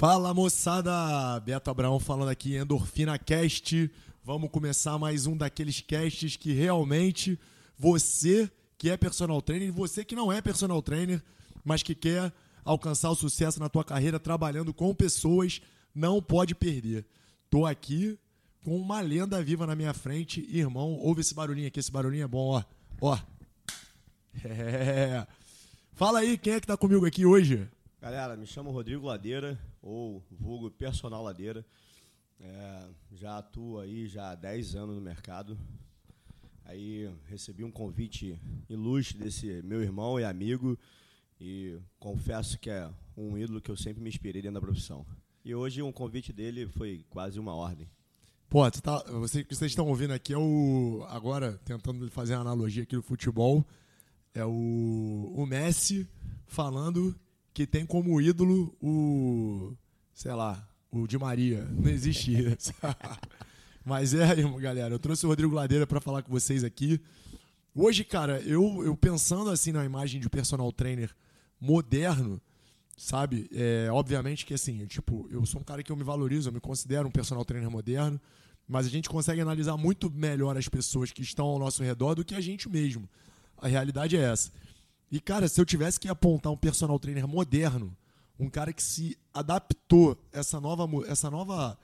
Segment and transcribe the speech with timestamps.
[0.00, 3.90] Fala moçada, Beto Abraão falando aqui, Endorfina Cast.
[4.24, 7.38] Vamos começar mais um daqueles casts que realmente
[7.76, 11.22] você que é personal trainer você que não é personal trainer,
[11.62, 12.32] mas que quer
[12.64, 15.60] alcançar o sucesso na tua carreira trabalhando com pessoas,
[15.94, 17.04] não pode perder.
[17.50, 18.18] Tô aqui
[18.64, 20.94] com uma lenda viva na minha frente, irmão.
[20.94, 22.64] Ouve esse barulhinho aqui, esse barulhinho é bom, ó.
[23.02, 23.18] Ó.
[24.46, 25.26] É.
[25.92, 27.68] Fala aí, quem é que tá comigo aqui hoje?
[28.00, 31.66] Galera, me chamo Rodrigo Ladeira, ou vulgo personal Ladeira.
[32.40, 35.58] É, já atuo aí já há 10 anos no mercado.
[36.64, 40.78] Aí recebi um convite ilustre desse meu irmão e amigo
[41.38, 45.04] e confesso que é um ídolo que eu sempre me inspirei dentro da profissão.
[45.44, 47.86] E hoje um convite dele foi quase uma ordem.
[48.48, 51.04] Pô, tu tá, você, que vocês estão ouvindo aqui é o.
[51.10, 53.62] Agora, tentando fazer uma analogia aqui do futebol,
[54.32, 56.08] é o, o Messi
[56.46, 57.14] falando
[57.52, 59.74] que tem como ídolo o.
[60.14, 61.64] sei lá, o Di Maria.
[61.64, 62.72] Não existe isso.
[63.84, 67.00] Mas é, galera, eu trouxe o Rodrigo Ladeira para falar com vocês aqui.
[67.74, 71.14] Hoje, cara, eu, eu pensando assim na imagem de personal trainer
[71.60, 72.40] moderno,
[72.96, 73.48] sabe?
[73.52, 76.60] É, obviamente que assim, tipo, eu sou um cara que eu me valorizo, eu me
[76.60, 78.20] considero um personal trainer moderno,
[78.66, 82.24] mas a gente consegue analisar muito melhor as pessoas que estão ao nosso redor do
[82.24, 83.08] que a gente mesmo.
[83.56, 84.50] A realidade é essa.
[85.10, 87.96] E, cara, se eu tivesse que apontar um personal trainer moderno,
[88.38, 91.78] um cara que se adaptou a essa nova, essa nova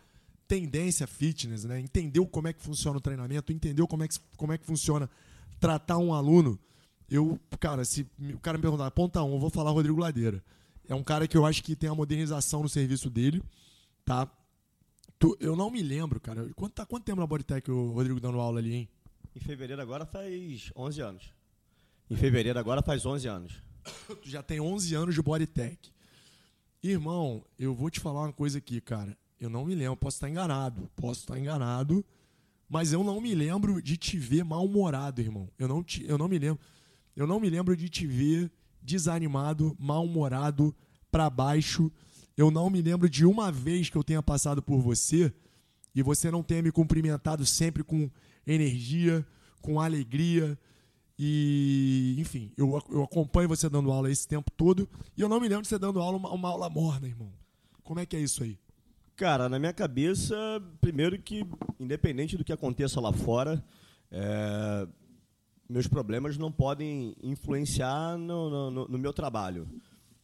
[0.46, 1.80] tendência fitness, né?
[1.80, 5.10] Entendeu como é que funciona o treinamento, entendeu como é que, como é que funciona
[5.58, 6.58] tratar um aluno.
[7.10, 10.42] Eu, cara, se o cara me perguntar, ponta um, eu vou falar Rodrigo Ladeira.
[10.88, 13.42] É um cara que eu acho que tem a modernização no serviço dele,
[14.04, 14.30] tá?
[15.40, 16.48] Eu não me lembro, cara.
[16.54, 18.88] Quanto, tá, quanto tempo na Bodytech o Rodrigo dando aula ali, hein?
[19.34, 21.35] Em fevereiro agora faz 11 anos.
[22.08, 23.52] Em fevereiro agora faz 11 anos.
[24.22, 25.92] tu já tem 11 anos de Bodytech.
[26.82, 29.16] Irmão, eu vou te falar uma coisa aqui, cara.
[29.40, 32.04] Eu não me lembro, posso estar enganado, posso estar enganado,
[32.68, 35.48] mas eu não me lembro de te ver mal-humorado, irmão.
[35.58, 36.60] Eu não, te, eu não me lembro.
[37.16, 38.50] Eu não me lembro de te ver
[38.80, 40.74] desanimado, mal-humorado,
[41.10, 41.90] para baixo.
[42.36, 45.32] Eu não me lembro de uma vez que eu tenha passado por você
[45.94, 48.08] e você não tenha me cumprimentado sempre com
[48.46, 49.26] energia,
[49.60, 50.56] com alegria.
[51.18, 55.48] E, enfim, eu, eu acompanho você dando aula esse tempo todo e eu não me
[55.48, 57.32] lembro de você dando aula uma, uma aula morna, irmão.
[57.82, 58.58] Como é que é isso aí?
[59.16, 60.36] Cara, na minha cabeça,
[60.78, 61.46] primeiro que,
[61.80, 63.64] independente do que aconteça lá fora,
[64.10, 64.86] é,
[65.66, 69.66] meus problemas não podem influenciar no, no, no, meu trabalho.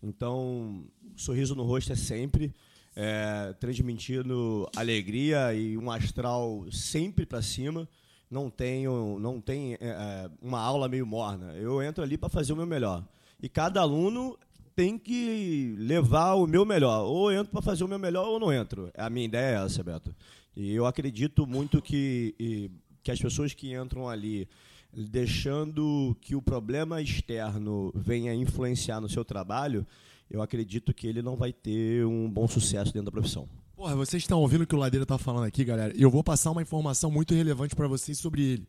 [0.02, 0.84] Então,
[1.16, 2.54] sorriso no rosto é sempre,
[2.94, 7.88] é, transmitindo alegria e um astral sempre para cima.
[8.32, 11.52] Não tenho, não tem é, é, uma aula meio morna.
[11.52, 13.04] Eu entro ali para fazer o meu melhor.
[13.42, 14.38] E cada aluno
[14.74, 17.04] tem que levar o meu melhor.
[17.04, 18.90] Ou entro para fazer o meu melhor ou não entro.
[18.96, 20.16] A minha ideia é essa, Beto.
[20.56, 22.70] E eu acredito muito que, e,
[23.02, 24.48] que as pessoas que entram ali
[24.94, 29.86] deixando que o problema externo venha influenciar no seu trabalho,
[30.30, 33.46] eu acredito que ele não vai ter um bom sucesso dentro da profissão.
[33.82, 35.92] Porra, vocês estão ouvindo o que o Ladeira está falando aqui, galera?
[35.96, 38.68] Eu vou passar uma informação muito relevante para vocês sobre ele.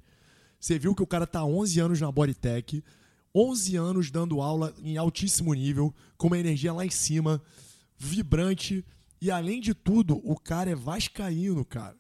[0.60, 2.84] Você viu que o cara está 11 anos na Bodytech,
[3.36, 7.40] 11 anos dando aula em altíssimo nível, com uma energia lá em cima,
[7.96, 8.84] vibrante.
[9.22, 11.96] E além de tudo, o cara é vascaíno, cara.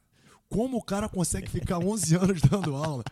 [0.50, 3.04] Como o cara consegue ficar 11 anos dando aula?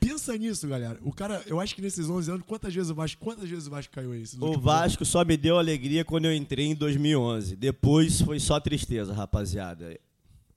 [0.00, 0.98] Pensa nisso, galera.
[1.02, 3.70] O cara, eu acho que nesses 11 anos, quantas vezes o Vasco, quantas vezes o
[3.70, 4.24] Vasco caiu aí?
[4.40, 7.54] O Vasco só me deu alegria quando eu entrei em 2011.
[7.56, 9.98] Depois foi só tristeza, rapaziada.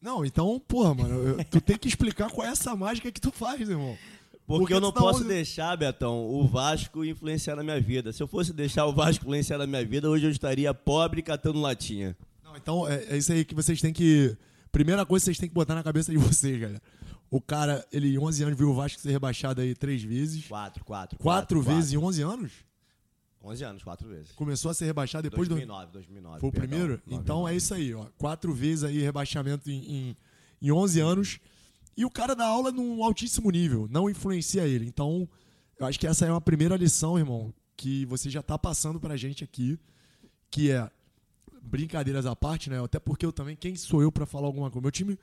[0.01, 3.69] Não, então, porra, mano, tu tem que explicar qual é essa mágica que tu faz,
[3.69, 3.95] irmão.
[4.47, 8.11] Porque, Porque eu não posso deixar, Betão, o Vasco influenciar na minha vida.
[8.11, 11.61] Se eu fosse deixar o Vasco influenciar na minha vida, hoje eu estaria pobre catando
[11.61, 12.17] latinha.
[12.43, 14.35] Não, então é, é isso aí que vocês têm que.
[14.71, 16.81] Primeira coisa que vocês têm que botar na cabeça de vocês, galera.
[17.31, 20.45] O cara, ele em 11 anos viu o Vasco ser rebaixado aí três vezes.
[20.47, 21.17] Quatro, quatro.
[21.17, 22.05] Quatro, quatro vezes quatro.
[22.05, 22.51] em 11 anos?
[23.41, 24.33] 11 anos, quatro vezes.
[24.33, 25.91] Começou a ser rebaixado depois 2009, do...
[25.93, 26.39] 2009.
[26.41, 26.97] Foi o perdão, primeiro?
[27.05, 27.23] 2009.
[27.23, 28.05] Então é isso aí, ó.
[28.17, 30.17] Quatro vezes aí rebaixamento em, em,
[30.61, 31.39] em 11 anos.
[31.95, 34.85] E o cara dá aula num altíssimo nível, não influencia ele.
[34.85, 35.27] Então,
[35.79, 39.15] eu acho que essa é uma primeira lição, irmão, que você já está passando pra
[39.15, 39.79] gente aqui,
[40.49, 40.89] que é
[41.61, 42.83] brincadeiras à parte, né?
[42.83, 44.81] Até porque eu também, quem sou eu para falar alguma coisa?
[44.81, 45.17] Meu time,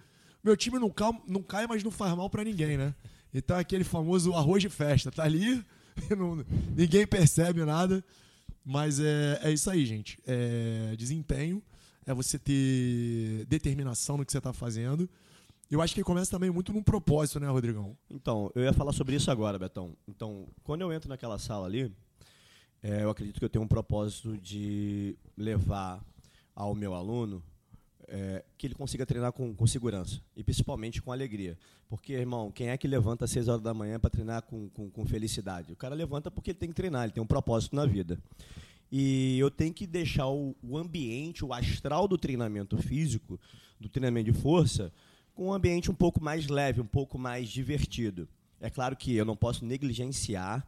[0.48, 2.94] meu time não, cai, não cai, mas não faz mal para ninguém, né?
[3.32, 5.64] Então é aquele famoso arroz de festa, tá ali,
[6.16, 6.44] não,
[6.76, 8.04] ninguém percebe nada,
[8.64, 10.18] mas é, é isso aí, gente.
[10.26, 11.62] É desempenho,
[12.06, 15.08] é você ter determinação no que você está fazendo
[15.70, 17.96] eu acho que começa também muito num propósito, né, Rodrigão?
[18.08, 19.94] Então, eu ia falar sobre isso agora, Betão.
[20.08, 21.92] Então, quando eu entro naquela sala ali,
[22.82, 26.02] é, eu acredito que eu tenho um propósito de levar
[26.54, 27.42] ao meu aluno
[28.08, 31.58] é, que ele consiga treinar com, com, segurança e principalmente com alegria.
[31.88, 34.90] Porque, irmão, quem é que levanta às 6 horas da manhã para treinar com, com,
[34.90, 35.72] com, felicidade?
[35.72, 38.18] O cara levanta porque ele tem que treinar, ele tem um propósito na vida.
[38.90, 43.38] E eu tenho que deixar o, o ambiente, o astral do treinamento físico,
[43.78, 44.90] do treinamento de força,
[45.34, 48.26] com um ambiente um pouco mais leve, um pouco mais divertido.
[48.60, 50.66] É claro que eu não posso negligenciar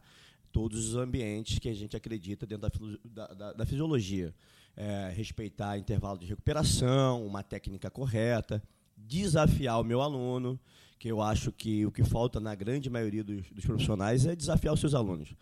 [0.51, 4.33] todos os ambientes que a gente acredita dentro da, da, da fisiologia
[4.75, 8.61] é, respeitar intervalo de recuperação, uma técnica correta,
[8.95, 10.59] desafiar o meu aluno,
[10.97, 14.73] que eu acho que o que falta na grande maioria dos, dos profissionais é desafiar
[14.73, 15.33] os seus alunos.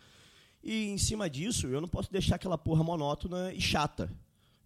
[0.62, 4.10] E em cima disso, eu não posso deixar aquela porra monótona e chata.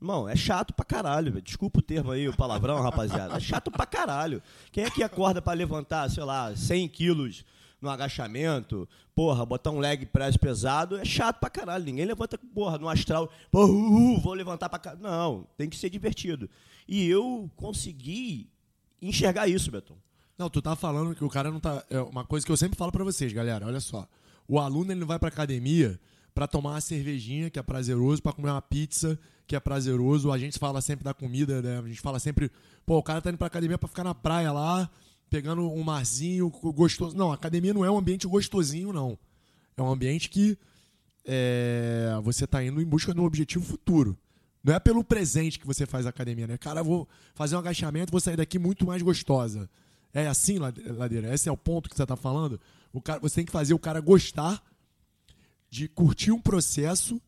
[0.01, 3.37] Irmão, é chato pra caralho, desculpa o termo aí, o palavrão, rapaziada.
[3.37, 4.43] É chato pra caralho.
[4.71, 7.45] Quem é que acorda para levantar, sei lá, 100 quilos
[7.85, 11.85] no agachamento, porra, botar um leg press pesado é chato pra caralho.
[11.85, 15.03] Ninguém levanta, porra, no astral, porra, uh, uh, vou levantar pra caralho.
[15.03, 16.51] Não, tem que ser divertido.
[16.89, 18.51] E eu consegui
[19.01, 19.97] enxergar isso, Beton.
[20.37, 21.85] Não, tu tá falando que o cara não tá.
[21.89, 23.67] É uma coisa que eu sempre falo para vocês, galera.
[23.67, 24.09] Olha só.
[24.49, 25.99] O aluno ele não vai pra academia
[26.35, 30.33] para tomar uma cervejinha, que é prazeroso, para comer uma pizza, que é prazeroso.
[30.33, 31.79] A gente fala sempre da comida, né?
[31.79, 32.51] A gente fala sempre,
[32.85, 34.91] pô, o cara tá indo pra academia para ficar na praia lá,
[35.31, 37.17] pegando um marzinho gostoso.
[37.17, 39.19] Não, academia não é um ambiente gostosinho, não.
[39.77, 40.57] É um ambiente que
[41.25, 44.17] é, você está indo em busca de um objetivo futuro.
[44.63, 46.57] Não é pelo presente que você faz academia, né?
[46.57, 49.69] Cara, vou fazer um agachamento, vou sair daqui muito mais gostosa.
[50.13, 51.35] É assim, Ladeira?
[51.35, 52.61] Esse é o ponto que você está falando?
[52.93, 54.63] O cara, você tem que fazer o cara gostar
[55.69, 57.21] de curtir um processo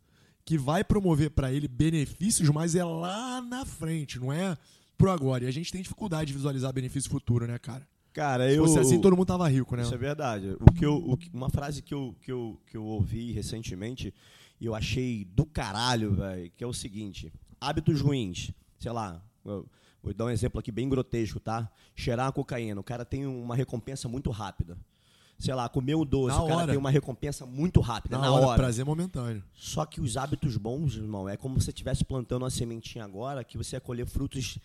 [0.45, 4.57] que vai promover para ele benefícios, mas é lá na frente, não é
[4.97, 5.45] pro agora.
[5.45, 7.87] E a gente tem dificuldade de visualizar benefício futuro, né, cara?
[8.13, 8.67] Cara, eu.
[8.67, 9.83] Se fosse assim, todo mundo tava rico, né?
[9.83, 10.57] Isso é verdade.
[10.59, 14.15] O que eu, o, uma frase que eu, que, eu, que eu ouvi recentemente
[14.59, 18.53] e eu achei do caralho, velho, que é o seguinte: hábitos ruins.
[18.79, 21.71] Sei lá, vou dar um exemplo aqui bem grotesco, tá?
[21.95, 22.81] Cheirar a cocaína.
[22.81, 24.79] O cara tem uma recompensa muito rápida.
[25.39, 26.69] Sei lá, comer um doce, na o cara hora.
[26.69, 28.57] tem uma recompensa muito rápida, na, na hora, hora.
[28.57, 29.45] Prazer momentâneo.
[29.53, 33.45] Só que os hábitos bons, irmão, é como se você estivesse plantando uma sementinha agora
[33.45, 34.59] que você ia colher frutos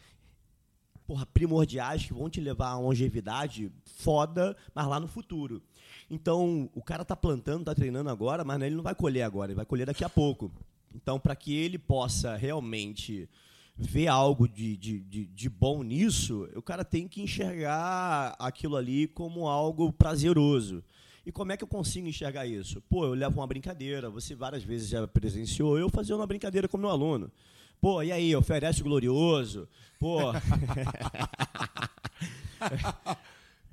[1.05, 5.61] porra, primordiais que vão te levar a longevidade foda, mas lá no futuro.
[6.09, 9.55] Então, o cara tá plantando, tá treinando agora, mas ele não vai colher agora, ele
[9.55, 10.51] vai colher daqui a pouco.
[10.93, 13.29] Então, para que ele possa realmente
[13.77, 19.07] ver algo de, de, de, de, bom nisso, o cara tem que enxergar aquilo ali
[19.07, 20.83] como algo prazeroso.
[21.25, 22.81] E como é que eu consigo enxergar isso?
[22.89, 26.77] Pô, eu levo uma brincadeira, você várias vezes já presenciou eu fazendo uma brincadeira com
[26.77, 27.31] meu aluno.
[27.81, 29.67] Pô, e aí, oferece o glorioso?
[29.99, 30.31] Pô.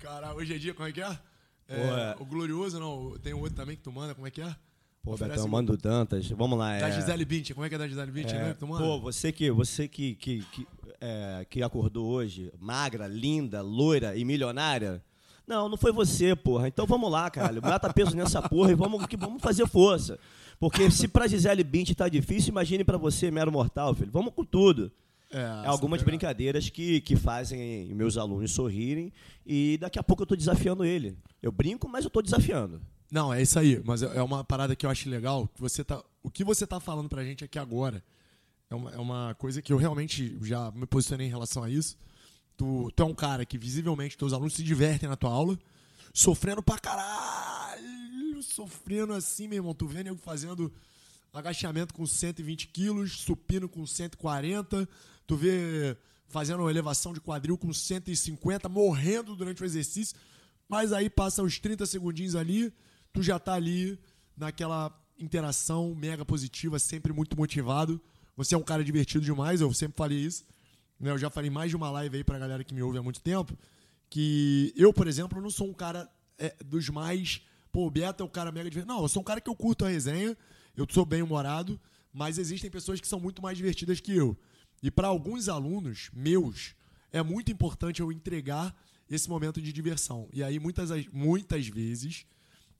[0.00, 1.18] Cara, hoje é dia, como é que é?
[1.68, 4.56] é o glorioso, não, tem outro também que tu manda, como é que é?
[5.02, 6.26] Pô, Betão, eu mando tantas.
[6.30, 6.78] Vamos lá.
[6.78, 6.92] Da é...
[6.92, 8.30] Gisele Bint, como é que é da Gisele Bint?
[8.30, 8.38] É...
[8.38, 8.82] Né, tu manda?
[8.82, 10.66] Pô, você que, você que, que, que,
[11.02, 15.04] é, que acordou hoje, magra, linda, loira e milionária.
[15.46, 16.66] Não, não foi você, porra.
[16.66, 17.60] Então vamos lá, caralho.
[17.60, 20.18] Mata peso nessa porra e vamos, que, vamos fazer força.
[20.58, 24.10] Porque se para Gisele Bint tá difícil, imagine para você, mero mortal, filho.
[24.10, 24.90] Vamos com tudo.
[25.30, 29.12] É, é algumas brincadeiras que, que fazem meus alunos sorrirem
[29.44, 31.16] e daqui a pouco eu estou desafiando ele.
[31.42, 32.80] Eu brinco, mas eu estou desafiando.
[33.10, 33.80] Não, é isso aí.
[33.84, 35.48] Mas é, é uma parada que eu acho legal.
[35.54, 38.02] Que você tá, o que você está falando para a gente aqui agora
[38.70, 41.96] é uma, é uma coisa que eu realmente já me posicionei em relação a isso.
[42.56, 45.56] Tu, tu é um cara que visivelmente teus alunos se divertem na tua aula,
[46.12, 47.67] sofrendo pra caralho
[48.42, 49.74] sofrendo assim, meu irmão.
[49.74, 50.72] Tu vendo eu fazendo
[51.32, 54.88] agachamento com 120 quilos, supino com 140.
[55.26, 55.96] Tu vê
[56.28, 60.16] fazendo uma elevação de quadril com 150, morrendo durante o exercício.
[60.68, 62.72] Mas aí passa os 30 segundinhos ali,
[63.12, 63.98] tu já tá ali
[64.36, 68.00] naquela interação mega positiva, sempre muito motivado.
[68.36, 70.44] Você é um cara divertido demais, eu sempre falei isso.
[71.00, 71.10] Né?
[71.10, 73.20] Eu já falei mais de uma live aí pra galera que me ouve há muito
[73.20, 73.56] tempo.
[74.10, 78.26] Que eu, por exemplo, não sou um cara é, dos mais Pô, o Beto é
[78.26, 78.92] o cara mega divertido.
[78.92, 80.36] Não, eu sou um cara que eu curto a resenha,
[80.76, 81.80] eu sou bem humorado,
[82.12, 84.36] mas existem pessoas que são muito mais divertidas que eu.
[84.82, 86.74] E para alguns alunos meus,
[87.12, 88.74] é muito importante eu entregar
[89.10, 90.28] esse momento de diversão.
[90.32, 92.26] E aí, muitas, muitas vezes,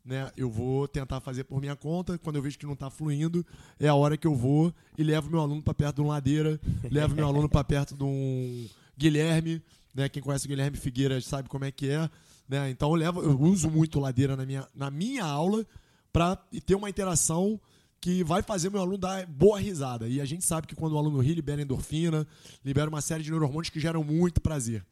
[0.05, 2.19] né, eu vou tentar fazer por minha conta.
[2.19, 3.45] Quando eu vejo que não está fluindo,
[3.79, 6.61] é a hora que eu vou e levo meu aluno para perto de um ladeira,
[6.91, 9.63] levo meu aluno para perto de um Guilherme.
[9.95, 12.09] Né, quem conhece o Guilherme Figueira sabe como é que é.
[12.49, 12.71] Né?
[12.71, 15.67] Então eu, levo, eu uso muito ladeira na minha, na minha aula
[16.13, 17.61] para ter uma interação
[18.01, 20.09] que vai fazer meu aluno dar boa risada.
[20.09, 22.27] E a gente sabe que quando o aluno ri, libera endorfina,
[22.65, 24.85] libera uma série de neurohormônios que geram muito prazer.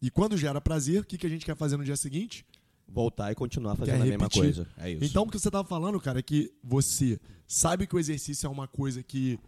[0.00, 2.44] E quando gera prazer, o que, que a gente quer fazer no dia seguinte?
[2.88, 4.66] Voltar e continuar fazendo a mesma coisa.
[4.76, 5.04] É isso.
[5.04, 8.50] Então, o que você estava falando, cara, é que você sabe que o exercício é
[8.50, 9.38] uma coisa que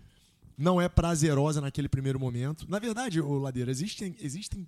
[0.56, 2.66] não é prazerosa naquele primeiro momento.
[2.68, 4.66] Na verdade, ô Ladeira, existem, existem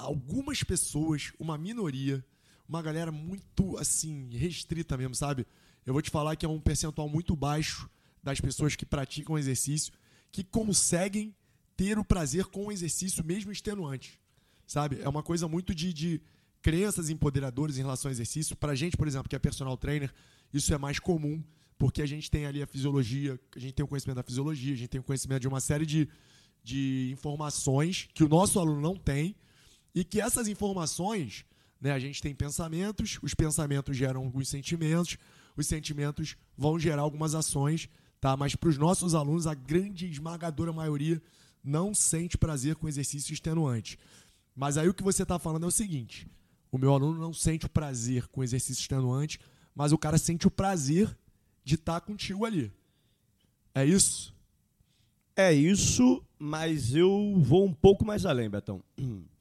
[0.00, 2.24] algumas pessoas, uma minoria,
[2.68, 5.46] uma galera muito assim, restrita mesmo, sabe?
[5.84, 7.88] Eu vou te falar que é um percentual muito baixo
[8.22, 9.92] das pessoas que praticam exercício
[10.30, 11.34] que conseguem
[11.76, 14.20] ter o prazer com o exercício mesmo extenuante.
[14.66, 15.00] Sabe?
[15.00, 16.20] É uma coisa muito de, de
[16.62, 18.54] crenças empoderadoras em relação ao exercício.
[18.54, 20.12] Pra gente, por exemplo, que é personal trainer,
[20.52, 21.42] isso é mais comum,
[21.78, 24.76] porque a gente tem ali a fisiologia, a gente tem o conhecimento da fisiologia, a
[24.76, 26.08] gente tem o conhecimento de uma série de,
[26.62, 29.34] de informações que o nosso aluno não tem,
[29.94, 31.44] e que essas informações,
[31.80, 35.16] né, a gente tem pensamentos, os pensamentos geram alguns sentimentos,
[35.56, 37.88] os sentimentos vão gerar algumas ações,
[38.20, 38.36] tá?
[38.36, 41.20] Mas para os nossos alunos, a grande esmagadora maioria
[41.62, 43.98] não sente prazer com exercício extenuante.
[44.54, 46.26] Mas aí o que você está falando é o seguinte:
[46.70, 49.38] o meu aluno não sente o prazer com exercício extenuante,
[49.74, 51.16] mas o cara sente o prazer
[51.64, 52.72] de estar tá contigo ali.
[53.74, 54.34] É isso?
[55.36, 58.82] É isso, mas eu vou um pouco mais além, Betão.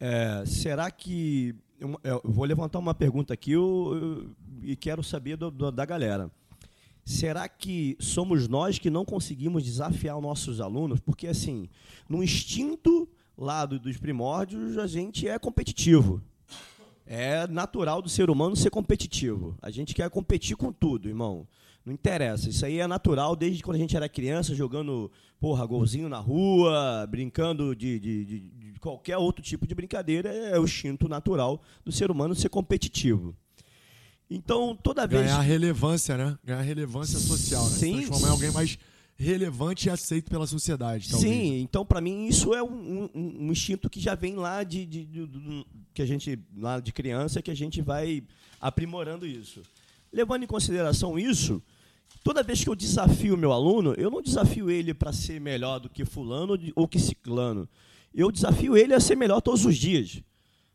[0.00, 1.54] É, será que.
[1.78, 6.30] Eu, eu, vou levantar uma pergunta aqui eu, e quero saber do, do, da galera.
[7.04, 11.00] Será que somos nós que não conseguimos desafiar os nossos alunos?
[11.00, 11.68] Porque, assim,
[12.08, 16.22] no instinto lá dos primórdios, a gente é competitivo.
[17.06, 19.56] É natural do ser humano ser competitivo.
[19.60, 21.48] A gente quer competir com tudo, irmão.
[21.90, 22.48] Não interessa.
[22.48, 27.04] Isso aí é natural desde quando a gente era criança, jogando, porra, golzinho na rua,
[27.10, 30.32] brincando de, de, de, de qualquer outro tipo de brincadeira.
[30.32, 33.34] É o instinto natural do ser humano ser competitivo.
[34.30, 35.24] Então, toda vez.
[35.24, 36.38] Ganhar relevância, né?
[36.44, 37.70] Ganhar relevância social, né?
[37.70, 37.94] Sim.
[37.94, 38.78] Se transformar em alguém mais
[39.16, 41.10] relevante e aceito pela sociedade.
[41.10, 41.30] Talvez.
[41.30, 44.86] Sim, então para mim isso é um, um, um, instinto que já vem lá de,
[44.86, 48.22] de, de, de, que a gente lá de criança que a gente vai
[48.58, 49.60] aprimorando isso.
[50.10, 51.62] Levando em consideração isso,
[52.22, 55.78] toda vez que eu desafio o meu aluno, eu não desafio ele para ser melhor
[55.80, 57.68] do que fulano ou que ciclano.
[58.14, 60.22] Eu desafio ele a ser melhor todos os dias.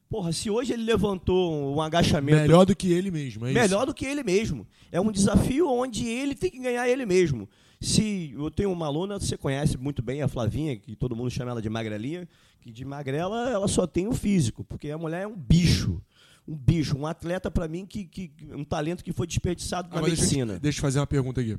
[0.09, 2.41] Porra, se hoje ele levantou um agachamento.
[2.41, 3.85] Melhor do que ele mesmo, é Melhor isso?
[3.87, 4.65] do que ele mesmo.
[4.91, 7.49] É um desafio onde ele tem que ganhar ele mesmo.
[7.81, 11.51] Se eu tenho uma aluna, você conhece muito bem a Flavinha, que todo mundo chama
[11.51, 12.27] ela de magrelinha,
[12.61, 16.01] que de magrela ela só tem o físico, porque a mulher é um bicho.
[16.47, 20.11] Um bicho, um atleta para mim que, que um talento que foi desperdiçado na Agora,
[20.11, 20.53] medicina.
[20.53, 21.57] Deixa, deixa eu fazer uma pergunta aqui.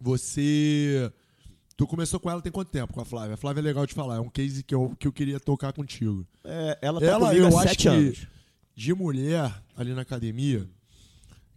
[0.00, 1.12] Você
[1.78, 3.34] Tu começou com ela tem quanto tempo com a Flávia?
[3.34, 5.72] A Flávia é legal de falar, é um case que eu, que eu queria tocar
[5.72, 6.26] contigo.
[6.42, 8.26] É, ela tá ela, eu há sete anos.
[8.74, 10.68] de mulher ali na academia,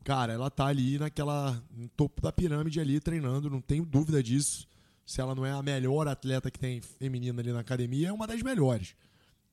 [0.04, 4.68] cara, ela tá ali naquela no topo da pirâmide ali treinando, não tenho dúvida disso.
[5.04, 8.28] Se ela não é a melhor atleta que tem feminina ali na academia, é uma
[8.28, 8.94] das melhores.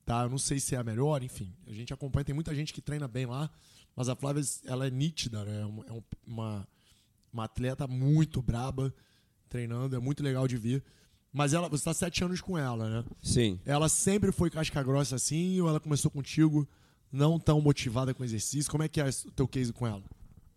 [0.09, 0.23] Tá?
[0.23, 1.53] Eu não sei se é a melhor, enfim.
[1.67, 3.47] A gente acompanha, tem muita gente que treina bem lá,
[3.95, 5.59] mas a Flávia ela é nítida, né?
[5.59, 6.67] É, é uma,
[7.31, 8.91] uma atleta muito braba
[9.47, 10.83] treinando, é muito legal de ver.
[11.31, 13.05] Mas ela, você está sete anos com ela, né?
[13.21, 13.59] Sim.
[13.63, 16.67] Ela sempre foi casca grossa assim, ou ela começou contigo
[17.11, 18.71] não tão motivada com exercício?
[18.71, 20.01] Como é que é o teu case com ela?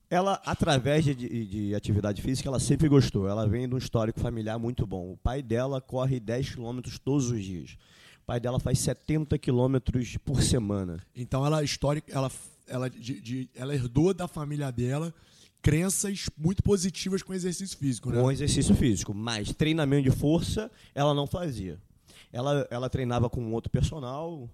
[0.09, 3.29] Ela, através de, de, atividade física, ela sempre gostou.
[3.29, 5.13] Ela vem de um histórico familiar muito bom.
[5.13, 7.77] O pai dela corre 10 quilômetros todos os dias.
[8.23, 11.01] O pai dela faz 70 quilômetros por semana.
[11.15, 12.31] Então ela histórica, ela,
[12.67, 15.13] ela, de, de, ela herdou da família dela
[15.61, 18.21] crenças muito positivas com exercício físico, né?
[18.21, 21.79] Com exercício físico, mas treinamento de força ela não fazia.
[22.33, 24.49] Ela, ela treinava com outro personal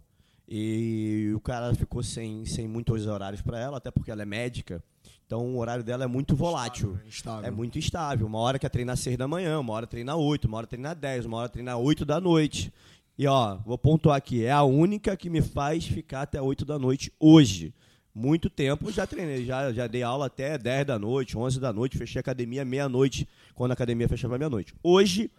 [0.49, 4.83] e o cara ficou sem, sem muitos horários para ela, até porque ela é médica.
[5.27, 6.93] Então o horário dela é muito volátil.
[6.93, 7.49] Instável, instável.
[7.49, 8.27] É muito instável.
[8.27, 10.67] Uma hora quer treinar às 6 da manhã, uma hora treina às 8, uma hora
[10.67, 12.73] treina às 10, uma hora treina às 8 da noite.
[13.19, 16.79] E ó, vou pontuar aqui, é a única que me faz ficar até 8 da
[16.79, 17.75] noite hoje
[18.19, 21.97] muito tempo já treinei, já, já dei aula até 10 da noite, 11 da noite,
[21.97, 24.75] fechei a academia meia-noite, quando a academia fechava meia-noite.
[24.83, 25.31] Hoje,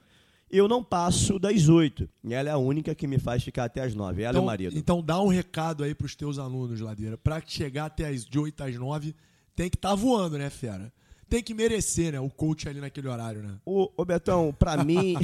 [0.49, 2.09] eu não passo das 8.
[2.23, 4.21] E ela é a única que me faz ficar até as 9.
[4.21, 4.77] Ela então, é o marido.
[4.77, 7.17] Então dá um recado aí para os teus alunos, Ladeira.
[7.17, 9.13] Para chegar até as de 8 às 9,
[9.55, 10.91] tem que estar tá voando, né, fera?
[11.29, 12.19] Tem que merecer, né?
[12.19, 13.55] O coach ali naquele horário, né?
[13.65, 15.15] Ô, ô Betão, para mim,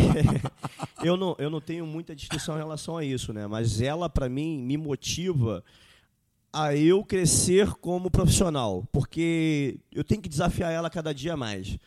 [1.04, 3.48] eu, não, eu não tenho muita discussão em relação a isso, né?
[3.48, 5.64] Mas ela, para mim, me motiva
[6.54, 11.78] a eu crescer como profissional, porque eu tenho que desafiar ela cada dia mais.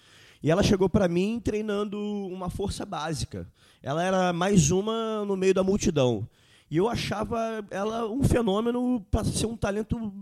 [0.43, 3.49] E ela chegou para mim treinando uma força básica.
[3.83, 6.29] Ela era mais uma no meio da multidão.
[6.71, 10.13] E eu achava ela um fenômeno para ser um talento,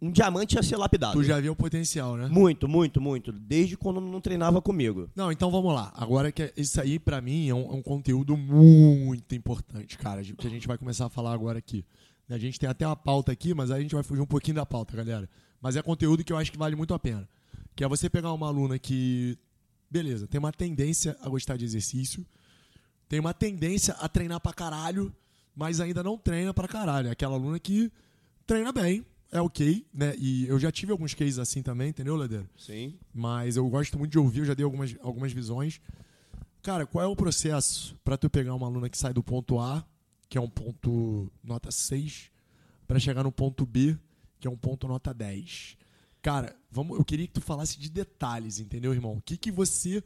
[0.00, 1.12] um diamante a ser lapidado.
[1.14, 2.28] Tu já viu o potencial, né?
[2.28, 3.32] Muito, muito, muito.
[3.32, 5.10] Desde quando não treinava comigo.
[5.14, 5.92] Não, então vamos lá.
[5.94, 10.46] Agora que isso aí para mim é um, é um conteúdo muito importante, cara, que
[10.46, 11.84] a gente vai começar a falar agora aqui.
[12.28, 14.56] A gente tem até uma pauta aqui, mas aí a gente vai fugir um pouquinho
[14.56, 15.28] da pauta, galera.
[15.60, 17.28] Mas é conteúdo que eu acho que vale muito a pena.
[17.74, 19.38] Que é você pegar uma aluna que
[19.90, 22.26] beleza, tem uma tendência a gostar de exercício,
[23.08, 25.14] tem uma tendência a treinar pra caralho,
[25.54, 27.08] mas ainda não treina pra caralho.
[27.08, 27.90] É aquela aluna que
[28.46, 30.14] treina bem, é ok, né?
[30.18, 32.44] E eu já tive alguns cases assim também, entendeu, Leder?
[32.56, 32.98] Sim.
[33.12, 35.80] Mas eu gosto muito de ouvir, eu já dei algumas, algumas visões.
[36.62, 39.84] Cara, qual é o processo para tu pegar uma aluna que sai do ponto A,
[40.28, 42.30] que é um ponto nota 6,
[42.86, 43.96] para chegar no ponto B,
[44.40, 45.76] que é um ponto nota 10?
[46.22, 49.16] Cara, vamos, eu queria que tu falasse de detalhes, entendeu, irmão?
[49.16, 50.02] O que, que você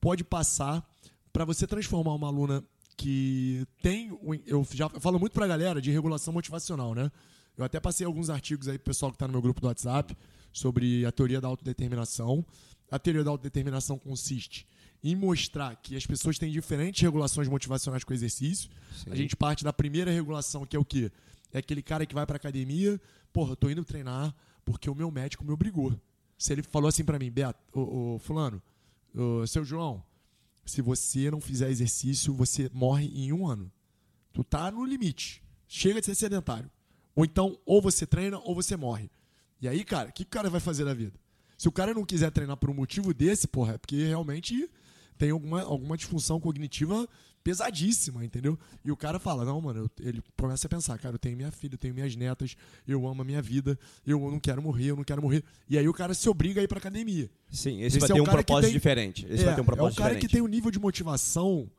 [0.00, 0.88] pode passar
[1.32, 2.64] para você transformar uma aluna
[2.96, 4.16] que tem.
[4.46, 7.10] Eu já falo muito pra galera de regulação motivacional, né?
[7.56, 10.16] Eu até passei alguns artigos aí pro pessoal que está no meu grupo do WhatsApp
[10.52, 12.44] sobre a teoria da autodeterminação.
[12.90, 14.66] A teoria da autodeterminação consiste
[15.02, 18.70] em mostrar que as pessoas têm diferentes regulações motivacionais com o exercício.
[18.92, 19.10] Sim.
[19.10, 21.10] A gente parte da primeira regulação, que é o quê?
[21.52, 23.00] É aquele cara que vai pra academia,
[23.32, 24.34] porra, eu tô indo treinar
[24.64, 25.98] porque o meu médico me obrigou.
[26.36, 28.60] Se ele falou assim para mim, Beto, ô, ô, fulano,
[29.14, 30.02] ô, seu João,
[30.64, 33.70] se você não fizer exercício, você morre em um ano.
[34.32, 35.42] Tu tá no limite.
[35.68, 36.70] Chega de ser sedentário.
[37.16, 39.10] Ou então, ou você treina ou você morre.
[39.60, 41.18] E aí, cara, o que o cara vai fazer da vida?
[41.56, 44.70] Se o cara não quiser treinar por um motivo desse, porra, é porque realmente
[45.16, 47.08] tem alguma, alguma disfunção cognitiva
[47.42, 48.58] pesadíssima, entendeu?
[48.84, 51.52] E o cara fala, não, mano, eu, ele começa a pensar, cara, eu tenho minha
[51.52, 52.56] filha, eu tenho minhas netas,
[52.86, 55.44] eu amo a minha vida, eu não quero morrer, eu não quero morrer.
[55.70, 57.30] E aí o cara se obriga a ir pra academia.
[57.48, 59.26] Sim, esse, esse vai é ter um propósito tem, diferente.
[59.26, 60.00] Esse é, vai ter um propósito diferente.
[60.00, 60.28] É o cara diferente.
[60.28, 61.70] que tem um nível de motivação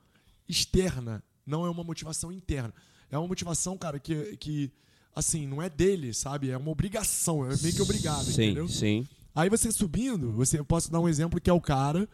[0.47, 2.73] externa, não é uma motivação interna.
[3.11, 4.71] É uma motivação, cara, que, que
[5.17, 6.51] assim, não é dele, sabe?
[6.51, 8.67] É uma obrigação, é meio que obrigado, sim, entendeu?
[8.67, 12.07] Sim, Aí você subindo, você, eu posso dar um exemplo que é o cara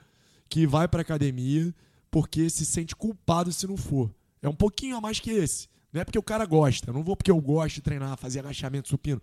[0.50, 1.74] que vai pra academia
[2.10, 4.13] porque se sente culpado se não for.
[4.41, 5.67] É um pouquinho a mais que esse.
[5.91, 6.89] Não é porque o cara gosta.
[6.89, 9.22] Eu não vou porque eu gosto de treinar, fazer agachamento supino.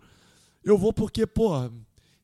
[0.63, 1.69] Eu vou porque, pô,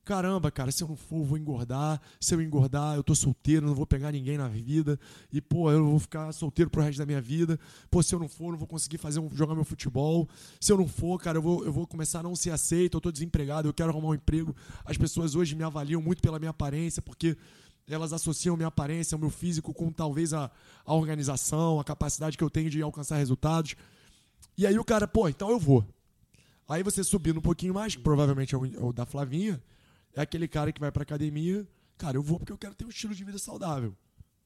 [0.08, 2.00] caramba, cara, se eu não for, eu vou engordar.
[2.18, 4.98] Se eu engordar, eu tô solteiro, não vou pegar ninguém na vida.
[5.30, 7.60] E, pô, eu vou ficar solteiro pro resto da minha vida.
[7.90, 10.26] Pô, se eu não for, eu não vou conseguir fazer um, jogar meu futebol.
[10.58, 12.96] Se eu não for, cara, eu vou, eu vou começar a não ser aceito.
[12.96, 14.56] Eu tô desempregado, eu quero arrumar um emprego.
[14.82, 17.36] As pessoas hoje me avaliam muito pela minha aparência, porque
[17.86, 20.50] elas associam minha aparência, o meu físico com talvez a,
[20.86, 23.76] a organização, a capacidade que eu tenho de alcançar resultados.
[24.56, 25.84] E aí o cara, pô, então eu vou.
[26.66, 29.62] Aí você subindo um pouquinho mais, provavelmente é é o da Flavinha,
[30.14, 31.66] é aquele cara que vai pra academia,
[31.96, 33.96] cara, eu vou porque eu quero ter um estilo de vida saudável.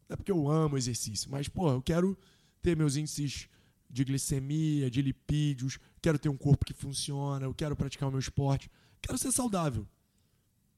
[0.08, 2.18] Não é porque eu amo exercício, mas, pô, eu quero
[2.60, 3.48] ter meus índices
[3.88, 8.20] de glicemia, de lipídios, quero ter um corpo que funciona, eu quero praticar o meu
[8.20, 8.70] esporte,
[9.00, 9.86] quero ser saudável.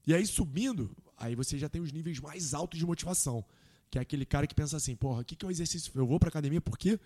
[0.05, 3.43] E aí subindo, aí você já tem os níveis mais altos de motivação.
[3.89, 5.91] Que é aquele cara que pensa assim, porra, o que, que é o exercício?
[5.95, 6.99] Eu vou pra academia porque,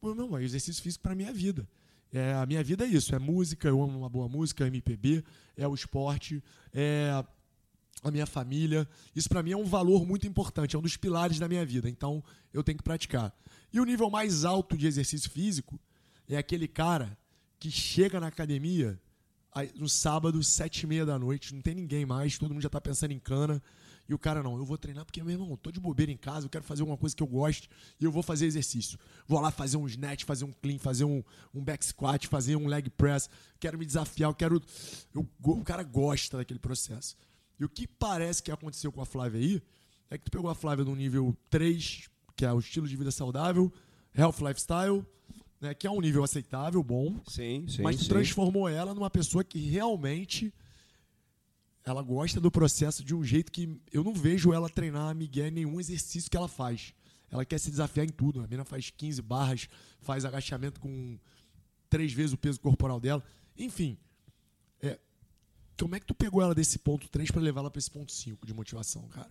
[0.00, 1.68] pô, não, o exercício físico para minha vida.
[2.12, 5.24] É, a minha vida é isso, é música, eu amo uma boa música, MPB,
[5.56, 6.42] é o esporte,
[6.72, 7.10] é
[8.02, 8.88] a minha família.
[9.14, 11.88] Isso para mim é um valor muito importante, é um dos pilares da minha vida.
[11.88, 13.34] Então eu tenho que praticar.
[13.72, 15.78] E o nível mais alto de exercício físico
[16.28, 17.16] é aquele cara
[17.58, 19.00] que chega na academia
[19.74, 22.80] no sábado, sete e meia da noite, não tem ninguém mais, todo mundo já tá
[22.80, 23.62] pensando em cana.
[24.08, 26.46] E o cara, não, eu vou treinar porque, meu irmão, tô de bobeira em casa,
[26.46, 27.68] eu quero fazer alguma coisa que eu goste
[28.00, 28.98] e eu vou fazer exercício.
[29.26, 32.66] Vou lá fazer um snatch, fazer um clean, fazer um, um back squat, fazer um
[32.66, 33.28] leg press.
[33.58, 34.62] Quero me desafiar, eu quero.
[35.12, 37.16] Eu, o cara gosta daquele processo.
[37.58, 39.62] E o que parece que aconteceu com a Flávia aí
[40.10, 43.10] é que tu pegou a Flávia no nível 3, que é o estilo de vida
[43.10, 43.72] saudável,
[44.14, 45.04] health lifestyle,
[45.60, 47.18] né, que é um nível aceitável, bom.
[47.26, 47.82] Sim, sim.
[47.82, 48.08] Mas sim.
[48.08, 50.52] transformou ela numa pessoa que realmente
[51.86, 55.46] ela gosta do processo de um jeito que eu não vejo ela treinar a Miguel
[55.46, 56.92] em nenhum exercício que ela faz.
[57.30, 58.40] Ela quer se desafiar em tudo.
[58.40, 59.68] A menina faz 15 barras,
[60.00, 61.16] faz agachamento com
[61.88, 63.22] três vezes o peso corporal dela.
[63.56, 63.96] Enfim,
[64.82, 64.98] é,
[65.78, 68.10] como é que tu pegou ela desse ponto 3 para levar ela para esse ponto
[68.10, 69.30] 5 de motivação, cara?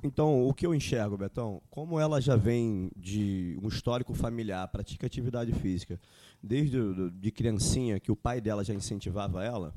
[0.00, 5.06] Então, o que eu enxergo, Betão, como ela já vem de um histórico familiar, pratica
[5.06, 6.00] atividade física,
[6.40, 9.74] desde de criancinha, que o pai dela já incentivava ela,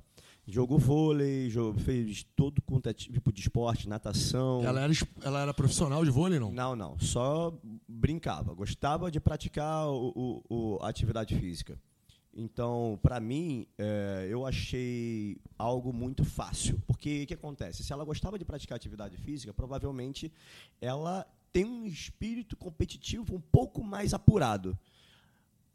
[0.52, 4.64] jogou vôlei, fez todo quanto é tipo de esporte, natação.
[4.64, 6.52] Ela era, ela era profissional de vôlei, não?
[6.52, 7.00] Não, não.
[7.00, 7.58] Só
[7.88, 8.54] brincava.
[8.54, 11.80] Gostava de praticar o, o, o a atividade física.
[12.34, 16.82] Então, para mim, é, eu achei algo muito fácil.
[16.88, 17.84] Porque o que acontece?
[17.84, 20.32] Se ela gostava de praticar atividade física, provavelmente
[20.80, 24.78] ela tem um espírito competitivo um pouco mais apurado.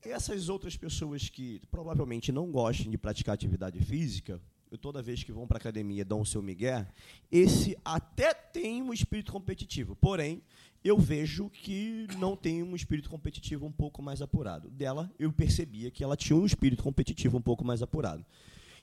[0.01, 4.41] Essas outras pessoas que provavelmente não gostem de praticar atividade física,
[4.79, 6.87] toda vez que vão para a academia dão o seu migué,
[7.31, 9.97] esse até tem um espírito competitivo.
[9.97, 10.43] Porém,
[10.85, 14.69] eu vejo que não tem um espírito competitivo um pouco mais apurado.
[14.71, 18.25] Dela, eu percebia que ela tinha um espírito competitivo um pouco mais apurado.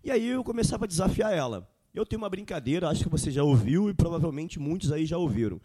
[0.03, 1.69] E aí eu começava a desafiar ela.
[1.93, 5.61] Eu tenho uma brincadeira, acho que você já ouviu e provavelmente muitos aí já ouviram.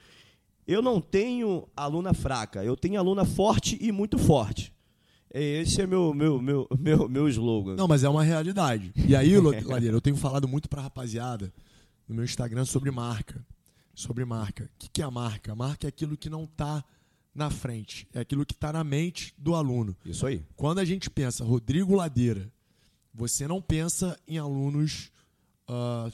[0.67, 4.76] eu não tenho aluna fraca, eu tenho aluna forte e muito forte.
[5.33, 7.77] Esse é meu meu meu meu, meu slogan.
[7.77, 8.93] Não, mas é uma realidade.
[8.95, 11.53] E aí, Ladeira, eu tenho falado muito pra rapaziada
[12.09, 13.45] no meu Instagram sobre marca.
[13.95, 14.65] Sobre marca.
[14.65, 15.53] O que, que é a marca?
[15.53, 16.85] A marca é aquilo que não está
[17.35, 19.95] na frente, é aquilo que está na mente do aluno.
[20.05, 20.43] Isso aí.
[20.57, 22.51] Quando a gente pensa Rodrigo Ladeira,
[23.13, 25.13] você não pensa em alunos.
[25.69, 26.11] Uh,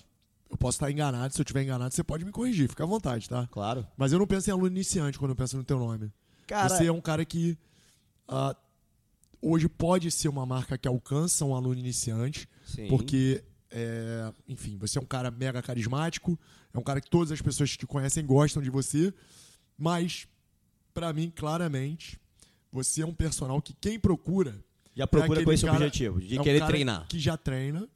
[0.50, 3.28] eu posso estar enganado, se eu estiver enganado, você pode me corrigir, fica à vontade,
[3.28, 3.46] tá?
[3.50, 3.86] Claro.
[3.96, 6.12] Mas eu não penso em aluno iniciante quando eu penso no teu nome.
[6.46, 6.68] Cara...
[6.68, 7.56] Você é um cara que
[8.28, 8.54] uh,
[9.42, 12.86] hoje pode ser uma marca que alcança um aluno iniciante, Sim.
[12.86, 16.38] porque, é, enfim, você é um cara mega carismático,
[16.72, 19.12] é um cara que todas as pessoas que te conhecem gostam de você,
[19.76, 20.28] mas,
[20.94, 22.18] para mim, claramente,
[22.70, 24.64] você é um personal que quem procura.
[24.94, 27.06] Já procura é com esse objetivo, de é querer um treinar.
[27.08, 27.88] Que já treina,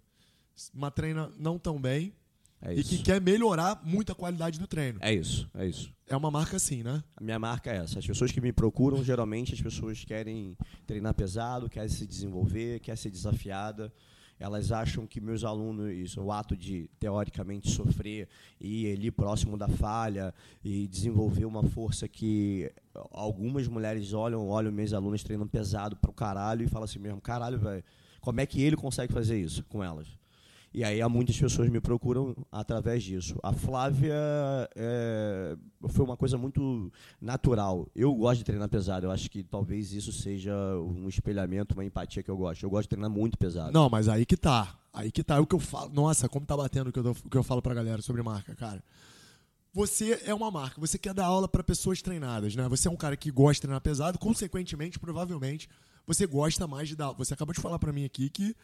[0.74, 2.12] mas treina não tão bem
[2.62, 4.98] é e que quer melhorar muito a qualidade do treino.
[5.02, 5.92] É isso, é isso.
[6.08, 7.02] É uma marca assim, né?
[7.16, 7.98] A minha marca é essa.
[7.98, 12.96] As pessoas que me procuram, geralmente as pessoas querem treinar pesado, querem se desenvolver, querem
[12.96, 13.92] ser desafiada.
[14.38, 18.28] Elas acham que meus alunos, o ato de teoricamente sofrer
[18.60, 22.70] e ir ali próximo da falha e desenvolver uma força que
[23.10, 27.20] algumas mulheres olham, olham meus alunos treinando pesado para o caralho e falam assim mesmo,
[27.20, 27.82] caralho, velho,
[28.20, 30.06] como é que ele consegue fazer isso com elas?
[30.76, 33.40] E aí há muitas pessoas me procuram através disso.
[33.42, 34.12] A Flávia
[34.76, 35.56] é,
[35.88, 37.88] foi uma coisa muito natural.
[37.96, 39.06] Eu gosto de treinar pesado.
[39.06, 42.62] Eu acho que talvez isso seja um espelhamento, uma empatia que eu gosto.
[42.62, 43.72] Eu gosto de treinar muito pesado.
[43.72, 44.78] Não, mas aí que tá.
[44.92, 45.36] Aí que tá.
[45.36, 45.90] É o que eu falo.
[45.94, 48.54] Nossa, como tá batendo o que eu, o que eu falo pra galera sobre marca,
[48.54, 48.84] cara.
[49.72, 52.68] Você é uma marca, você quer dar aula para pessoas treinadas, né?
[52.68, 55.70] Você é um cara que gosta de treinar pesado, consequentemente, provavelmente,
[56.06, 57.12] você gosta mais de dar.
[57.12, 58.54] Você acabou de falar para mim aqui que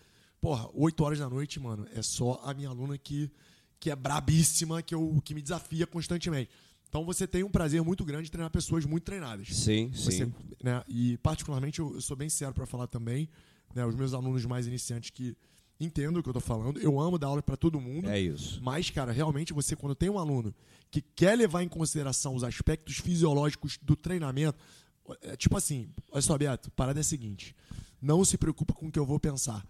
[0.42, 3.30] porra, 8 horas da noite, mano, é só a minha aluna que,
[3.78, 6.50] que é brabíssima, que, eu, que me desafia constantemente.
[6.88, 9.56] Então você tem um prazer muito grande de treinar pessoas muito treinadas.
[9.56, 10.34] Sim, você, sim.
[10.62, 13.28] Né, e particularmente eu, eu, sou bem sincero para falar também,
[13.72, 15.36] né, os meus alunos mais iniciantes que
[15.78, 18.10] entendem o que eu tô falando, eu amo dar aula para todo mundo.
[18.10, 18.60] É isso.
[18.62, 20.52] Mas, cara, realmente você quando tem um aluno
[20.90, 24.58] que quer levar em consideração os aspectos fisiológicos do treinamento,
[25.22, 27.54] é tipo assim, olha só, Beto, a parada é a seguinte,
[28.00, 29.64] não se preocupa com o que eu vou pensar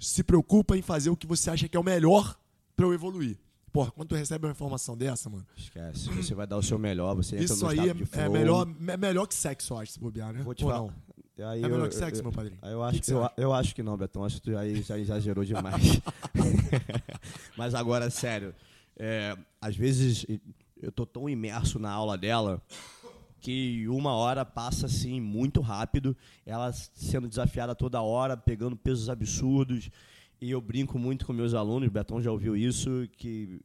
[0.00, 2.36] se preocupa em fazer o que você acha que é o melhor
[2.74, 3.38] para eu evoluir.
[3.72, 5.46] Porra, quando tu recebe uma informação dessa, mano.
[5.56, 6.08] Esquece.
[6.08, 9.26] Você vai dar o seu melhor, você entra Isso aí é, é, melhor, é melhor
[9.26, 10.42] que sexo, eu acho, se bobear, né?
[10.42, 10.92] Vou te falar.
[11.38, 12.58] Aí é melhor que sexo, eu, meu padrinho?
[12.62, 14.24] Eu acho, que que eu, eu, acho que não, Betão.
[14.24, 16.00] Acho que tu aí já exagerou demais.
[17.56, 18.54] Mas agora, sério.
[18.96, 20.26] É, às vezes
[20.82, 22.60] eu tô tão imerso na aula dela
[23.40, 29.90] que uma hora passa assim muito rápido, ela sendo desafiada toda hora, pegando pesos absurdos.
[30.40, 33.60] E eu brinco muito com meus alunos, o Betão já ouviu isso, que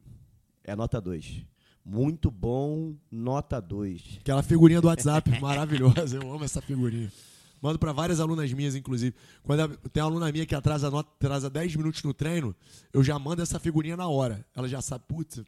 [0.64, 1.44] é nota 2.
[1.84, 4.18] Muito bom, nota 2.
[4.20, 7.12] Aquela figurinha do WhatsApp maravilhosa, eu amo essa figurinha.
[7.60, 9.14] Mando para várias alunas minhas, inclusive.
[9.42, 12.54] Quando tem uma aluna minha que atrasa, atrasa 10 minutos no treino,
[12.92, 14.44] eu já mando essa figurinha na hora.
[14.54, 15.42] Ela já sabe, putz,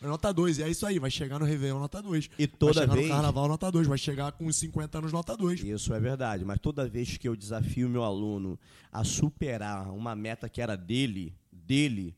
[0.00, 0.58] Nota 2.
[0.58, 2.30] E é isso aí, vai chegar no Réveillon nota 2.
[2.38, 3.08] E toda vai chegar vez...
[3.08, 3.86] no Carnaval nota 2.
[3.86, 5.64] Vai chegar com 50 anos nota 2.
[5.64, 6.44] Isso é verdade.
[6.44, 8.58] Mas toda vez que eu desafio meu aluno
[8.92, 12.16] a superar uma meta que era dele, dele,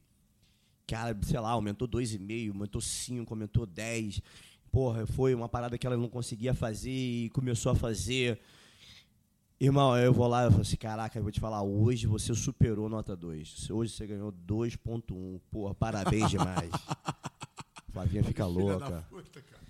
[0.87, 4.21] cara, sei lá, aumentou 2,5, aumentou 5, aumentou 10.
[4.71, 8.39] Porra, foi uma parada que ela não conseguia fazer e começou a fazer.
[9.59, 12.89] Irmão, eu vou lá e falo assim, caraca, eu vou te falar, hoje você superou
[12.89, 13.71] nota 2.
[13.71, 15.41] Hoje você ganhou 2.1.
[15.51, 16.71] Porra, parabéns demais.
[17.91, 19.05] Flavinha fica louca.
[19.11, 19.63] Puta, cara.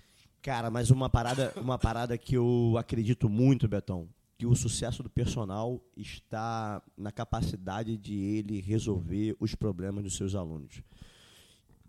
[0.43, 5.11] cara, mas uma parada, uma parada que eu acredito muito, Betão, que o sucesso do
[5.11, 10.83] personal está na capacidade de ele resolver os problemas dos seus alunos.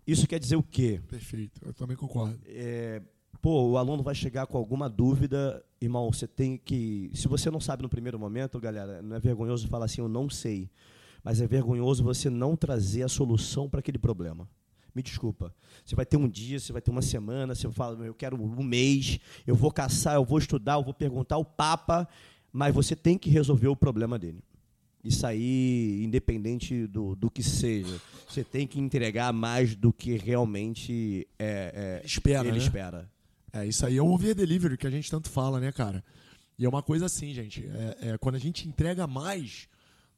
[0.06, 1.00] Isso quer dizer o quê?
[1.08, 2.38] Perfeito, eu também concordo.
[2.46, 3.00] É,
[3.40, 7.10] pô, o aluno vai chegar com alguma dúvida, irmão, você tem que.
[7.14, 10.28] Se você não sabe no primeiro momento, galera, não é vergonhoso falar assim, eu não
[10.28, 10.68] sei.
[11.22, 14.48] Mas é vergonhoso você não trazer a solução para aquele problema
[14.94, 15.54] me desculpa.
[15.84, 18.62] Você vai ter um dia, você vai ter uma semana, você fala, eu quero um
[18.62, 22.08] mês, eu vou caçar, eu vou estudar, eu vou perguntar ao Papa,
[22.52, 24.42] mas você tem que resolver o problema dele.
[25.02, 31.26] Isso aí, independente do, do que seja, você tem que entregar mais do que realmente
[31.38, 32.64] é, é, espera, ele né?
[32.64, 33.10] espera.
[33.52, 36.04] É, isso aí é o over delivery que a gente tanto fala, né, cara?
[36.56, 37.66] E é uma coisa assim, gente.
[37.66, 39.68] É, é, quando a gente entrega mais,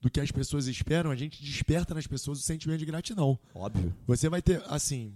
[0.04, 3.38] do que as pessoas esperam, a gente desperta nas pessoas o sentimento de gratidão.
[3.54, 3.96] Óbvio.
[4.06, 5.14] Você vai ter, assim,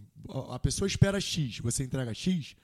[0.48, 2.56] a pessoa espera X, você entrega X,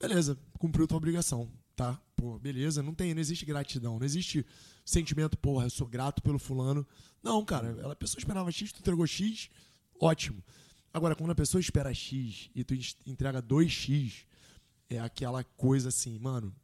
[0.00, 2.00] beleza, cumpriu tua obrigação, tá?
[2.16, 4.46] Pô, beleza, não tem, não existe gratidão, não existe
[4.86, 6.86] sentimento, porra, eu sou grato pelo fulano.
[7.22, 9.50] Não, cara, a pessoa esperava X, tu entregou X,
[10.00, 10.42] ótimo.
[10.94, 14.24] Agora, quando a pessoa espera X e tu entrega 2X,
[14.88, 16.54] é aquela coisa assim, mano,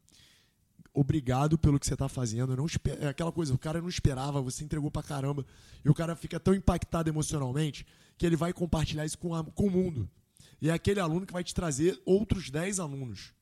[0.97, 2.55] obrigado pelo que você tá fazendo.
[2.55, 2.97] Eu não esper...
[3.01, 5.45] É aquela coisa, o cara não esperava, você entregou pra caramba.
[5.85, 9.45] E o cara fica tão impactado emocionalmente que ele vai compartilhar isso com, a...
[9.45, 10.09] com o mundo.
[10.61, 13.35] E é aquele aluno que vai te trazer outros 10 alunos,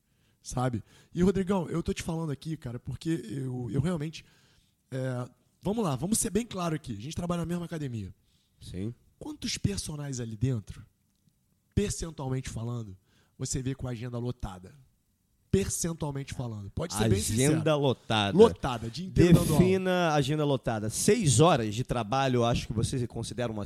[0.43, 0.83] sabe?
[1.13, 4.25] E, Rodrigão, eu tô te falando aqui, cara, porque eu, eu realmente.
[4.91, 5.29] É...
[5.61, 6.91] Vamos lá, vamos ser bem claro aqui.
[6.93, 8.13] A gente trabalha na mesma academia.
[8.59, 8.93] Sim.
[9.17, 10.85] Quantos personagens ali dentro,
[11.73, 12.95] percentualmente falando,
[13.37, 14.75] você vê com a agenda lotada?
[15.55, 16.69] Percentualmente falando.
[16.71, 17.53] Pode ser agenda bem sincero.
[17.53, 18.37] Agenda lotada.
[18.37, 20.89] Lotada, de inteiro Defina agenda lotada.
[20.89, 23.63] Seis horas de trabalho, acho que você considera uma,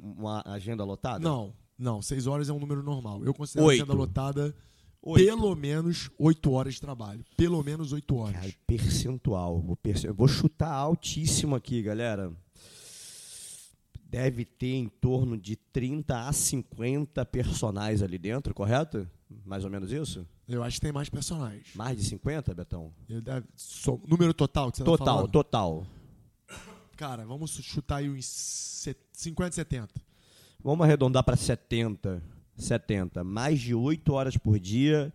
[0.00, 1.18] uma agenda lotada?
[1.18, 2.00] Não, não.
[2.00, 3.22] Seis horas é um número normal.
[3.22, 3.82] Eu considero oito.
[3.82, 4.54] agenda lotada
[5.02, 5.26] oito.
[5.26, 7.22] pelo menos oito horas de trabalho.
[7.36, 8.40] Pelo menos oito horas.
[8.40, 9.60] Cara, percentual.
[9.60, 10.08] Vou, perce...
[10.08, 12.32] vou chutar altíssimo aqui, galera
[14.08, 19.06] deve ter em torno de 30 a 50 personagens ali dentro, correto?
[19.44, 20.24] Mais ou menos isso?
[20.48, 21.66] Eu acho que tem mais personagens.
[21.74, 22.92] Mais de 50, Betão?
[23.08, 25.30] Ele deve, so, número total que você Total, tá falando?
[25.30, 25.86] total.
[26.96, 29.88] Cara, vamos chutar aí uns 50, 70.
[30.62, 32.22] Vamos arredondar para 70.
[32.56, 33.22] 70.
[33.24, 35.12] Mais de 8 horas por dia.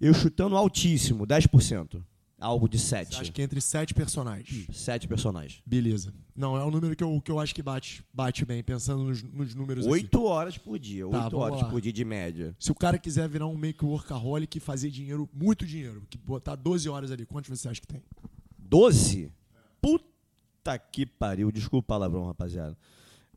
[0.00, 2.02] Eu chutando altíssimo, 10%.
[2.40, 3.20] Algo de 7.
[3.20, 4.66] Acho que entre 7 personagens.
[4.72, 5.60] 7 personagens.
[5.66, 6.14] Beleza.
[6.36, 9.22] Não, é um número que eu, que eu acho que bate, bate bem, pensando nos,
[9.24, 11.04] nos números 8 horas por dia.
[11.06, 11.68] 8 tá, horas lá.
[11.68, 12.54] por dia de média.
[12.56, 16.54] Se o cara quiser virar um make workaholic e fazer dinheiro, muito dinheiro, que botar
[16.54, 18.02] 12 horas ali, quantos você acha que tem?
[18.56, 19.32] 12?
[19.80, 21.50] Puta que pariu.
[21.50, 22.78] Desculpa o palavrão, rapaziada.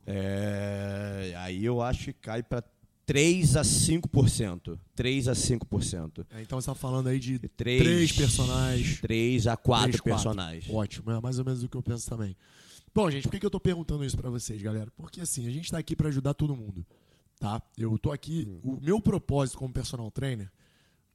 [0.06, 1.34] É...
[1.38, 2.64] Aí eu acho que cai para
[3.12, 4.80] 3 a 5%.
[4.95, 6.26] 3 a 5%.
[6.30, 9.02] É, então você está falando aí de 3, 3 personagens.
[9.02, 10.74] 3 a 4 3, personagens.
[10.74, 12.38] Ótimo, é mais ou menos o que eu penso também.
[12.95, 14.89] Bom, gente, por que, que eu estou perguntando isso para vocês, galera?
[14.95, 16.86] Porque assim, a gente está aqui para ajudar todo mundo,
[17.38, 17.62] tá?
[17.78, 18.78] Eu estou aqui, hum.
[18.78, 20.50] o meu propósito como personal trainer,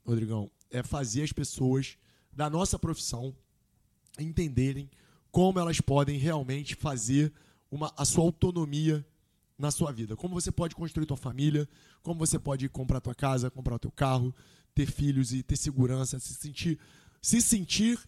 [0.05, 1.97] Rodrigão, é fazer as pessoas
[2.31, 3.35] da nossa profissão
[4.19, 4.91] entenderem
[5.33, 7.33] como elas podem realmente fazer
[7.71, 9.03] uma, a sua autonomia
[9.59, 10.17] na sua vida.
[10.17, 11.69] Como você pode construir tua família,
[12.03, 14.35] como você pode comprar tua casa, comprar o teu carro,
[14.75, 16.79] ter filhos e ter segurança, se sentir,
[17.23, 17.99] se sentir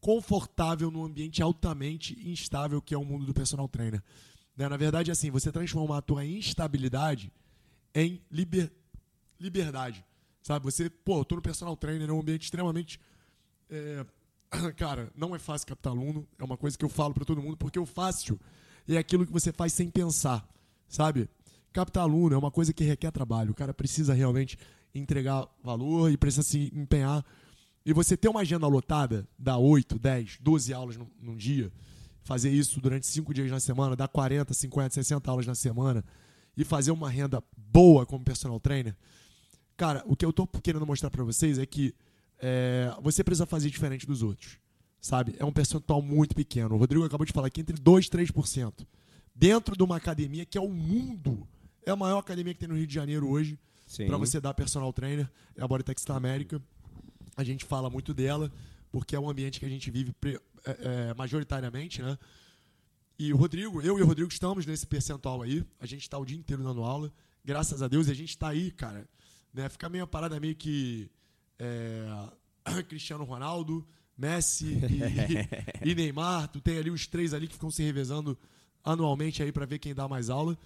[0.00, 4.02] confortável num ambiente altamente instável que é o mundo do personal trainer.
[4.56, 4.68] Né?
[4.68, 7.32] Na verdade, assim, você transformar a tua instabilidade
[7.94, 8.72] em liber,
[9.38, 10.04] liberdade.
[10.42, 10.64] Sabe?
[10.64, 13.00] Você, pô, eu tô no personal trainer, é um ambiente extremamente.
[13.70, 14.04] É,
[14.76, 17.56] cara, não é fácil captar aluno, é uma coisa que eu falo para todo mundo,
[17.56, 18.40] porque o fácil
[18.88, 20.44] é aquilo que você faz sem pensar
[20.92, 21.28] sabe?
[21.72, 23.50] Captar aluno é uma coisa que requer trabalho.
[23.50, 24.58] O cara precisa realmente
[24.94, 27.24] entregar valor e precisa se empenhar.
[27.84, 31.72] E você ter uma agenda lotada, dar 8, 10, 12 aulas num, num dia,
[32.22, 36.04] fazer isso durante 5 dias na semana, dar 40, 50, 60 aulas na semana
[36.56, 38.94] e fazer uma renda boa como personal trainer,
[39.76, 41.94] cara, o que eu estou querendo mostrar para vocês é que
[42.38, 44.58] é, você precisa fazer diferente dos outros,
[45.00, 45.34] sabe?
[45.38, 46.74] É um percentual muito pequeno.
[46.74, 48.86] O Rodrigo acabou de falar aqui entre 2 e 3%
[49.34, 51.46] dentro de uma academia que é o mundo.
[51.84, 53.58] É a maior academia que tem no Rio de Janeiro hoje
[54.06, 55.30] para você dar personal trainer.
[55.56, 56.62] É a Bodytex da América.
[57.36, 58.52] A gente fala muito dela
[58.90, 62.18] porque é um ambiente que a gente vive é, é, majoritariamente, né?
[63.18, 65.64] E o Rodrigo, eu e o Rodrigo estamos nesse percentual aí.
[65.80, 67.12] A gente está o dia inteiro dando aula.
[67.44, 69.08] Graças a Deus, a gente está aí, cara.
[69.52, 69.68] Né?
[69.68, 71.10] Fica meio parada meio que
[71.58, 72.06] é,
[72.88, 74.78] Cristiano Ronaldo, Messi
[75.84, 76.48] e, e, Neymar.
[76.48, 78.38] Tu tem ali os três ali que ficam se revezando
[78.84, 80.58] anualmente aí para ver quem dá mais aula.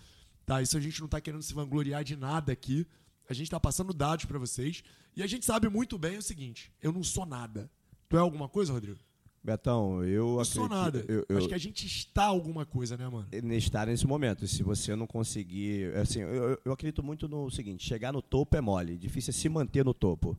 [0.44, 0.62] Tá?
[0.62, 2.86] Isso a gente não está querendo se vangloriar de nada aqui.
[3.28, 4.82] A gente está passando dados para vocês.
[5.16, 7.70] E a gente sabe muito bem o seguinte: eu não sou nada.
[8.08, 8.98] Tu é alguma coisa, Rodrigo?
[9.42, 11.04] Betão, eu não sou nada.
[11.06, 13.28] Eu, eu, Acho que a gente está alguma coisa, né, mano?
[13.54, 14.46] Estar nesse momento.
[14.46, 15.94] Se você não conseguir.
[15.96, 19.48] Assim, eu, eu acredito muito no seguinte: chegar no topo é mole, difícil é se
[19.48, 20.38] manter no topo.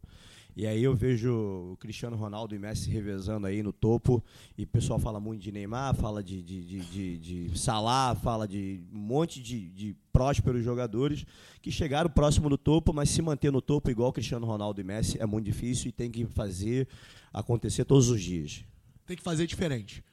[0.58, 1.32] E aí eu vejo
[1.74, 4.24] o Cristiano Ronaldo e Messi revezando aí no topo.
[4.58, 8.48] E o pessoal fala muito de Neymar, fala de, de, de, de, de Salah, fala
[8.48, 11.28] de um monte de, de prósperos jogadores
[11.62, 15.22] que chegaram próximo do topo, mas se manter no topo igual Cristiano Ronaldo e Messi
[15.22, 16.88] é muito difícil e tem que fazer
[17.32, 18.66] acontecer todos os dias.
[19.06, 20.04] Tem que fazer diferente.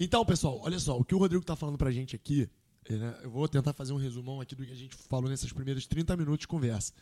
[0.00, 2.48] Então, pessoal, olha só, o que o Rodrigo está falando para a gente aqui,
[2.88, 5.86] né, eu vou tentar fazer um resumão aqui do que a gente falou nesses primeiros
[5.86, 6.94] 30 minutos de conversa.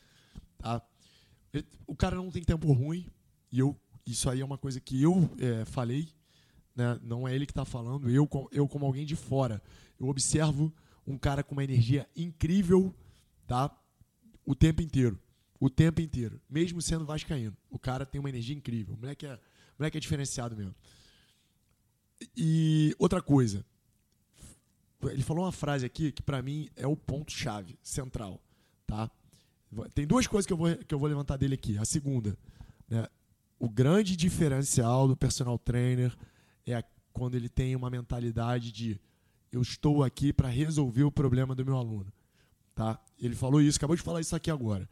[0.59, 0.83] Tá?
[1.87, 3.07] O cara não tem tempo ruim,
[3.51, 6.09] e eu, isso aí é uma coisa que eu é, falei,
[6.75, 6.99] né?
[7.03, 9.63] não é ele que está falando, eu, eu como alguém de fora.
[9.99, 10.73] Eu observo
[11.07, 12.95] um cara com uma energia incrível
[13.47, 13.71] tá?
[14.45, 15.19] o tempo inteiro.
[15.61, 16.41] O tempo inteiro.
[16.49, 17.57] Mesmo sendo vascaíno.
[17.71, 18.95] O cara tem uma energia incrível.
[18.95, 19.39] O moleque é, o
[19.79, 20.75] moleque é diferenciado mesmo.
[22.37, 23.65] E outra coisa.
[25.03, 28.41] Ele falou uma frase aqui que para mim é o ponto chave central,
[28.87, 29.11] tá?
[29.95, 31.79] Tem duas coisas que eu vou, que eu vou levantar dele aqui.
[31.79, 32.37] A segunda,
[32.89, 33.07] né?
[33.59, 36.17] o grande diferencial do personal trainer
[36.67, 39.01] é a, quando ele tem uma mentalidade de
[39.51, 42.13] eu estou aqui para resolver o problema do meu aluno.
[42.75, 43.01] Tá?
[43.19, 44.89] Ele falou isso, acabou de falar isso aqui agora.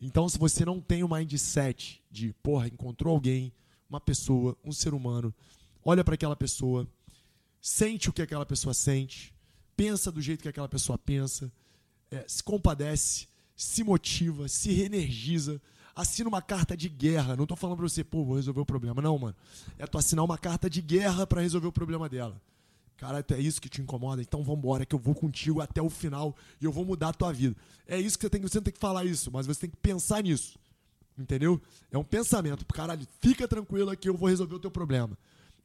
[0.00, 3.52] Então, se você não tem o mindset de, porra, encontrou alguém,
[3.88, 5.34] uma pessoa, um ser humano,
[5.84, 6.86] olha para aquela pessoa,
[7.60, 9.34] sente o que aquela pessoa sente,
[9.76, 11.50] pensa do jeito que aquela pessoa pensa,
[12.10, 15.60] é, se compadece, se motiva, se reenergiza,
[15.94, 17.36] assina uma carta de guerra.
[17.36, 19.00] Não estou falando para você, pô, vou resolver o problema.
[19.00, 19.36] Não, mano.
[19.78, 22.40] É tu assinar uma carta de guerra para resolver o problema dela.
[22.96, 24.22] Cara, é isso que te incomoda?
[24.22, 27.32] Então vambora, que eu vou contigo até o final e eu vou mudar a tua
[27.32, 27.56] vida.
[27.86, 28.48] É isso que você tem que.
[28.48, 30.58] Você não tem que falar isso, mas você tem que pensar nisso.
[31.18, 31.60] Entendeu?
[31.90, 32.64] É um pensamento.
[32.66, 35.16] Caralho, fica tranquilo aqui, eu vou resolver o teu problema.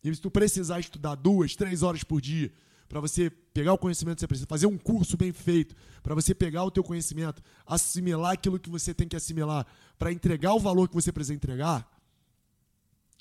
[0.04, 2.52] E se tu precisar estudar duas, três horas por dia,
[2.90, 6.34] para você pegar o conhecimento que você precisa, fazer um curso bem feito, para você
[6.34, 9.66] pegar o teu conhecimento, assimilar aquilo que você tem que assimilar,
[9.98, 11.88] para entregar o valor que você precisa entregar,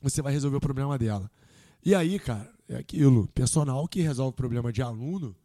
[0.03, 1.31] você vai resolver o problema dela.
[1.85, 5.37] E aí, cara, é aquilo, personal que resolve o problema de aluno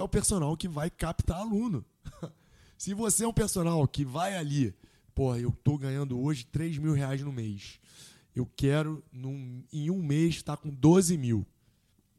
[0.00, 1.84] é o personal que vai captar aluno.
[2.76, 4.74] Se você é um personal que vai ali,
[5.14, 7.78] porra, eu tô ganhando hoje 3 mil reais no mês.
[8.34, 11.46] Eu quero, num, em um mês, estar tá com 12 mil.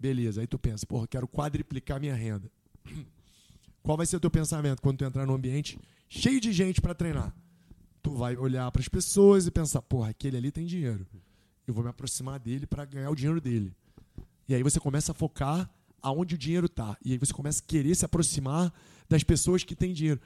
[0.02, 2.50] Beleza, aí tu pensa, porra, quero quadriplicar minha renda.
[3.84, 5.78] Qual vai ser o teu pensamento quando tu entrar num ambiente
[6.10, 7.32] cheio de gente para treinar?
[8.02, 11.06] Tu vai olhar para as pessoas e pensar, porra, aquele ali tem dinheiro.
[11.68, 13.76] Eu vou me aproximar dele para ganhar o dinheiro dele.
[14.50, 15.70] E aí você começa a focar
[16.02, 16.98] aonde o dinheiro tá.
[17.06, 18.74] E aí você começa a querer se aproximar
[19.08, 20.20] das pessoas que têm dinheiro.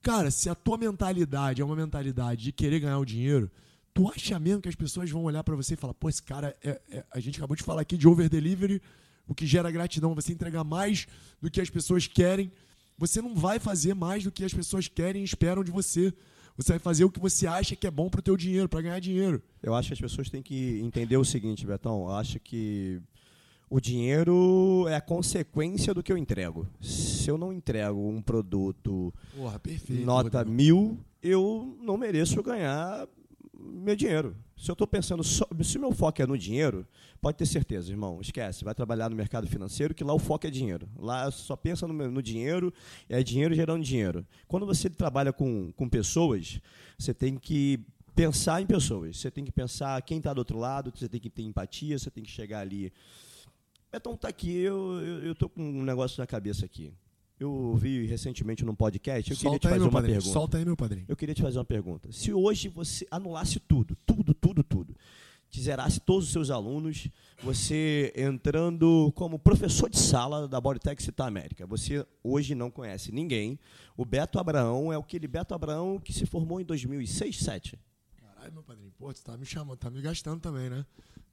[0.00, 3.50] Cara, se a tua mentalidade é uma mentalidade de querer ganhar o dinheiro,
[3.96, 6.54] Tu acha mesmo que as pessoas vão olhar para você e falar, pô, esse cara,
[6.62, 8.82] é, é, a gente acabou de falar aqui de over delivery,
[9.26, 11.08] o que gera gratidão, você entregar mais
[11.40, 12.52] do que as pessoas querem.
[12.98, 16.12] Você não vai fazer mais do que as pessoas querem e esperam de você.
[16.58, 18.82] Você vai fazer o que você acha que é bom para o teu dinheiro, para
[18.82, 19.42] ganhar dinheiro.
[19.62, 22.02] Eu acho que as pessoas têm que entender o seguinte, Betão.
[22.02, 23.00] Eu acho que
[23.70, 26.68] o dinheiro é a consequência do que eu entrego.
[26.82, 33.08] Se eu não entrego um produto Porra, perfeito, nota mil, eu não mereço ganhar
[33.58, 34.36] meu dinheiro.
[34.56, 36.86] Se eu estou pensando, só, se meu foco é no dinheiro,
[37.20, 40.50] pode ter certeza, irmão, esquece, vai trabalhar no mercado financeiro, que lá o foco é
[40.50, 40.88] dinheiro.
[40.98, 42.72] Lá só pensa no, no dinheiro,
[43.08, 44.26] é dinheiro gerando dinheiro.
[44.46, 46.60] Quando você trabalha com, com pessoas,
[46.98, 47.80] você tem que
[48.14, 49.18] pensar em pessoas.
[49.18, 52.10] Você tem que pensar quem está do outro lado, você tem que ter empatia, você
[52.10, 52.92] tem que chegar ali.
[53.92, 56.92] Então está aqui, eu estou com um negócio na cabeça aqui.
[57.38, 60.14] Eu vi recentemente num podcast, eu Solta queria te fazer uma padrinho.
[60.16, 60.32] pergunta.
[60.32, 61.04] Solta aí, meu padrinho.
[61.06, 62.10] Eu queria te fazer uma pergunta.
[62.10, 64.96] Se hoje você anulasse tudo, tudo, tudo, tudo,
[65.50, 67.08] te zerasse todos os seus alunos,
[67.42, 73.58] você entrando como professor de sala da Bodytech Citar América, você hoje não conhece ninguém.
[73.96, 77.78] O Beto Abraão é aquele Beto Abraão que se formou em 2006, 2007.
[78.16, 80.86] Caralho, meu padrinho, pô, você tá me chamando, tá me gastando também, né?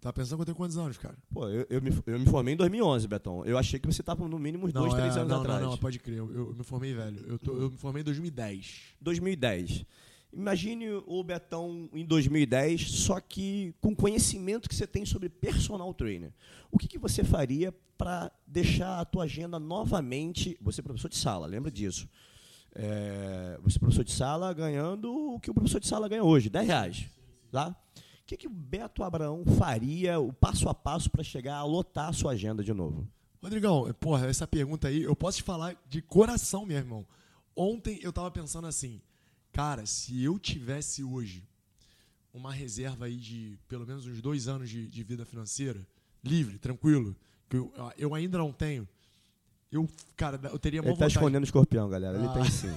[0.03, 1.15] Tá pensando que eu tenho quantos anos, cara?
[1.33, 3.45] Pô, eu, eu, me, eu me formei em 2011, Betão.
[3.45, 5.61] Eu achei que você tava no mínimo uns não, dois, é, três anos não, atrás.
[5.61, 6.17] Não, não, pode crer.
[6.17, 7.23] Eu, eu, me formei velho.
[7.25, 8.81] Eu, tô, eu me formei em 2010.
[8.99, 9.85] 2010.
[10.33, 16.33] Imagine o Betão em 2010, só que com conhecimento que você tem sobre personal trainer.
[16.69, 20.57] O que, que você faria para deixar a tua agenda novamente...
[20.59, 22.09] Você é professor de sala, lembra disso.
[22.75, 26.49] É, você é professor de sala ganhando o que o professor de sala ganha hoje,
[26.49, 27.05] 10 reais.
[27.49, 27.73] Tá?
[28.23, 32.09] O que, que o Beto Abraão faria, o passo a passo, para chegar a lotar
[32.09, 33.05] a sua agenda de novo?
[33.41, 37.05] Rodrigão, porra, essa pergunta aí, eu posso te falar de coração, meu irmão.
[37.53, 39.01] Ontem eu estava pensando assim,
[39.51, 41.45] cara, se eu tivesse hoje
[42.33, 45.85] uma reserva aí de pelo menos uns dois anos de, de vida financeira,
[46.23, 47.13] livre, tranquilo,
[47.49, 48.87] que eu, eu, ainda não tenho,
[49.69, 52.17] eu, cara, eu teria Ele tá escondendo o escorpião, galera.
[52.17, 52.33] Ele ah.
[52.33, 52.69] tem sim.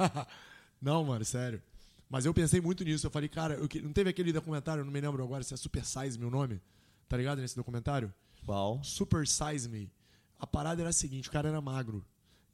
[0.80, 1.62] não, mano, sério.
[2.08, 3.06] Mas eu pensei muito nisso.
[3.06, 5.84] Eu falei, cara, eu, não teve aquele documentário, não me lembro agora se é Super
[5.84, 6.60] Size Me o nome.
[7.08, 8.12] Tá ligado nesse documentário?
[8.44, 8.82] Qual?
[8.82, 9.90] Super Size Me.
[10.38, 12.04] A parada era a seguinte: o cara era magro.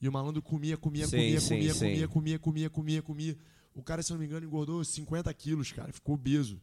[0.01, 1.79] E o malandro comia, comia, sim, comia, sim, comia, sim.
[1.79, 3.39] comia, comia, comia, comia, comia.
[3.75, 5.93] O cara, se não me engano, engordou 50 quilos, cara.
[5.93, 6.61] Ficou obeso.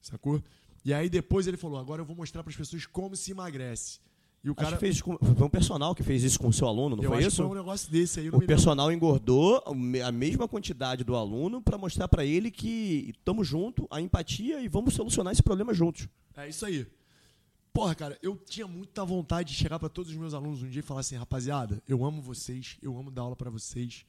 [0.00, 0.42] Sacou?
[0.84, 4.00] E aí depois ele falou: agora eu vou mostrar para as pessoas como se emagrece.
[4.44, 6.96] E o cara fez com, foi um personal que fez isso com o seu aluno,
[6.96, 7.42] não eu foi acho isso?
[7.42, 8.28] Que foi um negócio desse aí.
[8.28, 9.06] o personal lembro.
[9.06, 9.62] engordou
[10.04, 14.66] a mesma quantidade do aluno para mostrar para ele que estamos juntos, a empatia e
[14.66, 16.08] vamos solucionar esse problema juntos.
[16.36, 16.86] É isso aí.
[17.72, 20.80] Porra, cara, eu tinha muita vontade de chegar para todos os meus alunos um dia
[20.80, 24.04] e falar assim, rapaziada, eu amo vocês, eu amo dar aula para vocês.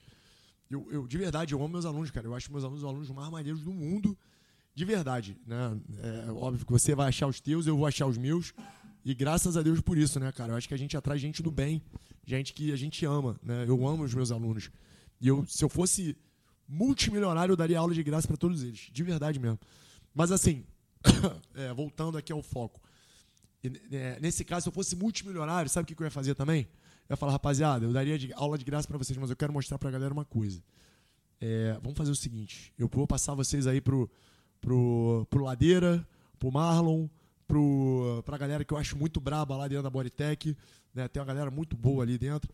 [0.70, 2.26] Eu, eu, de verdade, eu amo meus alunos, cara.
[2.26, 4.18] Eu acho meus alunos os alunos mais maneiros do mundo.
[4.76, 5.80] De verdade, né?
[6.28, 8.54] É óbvio que você vai achar os teus, eu vou achar os meus.
[9.06, 10.54] E graças a Deus por isso, né, cara?
[10.54, 11.82] Eu acho que a gente atrai gente do bem,
[12.26, 13.66] gente que a gente ama, né?
[13.68, 14.70] Eu amo os meus alunos.
[15.20, 16.18] E eu, se eu fosse
[16.68, 18.90] multimilionário, eu daria aula de graça para todos eles.
[18.92, 19.60] De verdade mesmo.
[20.14, 20.64] Mas assim,
[21.54, 22.82] é, voltando aqui ao foco.
[23.92, 26.68] É, nesse caso, se eu fosse multimilionário, sabe o que eu ia fazer também?
[27.10, 29.52] Eu ia falar, rapaziada, eu daria de, aula de graça para vocês, mas eu quero
[29.52, 30.64] mostrar pra galera uma coisa.
[31.40, 34.10] É, vamos fazer o seguinte: eu vou passar vocês aí pro,
[34.62, 36.08] pro, pro Ladeira,
[36.40, 37.08] pro Marlon,
[37.48, 40.56] pro, pra galera que eu acho muito braba lá dentro da Bodytech.
[40.94, 41.08] Né?
[41.08, 42.52] Tem uma galera muito boa ali dentro.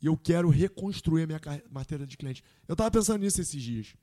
[0.00, 2.42] E eu quero reconstruir a minha carteira de cliente.
[2.68, 3.94] Eu tava pensando nisso esses dias.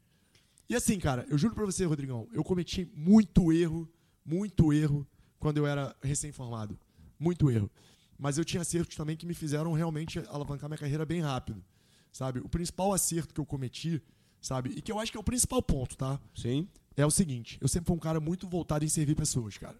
[0.70, 3.88] E assim, cara, eu juro pra você, Rodrigão, eu cometi muito erro,
[4.26, 5.08] muito erro
[5.40, 6.80] quando eu era recém-formado.
[7.20, 7.70] Muito erro.
[8.18, 11.64] Mas eu tinha acertos também que me fizeram realmente alavancar minha carreira bem rápido.
[12.12, 12.40] Sabe?
[12.40, 14.02] O principal acerto que eu cometi,
[14.40, 14.70] sabe?
[14.72, 16.20] E que eu acho que é o principal ponto, tá?
[16.34, 16.68] Sim.
[16.96, 19.76] É o seguinte, eu sempre fui um cara muito voltado em servir pessoas, cara.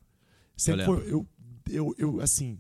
[0.56, 1.28] Sempre eu, foi, eu,
[1.70, 2.60] eu, eu, assim,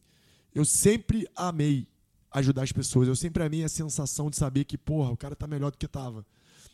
[0.53, 1.87] eu sempre amei
[2.31, 3.07] ajudar as pessoas.
[3.07, 5.87] Eu sempre amei a sensação de saber que, porra, o cara tá melhor do que
[5.87, 6.25] tava.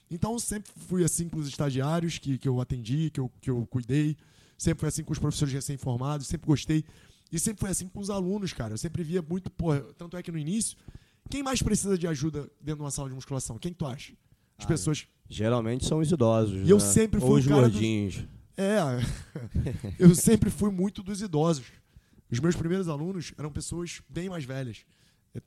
[0.10, 3.66] Então, sempre fui assim com os estagiários que, que eu atendi, que eu, que eu
[3.68, 4.18] cuidei.
[4.58, 6.84] Sempre foi assim com os professores recém-formados, sempre gostei.
[7.32, 8.74] E sempre foi assim com os alunos, cara.
[8.74, 10.76] Eu sempre via muito, porra, tanto é que no início,
[11.30, 13.58] quem mais precisa de ajuda dentro de uma sala de musculação?
[13.60, 14.14] Quem tu acha?
[14.58, 15.08] As ah, pessoas.
[15.30, 16.56] Geralmente são os idosos.
[16.56, 16.72] E né?
[16.72, 18.18] eu sempre fui Ou os gordinhos.
[18.18, 18.39] Do...
[18.60, 18.80] É,
[19.98, 21.72] eu sempre fui muito dos idosos.
[22.30, 24.86] Os meus primeiros alunos eram pessoas bem mais velhas.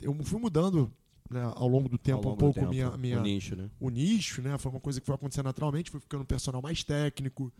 [0.01, 0.91] Eu fui mudando
[1.31, 2.71] né, ao longo do tempo longo um pouco tempo.
[2.71, 3.71] Minha, minha, o nicho, né?
[3.79, 4.57] O nicho, né?
[4.57, 7.53] Foi uma coisa que foi acontecendo naturalmente, fui ficando um personal mais técnico,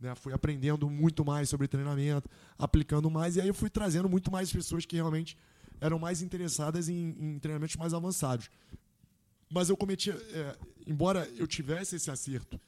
[0.00, 0.14] né?
[0.14, 4.52] Fui aprendendo muito mais sobre treinamento, aplicando mais, e aí eu fui trazendo muito mais
[4.52, 5.36] pessoas que realmente
[5.80, 8.48] eram mais interessadas em, em treinamentos mais avançados.
[9.52, 10.56] Mas eu cometia, é,
[10.86, 12.60] embora eu tivesse esse acerto,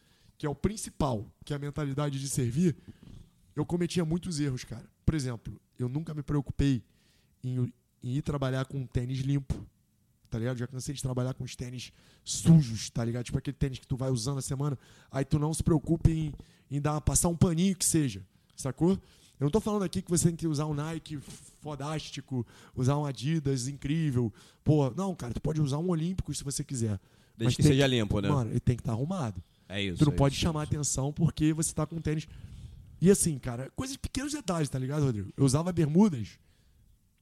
[0.42, 2.76] que é o principal, que é a mentalidade de servir,
[3.54, 4.84] eu cometia muitos erros, cara.
[5.06, 6.82] Por exemplo, eu nunca me preocupei
[7.44, 7.72] em,
[8.02, 9.54] em ir trabalhar com um tênis limpo,
[10.28, 10.58] tá ligado?
[10.58, 11.92] Já cansei de trabalhar com os tênis
[12.24, 13.24] sujos, tá ligado?
[13.26, 14.76] Tipo aquele tênis que tu vai usando a semana,
[15.12, 16.34] aí tu não se preocupe em,
[16.68, 18.26] em dar, passar um paninho que seja,
[18.56, 18.98] sacou?
[19.38, 21.20] Eu não tô falando aqui que você tem que usar um Nike
[21.60, 24.32] fodástico, usar um Adidas incrível.
[24.64, 26.98] Pô, não, cara, tu pode usar um Olímpico se você quiser.
[27.36, 28.28] Desde que seja limpo, né?
[28.28, 29.40] Mano, ele tem que estar tá arrumado.
[29.72, 29.98] É isso.
[29.98, 32.28] Tu não é pode isso, chamar é atenção porque você tá com tênis.
[33.00, 35.32] E assim, cara, coisas pequenos detalhes, tá ligado, Rodrigo?
[35.36, 36.38] Eu usava bermudas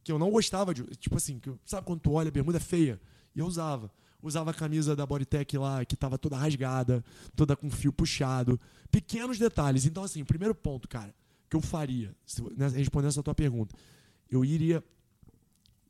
[0.02, 0.82] que eu não gostava de.
[0.96, 3.00] Tipo assim, que, sabe quando tu olha a bermuda feia?
[3.34, 3.90] E eu usava.
[4.22, 7.02] Usava a camisa da Bodytech lá, que tava toda rasgada,
[7.34, 8.60] toda com fio puxado.
[8.90, 9.86] Pequenos detalhes.
[9.86, 11.14] Então, assim, primeiro ponto, cara,
[11.48, 13.74] que eu faria, se, né, respondendo essa tua pergunta,
[14.30, 14.84] eu iria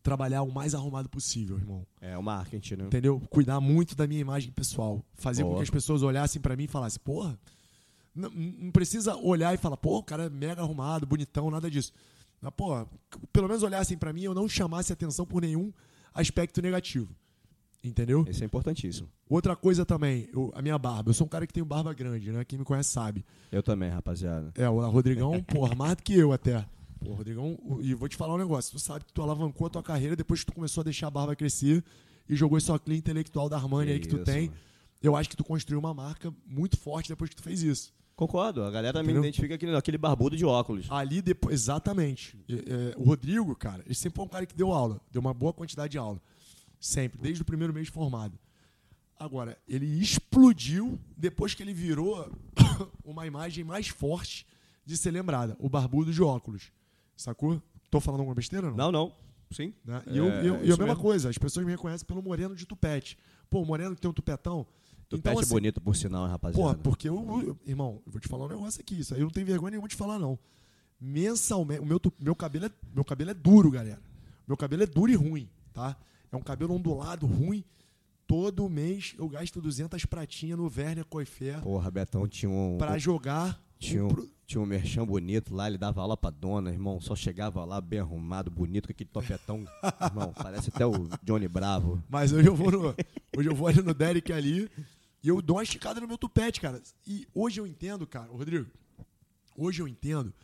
[0.03, 1.87] trabalhar o mais arrumado possível, irmão.
[2.01, 2.85] É, o marketing, né?
[2.87, 3.21] Entendeu?
[3.31, 5.05] Cuidar muito da minha imagem pessoal.
[5.15, 5.55] Fazer Boa.
[5.55, 7.39] com que as pessoas olhassem para mim e falassem, porra,
[8.15, 11.93] não, não, precisa olhar e falar, pô, o cara é mega arrumado, bonitão, nada disso.
[12.41, 12.87] Mas, pô,
[13.33, 15.73] pelo menos olhassem para mim e eu não chamasse atenção por nenhum
[16.15, 17.15] aspecto negativo.
[17.83, 18.27] Entendeu?
[18.29, 19.09] Isso é importantíssimo.
[19.29, 21.11] Outra coisa também, eu, a minha barba.
[21.11, 22.45] Eu sou um cara que tem barba grande, né?
[22.45, 23.25] Quem me conhece sabe.
[23.51, 24.53] Eu também, rapaziada.
[24.55, 26.67] É, o Rodrigão, porra, mais do que eu até.
[27.01, 28.73] Pô, Rodrigão, e vou te falar um negócio.
[28.73, 31.11] Tu sabe que tu alavancou a tua carreira depois que tu começou a deixar a
[31.11, 31.83] barba crescer
[32.29, 34.49] e jogou esse óculos intelectual da Armani que aí que tu tem.
[34.49, 34.61] Mano.
[35.03, 37.93] Eu acho que tu construiu uma marca muito forte depois que tu fez isso.
[38.15, 39.23] Concordo, a galera Entendeu?
[39.23, 40.87] me identifica aquele, aquele barbudo de óculos.
[40.91, 42.37] Ali depois, exatamente.
[42.51, 45.55] É, o Rodrigo, cara, ele sempre foi um cara que deu aula, deu uma boa
[45.55, 46.21] quantidade de aula.
[46.79, 48.39] Sempre, desde o primeiro mês formado.
[49.19, 52.31] Agora, ele explodiu depois que ele virou
[53.03, 54.47] uma imagem mais forte
[54.85, 56.71] de ser lembrada, o barbudo de óculos.
[57.21, 57.62] Sacou?
[57.91, 58.77] Tô falando alguma besteira não?
[58.77, 59.12] Não, não.
[59.51, 59.75] Sim.
[59.85, 60.03] Né?
[60.07, 61.03] E, eu, é, eu, é e a mesma mesmo.
[61.03, 63.18] coisa, as pessoas me reconhecem pelo moreno de tupete.
[63.51, 64.66] Pô, o moreno que tem um tupetão,
[65.09, 66.62] Tupete então, assim, bonito, por sinal, rapaziada.
[66.62, 69.01] Porra, porque eu, eu, Irmão, eu vou te falar um negócio aqui.
[69.01, 70.39] Isso aí eu não tenho vergonha nenhuma de falar, não.
[71.01, 71.81] Mensalmente.
[71.81, 74.01] O meu, meu, cabelo é, meu cabelo é duro, galera.
[74.47, 75.97] Meu cabelo é duro e ruim, tá?
[76.31, 77.64] É um cabelo ondulado, ruim.
[78.25, 81.61] Todo mês eu gasto 200 pratinhas no Werner Coifer.
[81.61, 82.79] Porra, Betão tinha um.
[82.79, 83.61] Pra jogar.
[83.81, 87.01] Tinha um, tinha um merchan bonito lá, ele dava aula pra dona, irmão.
[87.01, 89.65] Só chegava lá bem arrumado, bonito, com aquele topetão.
[90.03, 92.03] irmão, parece até o Johnny Bravo.
[92.09, 92.95] Mas hoje eu vou no,
[93.37, 94.69] hoje eu vou ali no Derek ali.
[95.23, 96.83] E eu dou uma esticada no meu tupete, cara.
[97.07, 98.69] E hoje eu entendo, cara, Rodrigo,
[99.57, 100.35] hoje eu entendo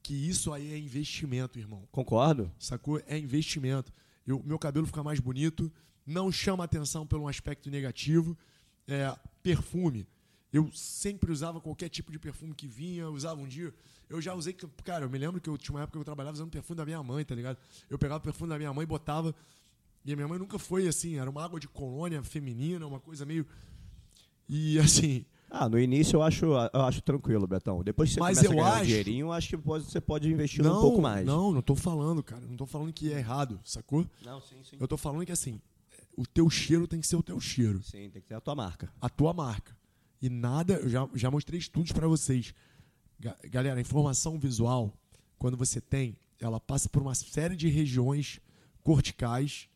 [0.00, 1.82] que isso aí é investimento, irmão.
[1.90, 2.52] Concordo.
[2.56, 3.02] Sacou?
[3.04, 3.92] É investimento.
[4.24, 5.72] Eu, meu cabelo fica mais bonito,
[6.06, 8.38] não chama atenção pelo aspecto negativo.
[8.86, 10.06] É, perfume.
[10.52, 13.72] Eu sempre usava qualquer tipo de perfume que vinha, usava um dia.
[14.08, 14.52] Eu já usei,
[14.84, 16.84] cara, eu me lembro que eu tinha uma época que eu trabalhava usando perfume da
[16.84, 17.56] minha mãe, tá ligado?
[17.88, 19.34] Eu pegava o perfume da minha mãe e botava.
[20.04, 23.24] E a minha mãe nunca foi assim, era uma água de colônia feminina, uma coisa
[23.24, 23.46] meio
[24.50, 25.24] e assim.
[25.48, 27.82] Ah, no início eu acho, eu acho tranquilo, Betão.
[27.82, 28.82] Depois que você mas começa eu a ganhar acho...
[28.82, 31.26] um dinheirinho, eu acho que pode, você pode investir não, um pouco mais.
[31.26, 32.46] Não, não tô falando, cara.
[32.46, 34.06] Não tô falando que é errado, sacou?
[34.24, 34.76] Não, sim, sim.
[34.78, 35.60] Eu tô falando que assim,
[36.16, 37.82] o teu cheiro tem que ser o teu cheiro.
[37.82, 38.92] Sim, tem que ser a tua marca.
[39.00, 39.76] A tua marca.
[40.20, 42.54] E nada, eu já, já mostrei estudos para vocês.
[43.18, 44.92] Ga- Galera, a informação visual,
[45.38, 48.40] quando você tem, ela passa por uma série de regiões
[48.82, 49.68] corticais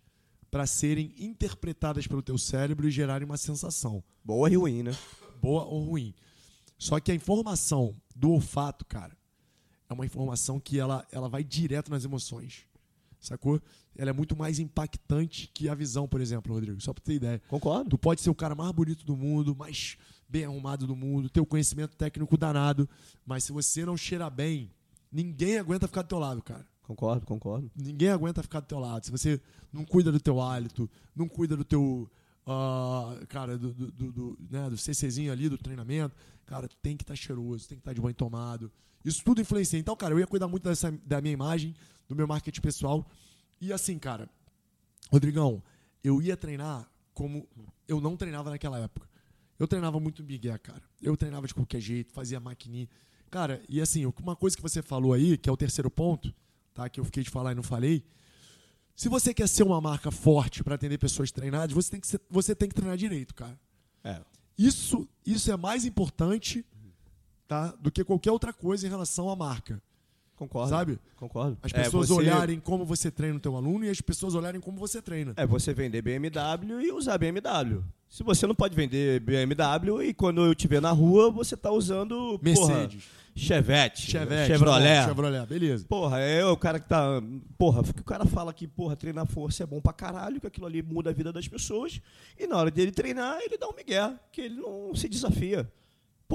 [0.50, 4.96] para serem interpretadas pelo teu cérebro e gerarem uma sensação Boa e ruim, né?
[5.42, 6.14] boa ou ruim.
[6.78, 9.16] Só que a informação do olfato, cara,
[9.88, 12.62] é uma informação que ela, ela vai direto nas emoções.
[13.20, 13.60] Sacou?
[13.96, 16.80] Ela é muito mais impactante que a visão, por exemplo, Rodrigo.
[16.80, 17.42] Só pra ter ideia.
[17.48, 17.90] Concordo.
[17.90, 19.96] Tu pode ser o cara mais bonito do mundo, mais
[20.34, 22.88] bem arrumado do mundo, ter o conhecimento técnico danado,
[23.24, 24.68] mas se você não cheira bem,
[25.12, 26.66] ninguém aguenta ficar do teu lado, cara.
[26.82, 27.70] Concordo, concordo.
[27.76, 29.06] Ninguém aguenta ficar do teu lado.
[29.06, 29.40] Se você
[29.72, 32.10] não cuida do teu hálito, não cuida do teu.
[32.44, 37.04] ah, cara, do, do, do, do, né, do CCzinho ali, do treinamento, cara, tem que
[37.04, 38.72] estar cheiroso, tem que estar de banho tomado.
[39.04, 39.78] Isso tudo influencia.
[39.78, 41.76] Então, cara, eu ia cuidar muito dessa, da minha imagem,
[42.08, 43.06] do meu marketing pessoal.
[43.60, 44.28] E assim, cara,
[45.12, 45.62] Rodrigão,
[46.02, 47.46] eu ia treinar como
[47.86, 49.13] eu não treinava naquela época.
[49.58, 50.82] Eu treinava muito Miguel, cara.
[51.00, 52.88] Eu treinava de qualquer jeito, fazia maquininha.
[53.30, 56.32] Cara, e assim, uma coisa que você falou aí, que é o terceiro ponto,
[56.72, 56.88] tá?
[56.88, 58.04] Que eu fiquei de falar e não falei.
[58.96, 62.20] Se você quer ser uma marca forte para atender pessoas treinadas, você tem que ser-
[62.30, 63.58] você tem que treinar direito, cara.
[64.04, 64.20] É.
[64.56, 66.64] Isso, isso é mais importante,
[67.48, 67.72] tá?
[67.80, 69.82] Do que qualquer outra coisa em relação à marca,
[70.36, 70.68] Concordo.
[70.70, 70.98] sabe?
[71.16, 71.56] Concordo.
[71.62, 74.60] As É, pessoas você- olharem como você treina o teu aluno e as pessoas olharem
[74.60, 75.32] como você treina.
[75.36, 77.82] É você vender BMW e usar BMW.
[78.08, 81.70] Se você não pode vender BMW e quando eu te ver na rua, você tá
[81.72, 83.04] usando porra, Mercedes,
[83.34, 84.84] Chevette, Chevette, Chevrolet.
[85.00, 85.84] tá bom, Chevrolet, beleza.
[85.88, 87.20] Porra, é o cara que tá.
[87.58, 90.66] Porra, que o cara fala que, porra, treinar força é bom pra caralho, que aquilo
[90.66, 92.00] ali muda a vida das pessoas.
[92.38, 95.68] E na hora dele treinar, ele dá um migué, que ele não se desafia.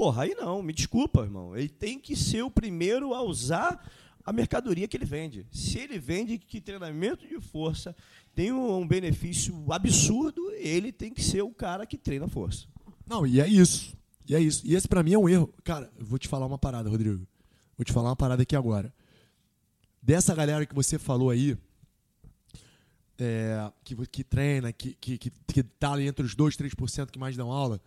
[0.00, 1.54] Porra, aí não, me desculpa, irmão.
[1.54, 3.86] Ele tem que ser o primeiro a usar
[4.24, 5.46] a mercadoria que ele vende.
[5.52, 7.94] Se ele vende que treinamento de força
[8.34, 12.66] tem um, benefício absurdo, ele tem que ser o cara que treina força.
[13.06, 13.94] Não, e é isso.
[14.26, 14.66] E é isso.
[14.66, 15.52] E esse pra mim é um erro.
[15.62, 17.28] Cara, vou te falar uma parada, Rodrigo.
[17.76, 18.90] Vou te falar uma parada aqui agora.
[20.00, 21.58] Dessa galera que você falou aí,
[23.18, 27.18] é, que, que treina, que, que, que, que tá ali entre os 2, 3% que
[27.18, 27.82] mais dão aula,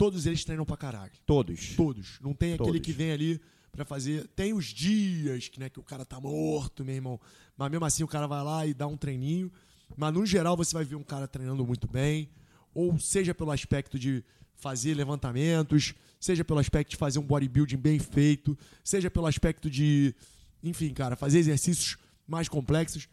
[0.00, 1.12] todos eles treinam pra caralho.
[1.26, 1.76] Todos.
[1.76, 2.18] Todos.
[2.22, 2.80] Não tem aquele Todos.
[2.80, 3.38] que vem ali
[3.70, 4.26] pra fazer.
[4.28, 7.20] Tem os dias que, né, que o cara tá morto, meu irmão.
[7.54, 9.52] Mas mesmo assim o cara vai lá e dá um treininho.
[9.94, 12.30] Mas no geral você vai ver um cara treinando muito bem.
[12.72, 14.24] Ou seja pelo aspecto de
[14.54, 20.14] fazer levantamentos, seja pelo aspecto de fazer um bodybuilding bem feito, seja pelo aspecto de,
[20.62, 23.06] enfim, cara, fazer exercícios mais complexos.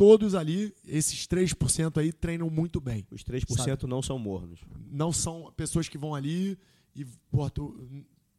[0.00, 4.60] Todos ali, esses 3% aí, treinam muito bem Os 3% não são mornos.
[4.90, 6.56] não são pessoas que vão ali
[6.96, 7.78] e pô, tu,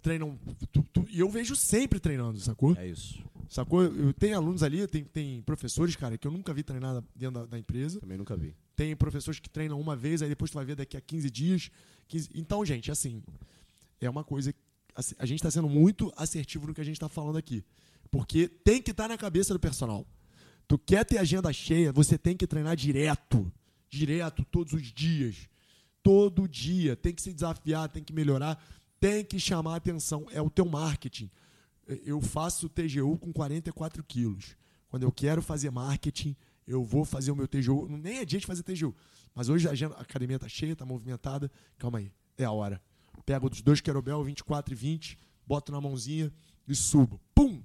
[0.01, 0.39] treinam.
[0.71, 2.75] tu- tu- e eu vejo sempre treinando, sacou?
[2.75, 3.23] É isso.
[3.47, 3.83] Sacou?
[3.83, 7.45] Eu tenho alunos ali, tem, tem professores, cara, que eu nunca vi treinar dentro da,
[7.45, 7.99] da empresa.
[7.99, 8.55] Também nunca vi.
[8.75, 11.69] Tem professores que treinam uma vez, aí depois tu vai ver daqui a 15 dias.
[12.07, 13.21] 15 Então, gente, assim,
[13.99, 14.51] é uma coisa.
[15.19, 17.63] A gente está sendo muito assertivo no que a gente está falando aqui.
[18.09, 20.07] Porque tem que estar na cabeça do personal.
[20.71, 23.51] Tu quer ter agenda cheia, você tem que treinar direto.
[23.89, 25.49] Direto, todos os dias.
[26.01, 26.95] Todo dia.
[26.95, 28.57] Tem que se desafiar, tem que melhorar,
[28.97, 30.27] tem que chamar atenção.
[30.31, 31.29] É o teu marketing.
[32.05, 34.55] Eu faço TGU com 44 quilos.
[34.87, 37.89] Quando eu quero fazer marketing, eu vou fazer o meu TGU.
[37.89, 38.95] Nem é dia de fazer TGU.
[39.35, 41.51] Mas hoje a agenda- a academia tá cheia, tá movimentada.
[41.77, 42.81] Calma aí, é a hora.
[43.25, 46.31] Pego os dois querobel, 24 e 20, boto na mãozinha
[46.65, 47.19] e subo.
[47.35, 47.61] Pum!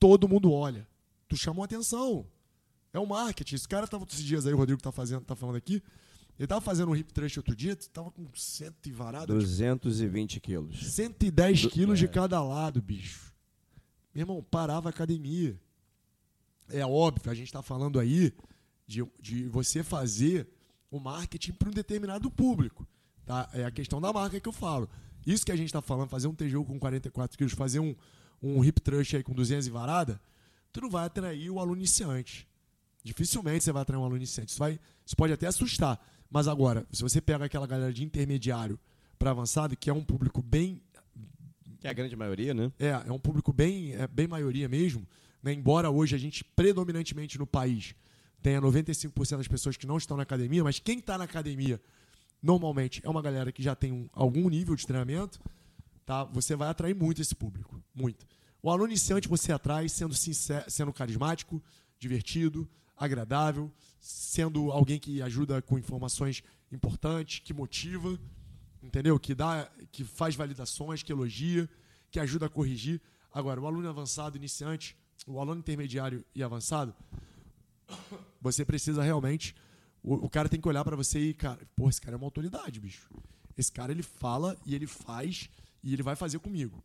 [0.00, 0.89] Todo mundo olha.
[1.30, 2.26] Tu chamou atenção.
[2.92, 3.54] É o marketing.
[3.54, 5.80] Esse cara tava esses dias aí, o Rodrigo tá, fazendo, tá falando aqui.
[6.36, 9.32] Ele tava fazendo um hip thrust outro dia, tava com cento e varado.
[9.32, 10.92] 220 quilos.
[10.92, 12.08] 110 Do- quilos de é.
[12.08, 13.32] cada lado, bicho.
[14.12, 15.56] Meu irmão, parava a academia.
[16.68, 18.34] É óbvio, a gente está falando aí
[18.86, 20.48] de, de você fazer
[20.90, 22.88] o marketing para um determinado público.
[23.24, 23.48] Tá?
[23.52, 24.88] É a questão da marca que eu falo.
[25.24, 27.94] Isso que a gente está falando, fazer um TGU com 44 quilos, fazer um,
[28.42, 30.20] um hip thrust aí com 200 e varada,
[30.72, 32.46] tu não vai atrair o aluno iniciante.
[33.02, 34.50] Dificilmente você vai atrair um aluno iniciante.
[34.50, 35.98] Isso, vai, isso pode até assustar.
[36.30, 38.78] Mas agora, se você pega aquela galera de intermediário
[39.18, 40.80] para avançado, que é um público bem
[41.80, 42.70] Que é a grande maioria, né?
[42.78, 45.06] é, é um público bem, é bem maioria mesmo.
[45.42, 45.52] Né?
[45.52, 47.94] Embora hoje a gente, predominantemente no país,
[48.42, 51.80] tenha 95% das pessoas que não estão na academia, mas quem está na academia,
[52.42, 55.40] normalmente, é uma galera que já tem um- algum nível de treinamento,
[56.06, 56.24] tá?
[56.24, 57.82] você vai atrair muito esse público.
[57.94, 58.26] Muito.
[58.62, 61.62] O aluno iniciante você atrai sendo sincero, sendo carismático,
[61.98, 68.18] divertido, agradável, sendo alguém que ajuda com informações importantes, que motiva,
[68.82, 69.18] entendeu?
[69.18, 71.68] Que dá, que faz validações, que elogia,
[72.10, 73.00] que ajuda a corrigir.
[73.32, 74.96] Agora, o aluno avançado, iniciante,
[75.26, 76.94] o aluno intermediário e avançado,
[78.40, 79.54] você precisa realmente.
[80.02, 82.26] O, o cara tem que olhar para você e, cara, pô, esse cara é uma
[82.26, 83.08] autoridade, bicho.
[83.56, 85.48] Esse cara, ele fala e ele faz
[85.82, 86.82] e ele vai fazer comigo.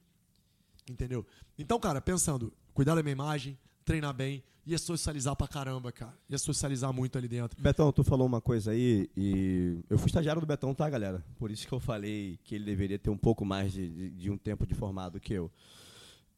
[0.89, 1.25] Entendeu?
[1.57, 6.13] Então, cara, pensando, cuidar da minha imagem, treinar bem, ia socializar pra caramba, cara.
[6.29, 7.61] Ia socializar muito ali dentro.
[7.61, 11.23] Betão, tu falou uma coisa aí e eu fui estagiário do Betão, tá, galera?
[11.37, 14.31] Por isso que eu falei que ele deveria ter um pouco mais de, de, de
[14.31, 15.51] um tempo de formado que eu.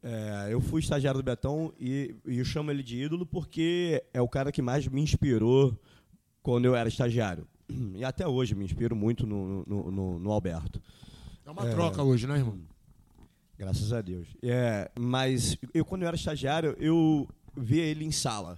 [0.02, 4.20] É, eu fui estagiário do Betão e, e eu chamo ele de ídolo porque é
[4.20, 5.76] o cara que mais me inspirou
[6.42, 7.46] quando eu era estagiário.
[7.94, 10.80] E até hoje me inspiro muito no, no, no, no Alberto.
[11.44, 12.58] É uma é, troca hoje, né, irmão?
[13.58, 14.28] Graças a Deus.
[14.40, 18.56] É, mas eu, quando eu era estagiário, eu via ele em sala,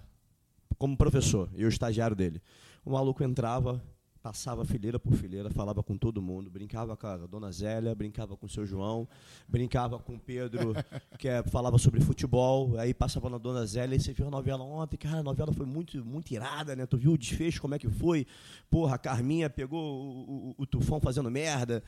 [0.76, 2.42] como professor, eu estagiário dele.
[2.84, 3.82] O maluco entrava,
[4.22, 8.46] passava fileira por fileira, falava com todo mundo, brincava com a dona Zélia, brincava com
[8.46, 9.08] o seu João,
[9.48, 10.74] brincava com o Pedro,
[11.18, 14.62] que é, falava sobre futebol, aí passava na dona Zélia, e você viu a novela
[14.62, 16.84] ontem, cara, a novela foi muito, muito irada, né?
[16.84, 18.26] Tu viu o desfecho, como é que foi?
[18.70, 21.82] Porra, a Carminha pegou o, o, o Tufão fazendo merda,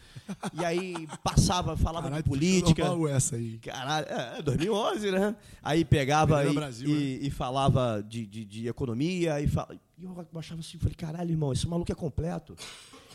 [0.55, 2.85] e aí passava, falava Caralho, de política.
[3.11, 3.59] essa aí.
[3.59, 5.37] Caralho, é, 2011, é né?
[5.63, 7.27] Aí pegava e, Brasil, e, né?
[7.27, 11.53] e, falava de, de, de economia, e falava e eu achava assim, falei, caralho, irmão,
[11.53, 12.57] esse maluco é completo.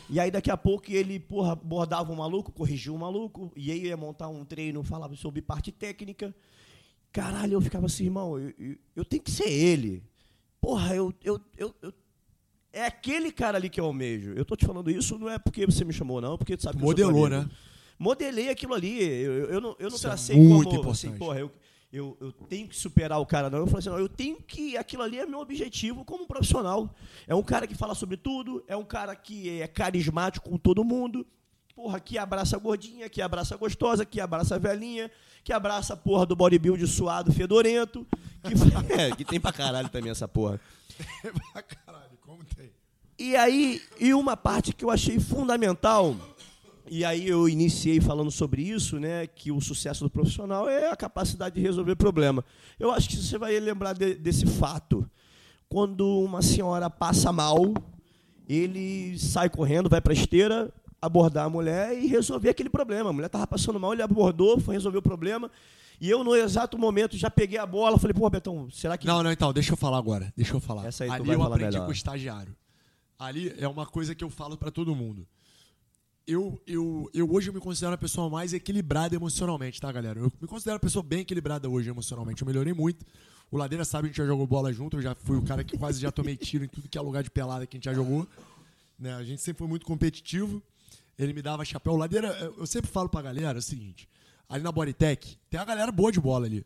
[0.08, 3.86] E aí daqui a pouco ele, porra, bordava o maluco, corrigia o maluco, e aí
[3.86, 6.34] ia montar um treino, falava sobre parte técnica.
[7.12, 10.02] Caralho, eu ficava assim, irmão, eu, eu, eu tenho que ser ele.
[10.60, 11.92] Porra, eu, eu, eu, eu,
[12.72, 14.32] É aquele cara ali que eu almejo.
[14.32, 16.78] Eu tô te falando isso, não é porque você me chamou, não, porque tu sabe
[16.78, 17.48] que Modelou, né?
[17.98, 19.02] Modelei aquilo ali.
[19.02, 20.80] Eu, eu não, eu não é tracei é muito como.
[20.80, 21.06] Importante.
[21.08, 21.50] Assim, porra, eu,
[21.92, 23.58] eu, eu tenho que superar o cara, não.
[23.58, 24.76] Eu falei assim, não, eu tenho que.
[24.76, 26.94] Aquilo ali é meu objetivo como profissional.
[27.26, 30.84] É um cara que fala sobre tudo, é um cara que é carismático com todo
[30.84, 31.26] mundo.
[31.74, 35.10] Porra, que abraça a gordinha, que abraça a gostosa, que abraça a velhinha,
[35.44, 38.06] que abraça a porra do bodybuild suado, fedorento.
[38.42, 40.60] Que, é, que tem pra caralho também essa porra.
[41.24, 42.70] É pra caralho, como tem.
[43.18, 46.14] E aí, e uma parte que eu achei fundamental
[46.90, 50.96] e aí eu iniciei falando sobre isso, né, que o sucesso do profissional é a
[50.96, 52.44] capacidade de resolver problema.
[52.78, 55.08] Eu acho que você vai lembrar de, desse fato.
[55.68, 57.74] Quando uma senhora passa mal,
[58.48, 63.10] ele sai correndo, vai para a esteira, abordar a mulher e resolver aquele problema.
[63.10, 65.50] A mulher estava passando mal, ele abordou, foi resolver o problema.
[66.00, 69.06] E eu, no exato momento, já peguei a bola, falei, pô, Betão, será que.
[69.06, 70.32] Não, não, então, deixa eu falar agora.
[70.36, 70.86] Deixa eu falar.
[70.86, 71.84] Essa aí Ali eu aprendi melhor.
[71.84, 72.56] com o estagiário.
[73.18, 75.26] Ali é uma coisa que eu falo para todo mundo
[76.28, 80.20] eu, eu, eu hoje eu me considero a pessoa mais equilibrada emocionalmente, tá, galera?
[80.20, 82.42] Eu me considero a pessoa bem equilibrada hoje emocionalmente.
[82.42, 83.06] Eu melhorei muito.
[83.50, 84.98] O Ladeira sabe, a gente já jogou bola junto.
[84.98, 87.22] Eu já fui o cara que quase já tomei tiro em tudo que é lugar
[87.22, 88.28] de pelada que a gente já jogou.
[88.98, 89.14] Né?
[89.14, 90.62] A gente sempre foi muito competitivo.
[91.18, 91.94] Ele me dava chapéu.
[91.94, 94.06] O Ladeira, eu sempre falo pra galera o seguinte:
[94.46, 96.62] ali na Bodytech, tem uma galera boa de bola ali.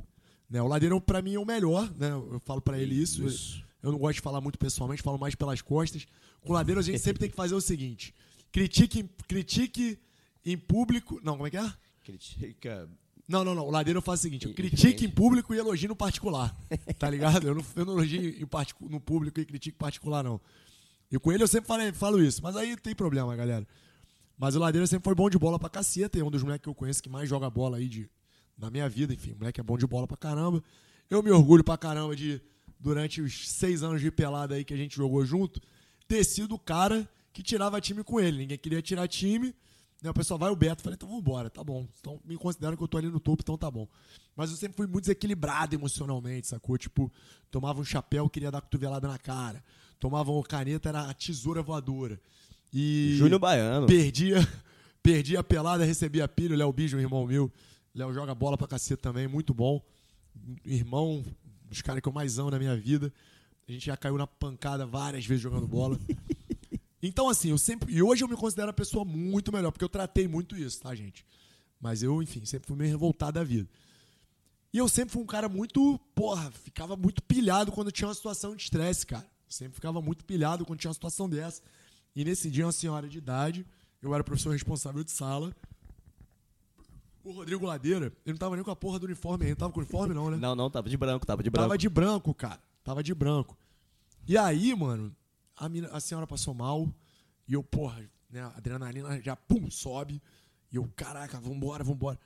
[0.51, 0.61] Né?
[0.61, 1.89] O Ladeira, pra mim, é o melhor.
[1.97, 2.11] Né?
[2.11, 3.25] Eu falo pra ele isso.
[3.25, 3.63] isso.
[3.81, 6.05] Eu não gosto de falar muito pessoalmente, falo mais pelas costas.
[6.41, 8.13] Com o Ladeira, a gente sempre tem que fazer o seguinte
[8.53, 9.99] Critique, critique
[10.45, 11.19] em público.
[11.25, 11.73] Não, como é que é?
[12.05, 12.89] Critica.
[13.27, 13.67] Não, não, não.
[13.67, 16.55] O Ladeiro faz o seguinte: eu critique em público e elogie no particular.
[16.99, 17.49] Tá ligado?
[17.49, 18.47] Eu não, eu não elogio em
[18.91, 20.41] no público e critico em particular, não.
[21.11, 22.43] E com ele eu sempre falei, falo isso.
[22.43, 23.67] Mas aí tem problema, galera.
[24.37, 26.19] Mas o Ladeiro sempre foi bom de bola pra caceta.
[26.19, 28.09] É um dos moleques que eu conheço que mais joga bola aí de,
[28.59, 29.15] na minha vida.
[29.15, 30.63] Enfim, o moleque é bom de bola pra caramba.
[31.09, 32.41] Eu me orgulho pra caramba de,
[32.79, 35.61] durante os seis anos de pelada aí que a gente jogou junto,
[36.09, 38.39] ter sido o cara que tirava time com ele.
[38.39, 39.55] Ninguém queria tirar time.
[40.03, 40.11] Né?
[40.11, 40.83] O pessoal vai o Beto.
[40.83, 41.87] Falei, então vamos embora, tá bom.
[42.01, 43.89] Então me considero que eu tô ali no topo, então tá bom.
[44.37, 46.77] Mas eu sempre fui muito desequilibrado emocionalmente, sacou?
[46.77, 47.11] Tipo,
[47.51, 49.63] tomava um chapéu, queria dar cotovelada na cara.
[49.99, 52.21] Tomava uma caneta, era a tesoura voadora.
[52.73, 53.15] E.
[53.17, 53.87] Júnior Baiano.
[53.87, 54.37] Perdia,
[55.03, 56.55] perdia a pelada, recebia pilha.
[56.55, 57.53] O Léo Bijo, um irmão meu.
[57.95, 59.81] Léo joga bola pra cacete também, muito bom.
[60.65, 61.23] Irmão,
[61.69, 63.13] dos caras que eu mais amo na minha vida.
[63.69, 65.99] A gente já caiu na pancada várias vezes jogando bola.
[67.03, 67.93] Então, assim, eu sempre.
[67.93, 70.95] E hoje eu me considero a pessoa muito melhor, porque eu tratei muito isso, tá,
[70.95, 71.27] gente?
[71.81, 73.69] Mas eu, enfim, sempre fui meio revoltado da vida.
[74.73, 75.99] E eu sempre fui um cara muito.
[76.15, 79.27] Porra, ficava muito pilhado quando tinha uma situação de estresse, cara.
[79.49, 81.61] Sempre ficava muito pilhado quando tinha uma situação dessa.
[82.15, 83.67] E nesse dia, uma senhora de idade,
[84.01, 85.55] eu era professor responsável de sala.
[87.25, 89.73] O Rodrigo Ladeira, ele não tava nem com a porra do uniforme, ele não tava
[89.73, 90.37] com uniforme, não, né?
[90.37, 91.69] Não, não, tava de branco, tava de branco.
[91.69, 92.61] Tava de branco, cara.
[92.83, 93.57] Tava de branco.
[94.27, 95.15] E aí, mano,
[95.63, 96.93] a, mina, a senhora passou mal.
[97.47, 100.21] E eu, porra, né, a adrenalina já pum, sobe.
[100.73, 102.19] E eu, caraca, vambora, vambora.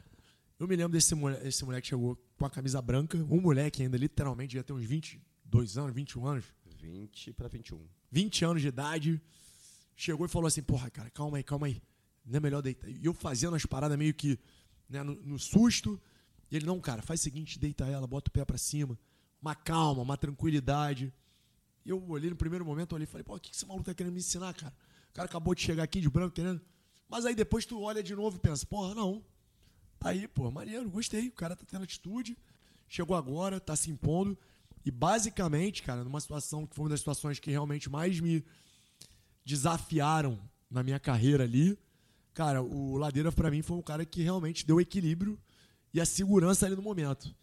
[0.58, 3.82] Eu me lembro desse moleque, desse moleque que chegou com a camisa branca, um moleque
[3.82, 6.44] ainda, literalmente, devia ter uns 22 anos, 21 anos.
[6.80, 7.86] 20 para 21.
[8.10, 9.20] 20 anos de idade.
[9.94, 11.82] Chegou e falou assim: Porra, cara, calma aí, calma aí.
[12.24, 12.88] Não é melhor deitar.
[12.88, 14.38] E eu fazendo as paradas meio que
[14.88, 16.00] né, no, no, susto.
[16.50, 18.98] E ele: Não, cara, faz o seguinte: deita ela, bota o pé para cima.
[19.42, 21.12] Uma calma, uma tranquilidade.
[21.86, 24.12] Eu olhei no primeiro momento, olhei e falei, pô, o que esse maluco tá querendo
[24.12, 24.74] me ensinar, cara?
[25.10, 26.60] O cara acabou de chegar aqui de branco, querendo.
[27.08, 29.24] Mas aí depois tu olha de novo e pensa, porra, não.
[29.98, 31.28] Tá aí, pô, maneiro, gostei.
[31.28, 32.36] O cara tá tendo atitude,
[32.88, 34.36] chegou agora, tá se impondo.
[34.84, 38.44] E basicamente, cara, numa situação que foi uma das situações que realmente mais me
[39.44, 41.78] desafiaram na minha carreira ali,
[42.34, 45.38] cara, o Ladeira para mim foi um cara que realmente deu equilíbrio
[45.94, 47.34] e a segurança ali no momento.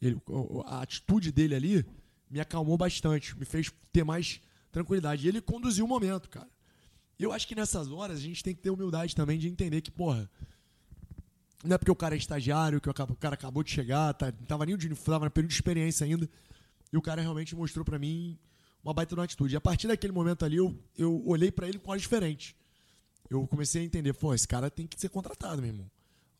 [0.00, 0.20] Ele,
[0.66, 1.86] a atitude dele ali
[2.32, 4.40] me acalmou bastante, me fez ter mais
[4.72, 5.26] tranquilidade.
[5.26, 6.48] E ele conduziu o momento, cara.
[7.18, 9.90] Eu acho que nessas horas a gente tem que ter humildade também de entender que,
[9.90, 10.28] porra,
[11.62, 14.46] não é porque o cara é estagiário, que o cara acabou de chegar, tá, não
[14.46, 16.28] tava nem de, tava no período de experiência ainda,
[16.90, 18.38] e o cara realmente mostrou para mim
[18.82, 19.54] uma baita uma atitude.
[19.54, 22.54] E a partir daquele momento ali, eu, eu olhei para ele com olhos diferentes.
[23.28, 25.90] Eu comecei a entender, pô, esse cara tem que ser contratado, meu irmão.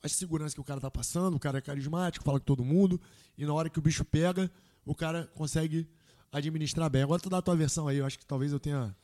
[0.02, 3.00] A segurança que o cara tá passando, o cara é carismático, fala com todo mundo,
[3.36, 4.50] e na hora que o bicho pega,
[4.84, 5.88] o cara consegue
[6.30, 7.02] administrar bem.
[7.02, 8.94] Agora tu dá a tua versão aí, eu acho que talvez eu tenha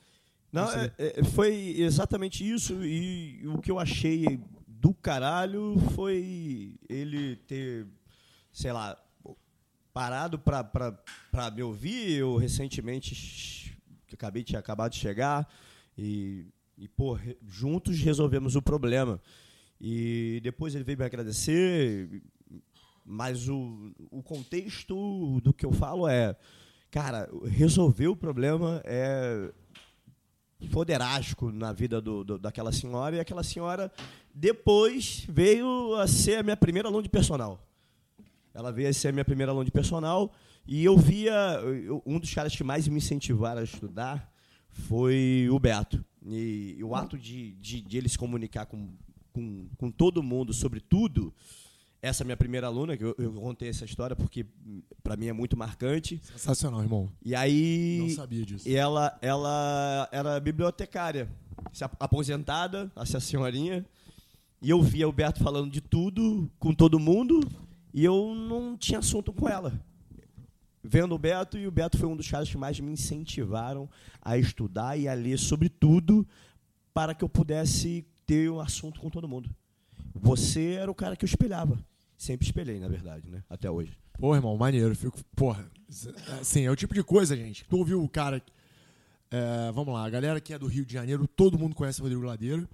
[0.52, 2.84] não, é, é, foi exatamente isso.
[2.84, 7.86] E o que eu achei do caralho foi ele ter,
[8.50, 8.96] sei lá,
[9.92, 12.12] parado pra me ouvir.
[12.12, 13.76] Eu recentemente,
[14.06, 15.46] que acabei de acabado de chegar,
[15.96, 16.46] e,
[16.78, 19.20] e pô, juntos resolvemos o problema.
[19.80, 22.22] E depois ele veio me agradecer,
[23.08, 26.36] mas o, o contexto do que eu falo é,
[26.90, 29.50] cara, resolver o problema é
[30.70, 33.90] foderástico na vida do, do, daquela senhora, e aquela senhora
[34.34, 37.66] depois veio a ser a minha primeira aluna de personal.
[38.52, 40.32] Ela veio a ser a minha primeira aluna de personal,
[40.66, 41.32] e eu via,
[41.62, 44.30] eu, um dos caras que mais me incentivaram a estudar
[44.68, 46.04] foi o Beto.
[46.26, 48.90] E, e o ato de, de, de, ele se comunicar com,
[49.32, 51.32] com, com todo mundo sobre tudo,
[52.00, 54.46] essa minha primeira aluna, que eu, eu contei essa história porque
[55.02, 56.20] para mim é muito marcante.
[56.22, 57.08] Sensacional, irmão.
[57.24, 57.98] E aí.
[58.00, 58.68] Não sabia disso.
[58.68, 61.28] E ela, ela era bibliotecária,
[61.98, 63.84] aposentada, essa senhorinha.
[64.60, 67.40] E eu via o Beto falando de tudo com todo mundo
[67.94, 69.72] e eu não tinha assunto com ela.
[70.82, 73.88] Vendo o Beto, e o Beto foi um dos caras que mais me incentivaram
[74.22, 76.26] a estudar e a ler sobre tudo
[76.94, 79.50] para que eu pudesse ter um assunto com todo mundo.
[80.22, 81.78] Você era o cara que eu espelhava.
[82.16, 83.42] Sempre espelhei, na verdade, né?
[83.48, 83.96] Até hoje.
[84.18, 84.94] Pô, irmão, maneiro.
[84.96, 85.70] Fico, porra,
[86.40, 87.64] assim, é o tipo de coisa, gente.
[87.64, 88.42] Tu ouviu o cara.
[89.30, 92.02] É, vamos lá, a galera que é do Rio de Janeiro, todo mundo conhece o
[92.02, 92.68] Rodrigo Ladeiro.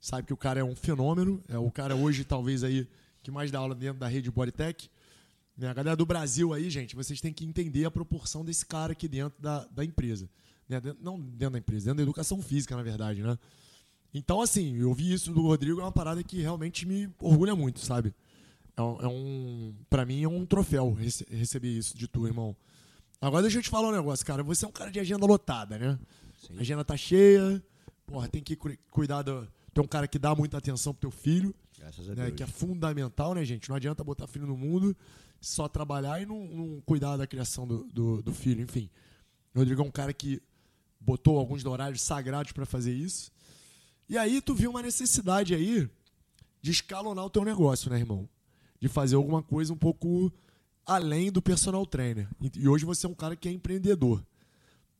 [0.00, 1.42] Sabe que o cara é um fenômeno.
[1.48, 2.86] É o cara hoje, talvez, aí,
[3.22, 4.90] que mais dá aula dentro da rede Bodytech.
[5.56, 5.68] Né?
[5.68, 9.06] A galera do Brasil aí, gente, vocês têm que entender a proporção desse cara aqui
[9.06, 10.28] dentro da, da empresa.
[10.68, 10.80] Né?
[11.00, 13.38] Não dentro da empresa, dentro da educação física, na verdade, né?
[14.12, 17.80] Então, assim, eu vi isso do Rodrigo, é uma parada que realmente me orgulha muito,
[17.80, 18.12] sabe?
[18.76, 22.56] É um, é um para mim é um troféu rece receber isso de tu, irmão.
[23.20, 24.42] Agora deixa eu te falar um negócio, cara.
[24.42, 25.98] Você é um cara de agenda lotada, né?
[26.38, 26.56] Sim.
[26.56, 27.62] A agenda tá cheia.
[28.06, 28.56] Porra, tem que
[28.90, 29.46] cuidar do.
[29.72, 31.54] Tu é um cara que dá muita atenção pro teu filho.
[31.78, 32.24] Graças a né?
[32.24, 32.36] Deus.
[32.36, 33.68] Que é fundamental, né, gente?
[33.68, 34.96] Não adianta botar filho no mundo,
[35.40, 38.62] só trabalhar e não, não cuidar da criação do, do, do, filho.
[38.62, 38.88] Enfim.
[39.54, 40.40] O Rodrigo é um cara que
[40.98, 43.30] botou alguns horários sagrados para fazer isso.
[44.10, 45.88] E aí tu viu uma necessidade aí
[46.60, 48.28] de escalonar o teu negócio, né, irmão?
[48.80, 50.32] De fazer alguma coisa um pouco
[50.84, 52.28] além do personal trainer.
[52.56, 54.26] E hoje você é um cara que é empreendedor.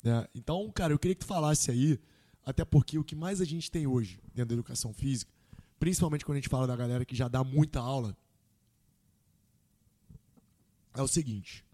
[0.04, 0.28] Né?
[0.32, 1.98] Então, cara, eu queria que tu falasse aí,
[2.46, 5.32] até porque o que mais a gente tem hoje dentro da educação física,
[5.80, 8.16] principalmente quando a gente fala da galera que já dá muita aula,
[10.94, 11.64] é o seguinte.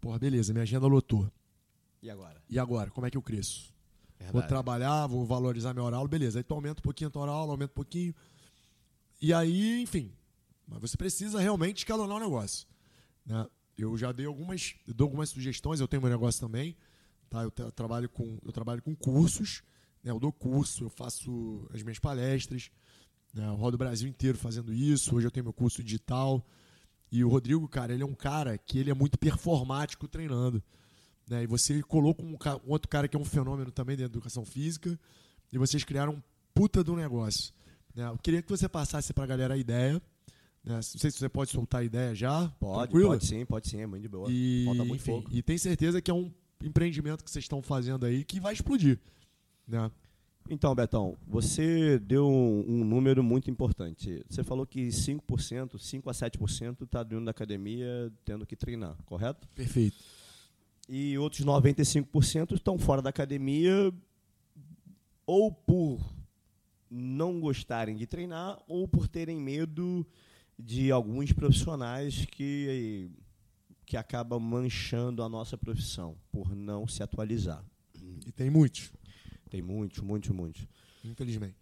[0.00, 1.30] Porra, beleza, minha agenda lotou.
[2.02, 2.42] E agora?
[2.50, 2.90] E agora?
[2.90, 3.72] Como é que eu cresço?
[4.18, 4.32] Verdade.
[4.32, 6.38] Vou trabalhar, vou valorizar minha hora aula, beleza.
[6.38, 8.14] Aí tu aumenta um pouquinho a tua hora aula, aumenta um pouquinho.
[9.20, 10.12] E aí, enfim.
[10.66, 12.66] Mas você precisa realmente escalonar o negócio.
[13.24, 13.46] Né?
[13.76, 16.76] Eu já dei algumas, dou algumas sugestões, eu tenho meu negócio também.
[17.30, 17.42] Tá?
[17.42, 19.62] Eu, eu trabalho, com, eu trabalho com cursos,
[20.02, 20.10] né?
[20.10, 22.70] eu dou curso, eu faço as minhas palestras.
[23.32, 23.46] Né?
[23.46, 25.14] Eu rodo o Brasil inteiro fazendo isso.
[25.14, 26.44] Hoje eu tenho meu curso digital.
[27.10, 30.62] E o Rodrigo, cara, ele é um cara que ele é muito performático treinando.
[31.28, 31.42] Né?
[31.42, 34.44] E você colocou um, um, outro cara que é um fenômeno também dentro da educação
[34.44, 34.98] física,
[35.52, 36.22] e vocês criaram um
[36.54, 37.52] puta do negócio.
[37.94, 38.06] Né?
[38.06, 39.94] Eu queria que você passasse para a galera a ideia.
[40.64, 40.74] Né?
[40.74, 42.48] Não sei se você pode soltar a ideia já.
[42.58, 43.10] Pode, tranquilo?
[43.10, 44.28] pode sim, pode sim, é muito de boa.
[44.30, 45.34] E, Falta muito enfim, pouco.
[45.34, 48.98] E tem certeza que é um empreendimento que vocês estão fazendo aí que vai explodir.
[49.66, 49.90] Né?
[50.50, 54.24] Então, Betão, você deu um, um, número muito importante.
[54.30, 59.46] Você falou que 5%, 5 a 7% está dentro da academia tendo que treinar, correto?
[59.54, 60.17] Perfeito
[60.88, 63.92] e outros 95% estão fora da academia
[65.26, 66.00] ou por
[66.90, 70.06] não gostarem de treinar ou por terem medo
[70.58, 73.10] de alguns profissionais que
[73.88, 77.64] que acabam manchando a nossa profissão por não se atualizar.
[78.26, 78.92] E tem muitos.
[79.48, 80.68] Tem muitos, muitos, muitos.
[81.02, 81.56] Infelizmente.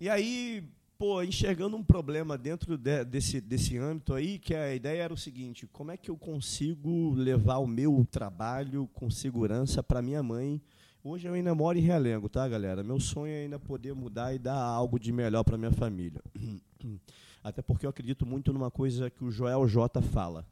[0.00, 0.66] E aí,
[0.98, 5.16] pô, enxergando um problema dentro de, desse, desse âmbito aí, que a ideia era o
[5.16, 10.60] seguinte: como é que eu consigo levar o meu trabalho com segurança para minha mãe?
[11.02, 12.82] Hoje eu ainda moro em Realengo, tá, galera?
[12.82, 16.22] Meu sonho é ainda poder mudar e dar algo de melhor para minha família.
[17.44, 20.46] Até porque eu acredito muito numa coisa que o Joel J fala.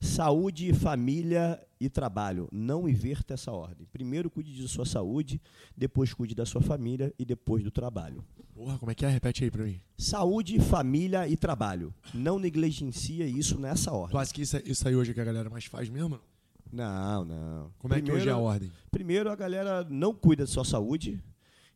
[0.00, 2.48] Saúde, família e trabalho.
[2.52, 3.86] Não inverta essa ordem.
[3.92, 5.40] Primeiro cuide de sua saúde,
[5.76, 8.24] depois cuide da sua família e depois do trabalho.
[8.54, 9.08] Porra, como é que é?
[9.08, 9.80] Repete aí pra mim.
[9.96, 11.92] Saúde, família e trabalho.
[12.14, 14.10] Não negligencie isso nessa ordem.
[14.12, 16.18] Tu acha que isso, é- isso aí hoje é que a galera mais faz mesmo?
[16.72, 17.70] Não, não.
[17.78, 18.70] Como é que hoje é a ordem?
[18.90, 21.20] Primeiro a galera não cuida da sua saúde,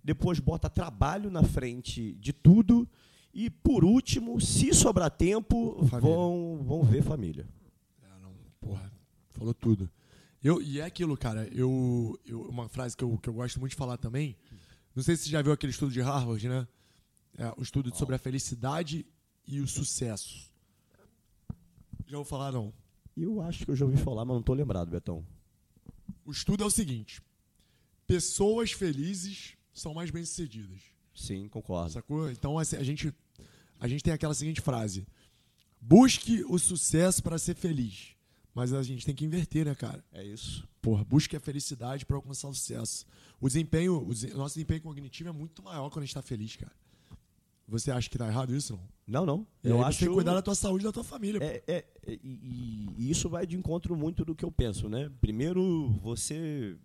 [0.05, 2.87] depois bota trabalho na frente de tudo
[3.33, 6.15] e por último, se sobrar tempo, Família.
[6.15, 7.47] vão, vão ver família.
[8.63, 8.91] Porra,
[9.33, 9.91] falou tudo.
[10.43, 13.73] Eu, e é aquilo, cara, eu, eu- uma frase que eu, que eu gosto muito
[13.73, 14.37] de falar também.
[14.95, 16.67] Não sei se você já viu aquele estudo de Harvard, né?
[17.37, 19.05] É, o estudo sobre a felicidade
[19.47, 20.51] e o sucesso.
[22.07, 22.73] Já vou falar, não.
[23.17, 25.27] Eu acho que eu já ouvi falar, mas não estou lembrado, Betão.
[26.25, 27.21] O estudo é o seguinte:
[28.07, 30.81] pessoas felizes são mais bem-sucedidas.
[31.15, 31.91] Sim, concordo.
[31.93, 32.31] Sacou?
[32.31, 33.13] Então assim, a gente
[33.81, 35.07] a gente tem aquela seguinte frase:
[35.81, 38.12] busque o sucesso para ser feliz.
[38.55, 40.05] Mas a gente tem que inverter, né, cara?
[40.13, 40.69] É isso.
[40.83, 43.07] Porra, busque a felicidade para alcançar o sucesso.
[43.41, 46.73] O desempenho, o nosso desempenho cognitivo é muito maior quando a gente tá feliz, cara.
[47.67, 48.93] Você acha que tá errado isso, não?
[49.07, 49.47] Não, não.
[49.65, 51.39] E Eu acho você tem que cuidar da tua saúde e da tua família.
[51.43, 51.77] É, é,
[52.07, 55.11] é, e- e isso vai de encontro muito do que eu penso, né?
[55.21, 56.77] Primeiro, você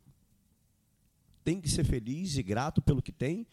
[1.43, 3.45] tem que ser feliz e grato pelo que tem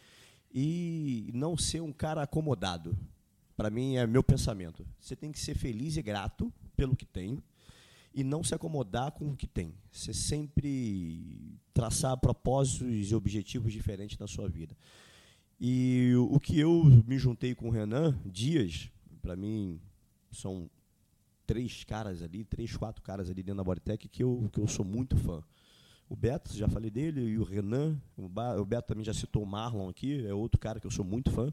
[0.52, 2.96] e não ser um cara acomodado.
[3.56, 4.86] Para mim é meu pensamento.
[5.00, 7.42] Você tem que ser feliz e grato pelo que tem
[8.14, 9.74] e não se acomodar com o que tem.
[9.90, 14.76] Você sempre traçar propósitos e objetivos diferentes na sua vida.
[15.60, 18.90] E o que eu me juntei com o Renan Dias,
[19.20, 19.80] para mim
[20.30, 20.70] são
[21.46, 24.84] três caras ali, três, quatro caras ali dentro da Bodytech que eu, que eu sou
[24.84, 25.42] muito fã.
[26.08, 29.42] O Beto, já falei dele, e o Renan, o, Ba- o Beto também já citou
[29.42, 31.52] o Marlon aqui, é outro cara que eu sou muito fã.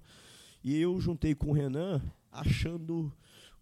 [0.63, 2.01] E eu juntei com o Renan
[2.31, 3.11] achando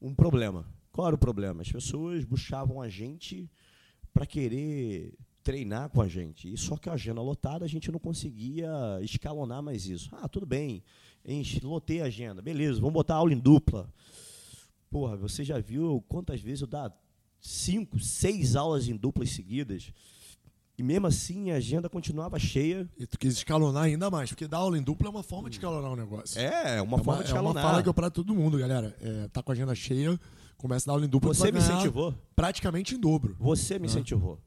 [0.02, 0.66] um problema.
[0.92, 1.62] Qual era o problema?
[1.62, 3.50] As pessoas buscavam a gente
[4.14, 5.14] para querer
[5.44, 6.52] treinar com a gente.
[6.52, 8.70] E só que a agenda lotada, a gente não conseguia
[9.02, 10.10] escalonar mais isso.
[10.14, 10.84] Ah, tudo bem,
[11.26, 13.92] enche, lotei a agenda, beleza, vamos botar aula em dupla.
[14.90, 16.92] Porra, você já viu quantas vezes eu dar
[17.40, 19.92] cinco, seis aulas em duplas seguidas?
[20.78, 22.90] E mesmo assim a agenda continuava cheia.
[22.98, 25.58] E tu quis escalonar ainda mais, porque dar aula em dupla é uma forma de
[25.58, 26.40] escalonar o negócio.
[26.40, 27.64] É, uma É forma de é uma escalonar.
[27.64, 28.96] fala que eu pra todo mundo, galera.
[29.02, 30.20] É, tá com a agenda cheia,
[30.60, 31.34] começa a dar aula em dupla.
[31.34, 32.14] Você me incentivou.
[32.36, 33.36] Praticamente em dobro.
[33.40, 34.40] Você me incentivou.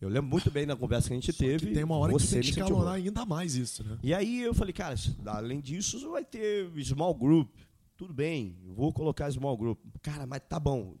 [0.00, 1.72] Eu lembro muito bem da conversa que a gente Só que teve.
[1.72, 3.98] tem uma hora que você tem me que escalonar ainda mais isso, né?
[4.02, 4.94] E aí eu falei, cara,
[5.26, 7.50] além disso, vai ter small group.
[7.96, 9.78] Tudo bem, vou colocar small group.
[10.00, 10.94] Cara, mas tá bom.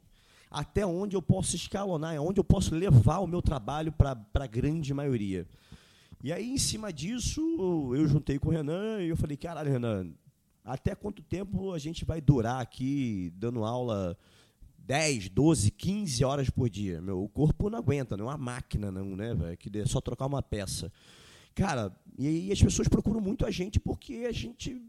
[0.50, 4.46] Até onde eu posso escalonar, é onde eu posso levar o meu trabalho para a
[4.46, 5.46] grande maioria.
[6.22, 7.40] E aí, em cima disso,
[7.94, 10.08] eu juntei com o Renan e eu falei, caralho, Renan,
[10.64, 14.18] até quanto tempo a gente vai durar aqui dando aula
[14.88, 16.98] 10, 12, 15 horas por dia?
[17.02, 19.54] Meu, o corpo não aguenta, não é uma máquina, não, né, velho?
[19.58, 20.90] Que é só trocar uma peça.
[21.54, 24.80] Cara, e aí as pessoas procuram muito a gente porque a gente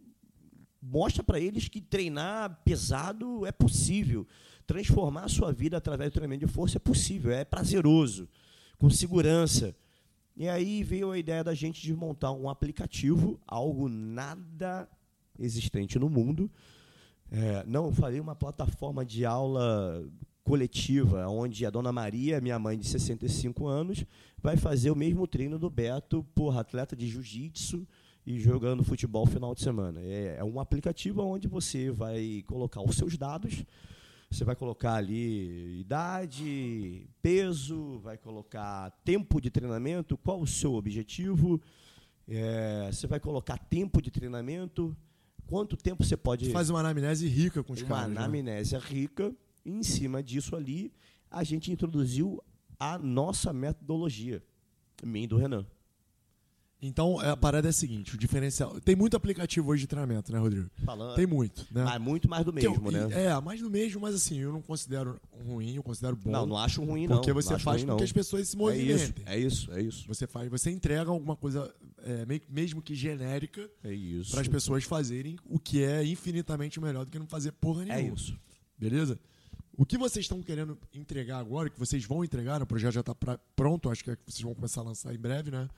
[0.81, 4.25] mostra para eles que treinar pesado é possível.
[4.65, 8.29] Transformar a sua vida através do treinamento de força é possível, é prazeroso,
[8.77, 9.75] com segurança.
[10.33, 14.87] E aí veio a ideia da gente de montar um aplicativo, algo nada
[15.37, 16.49] existente no mundo.
[17.31, 20.03] É, não, falei uma plataforma de aula
[20.43, 24.03] coletiva, onde a dona Maria, minha mãe de 65 anos,
[24.41, 27.87] vai fazer o mesmo treino do Beto, porra, atleta de jiu-jitsu
[28.25, 30.01] e jogando futebol final de semana.
[30.01, 33.63] É, é um aplicativo onde você vai colocar os seus dados,
[34.29, 41.61] você vai colocar ali idade, peso, vai colocar tempo de treinamento, qual o seu objetivo,
[42.27, 44.95] é, você vai colocar tempo de treinamento,
[45.49, 48.09] quanto tempo você pode Tu faz uma anamnese rica com os uma caras.
[48.13, 48.17] né?
[48.19, 49.33] anamnésia rica.
[49.65, 50.91] E em cima disso ali,
[51.29, 52.41] a gente introduziu
[52.79, 54.41] a nossa metodologia,
[55.03, 55.65] mim e do Renan.
[56.81, 58.79] Então, é, a parada é a seguinte, o diferencial...
[58.79, 60.69] Tem muito aplicativo hoje de treinamento, né, Rodrigo?
[60.85, 61.83] Falando, Tem muito, né?
[61.83, 63.25] mas muito mais do Que eu- mesmo, né?
[63.25, 66.31] É, mais do mesmo, mas assim, eu não considero ruim, eu considero bom.
[66.31, 67.17] Não, não acho ruim, não.
[67.17, 67.97] Porque você não faz ruim, com não.
[67.97, 68.95] que as pessoas se É movimentem.
[68.95, 70.07] isso, é isso, é isso.
[70.07, 71.69] Você faz, você entrega alguma coisa,
[72.05, 73.91] é, me- mesmo que genérica, É
[74.31, 78.11] para as pessoas fazerem o que é infinitamente melhor do que não fazer porra nenhuma.
[78.11, 78.37] É isso.
[78.77, 79.19] Beleza?
[79.77, 82.99] O que vocês estão querendo entregar agora, que vocês vão entregar, né, o projeto já
[82.99, 83.15] está
[83.55, 85.69] pronto, acho que é que vocês vão começar a lançar em breve, né?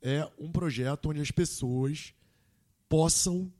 [0.00, 2.12] É um projeto onde as pessoas
[2.88, 3.52] possam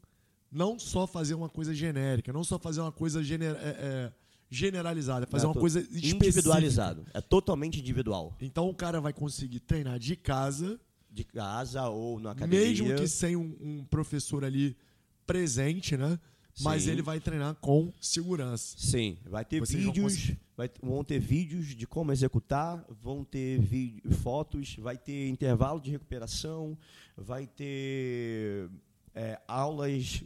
[0.51, 4.13] não só fazer uma coisa genérica, não só fazer uma coisa gener, é, é,
[4.51, 7.05] generalizada, fazer uma coisa individualizada.
[7.15, 8.37] É totalmente individual.
[8.41, 10.79] Então o cara vai conseguir treinar de casa,
[11.13, 14.77] de casa ou na academia, mesmo que sem um, um professor ali
[15.27, 16.19] presente, né?
[16.61, 16.91] Mas Sim.
[16.91, 18.77] ele vai treinar com segurança.
[18.79, 23.59] Sim, vai ter Vocês vídeos, vão, vai, vão, ter vídeos de como executar, vão ter
[23.59, 26.77] vídeo, fotos, vai ter intervalo de recuperação,
[27.17, 28.69] vai ter
[29.15, 30.23] é, aulas,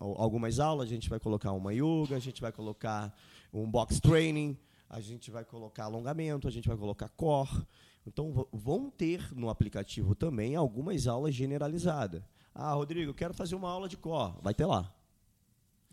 [0.00, 3.14] algumas aulas, a gente vai colocar uma yoga, a gente vai colocar
[3.52, 4.56] um box training,
[4.88, 7.66] a gente vai colocar alongamento, a gente vai colocar core.
[8.06, 12.22] Então vão ter no aplicativo também algumas aulas generalizadas.
[12.54, 14.34] Ah, Rodrigo, eu quero fazer uma aula de core.
[14.42, 14.92] Vai ter lá.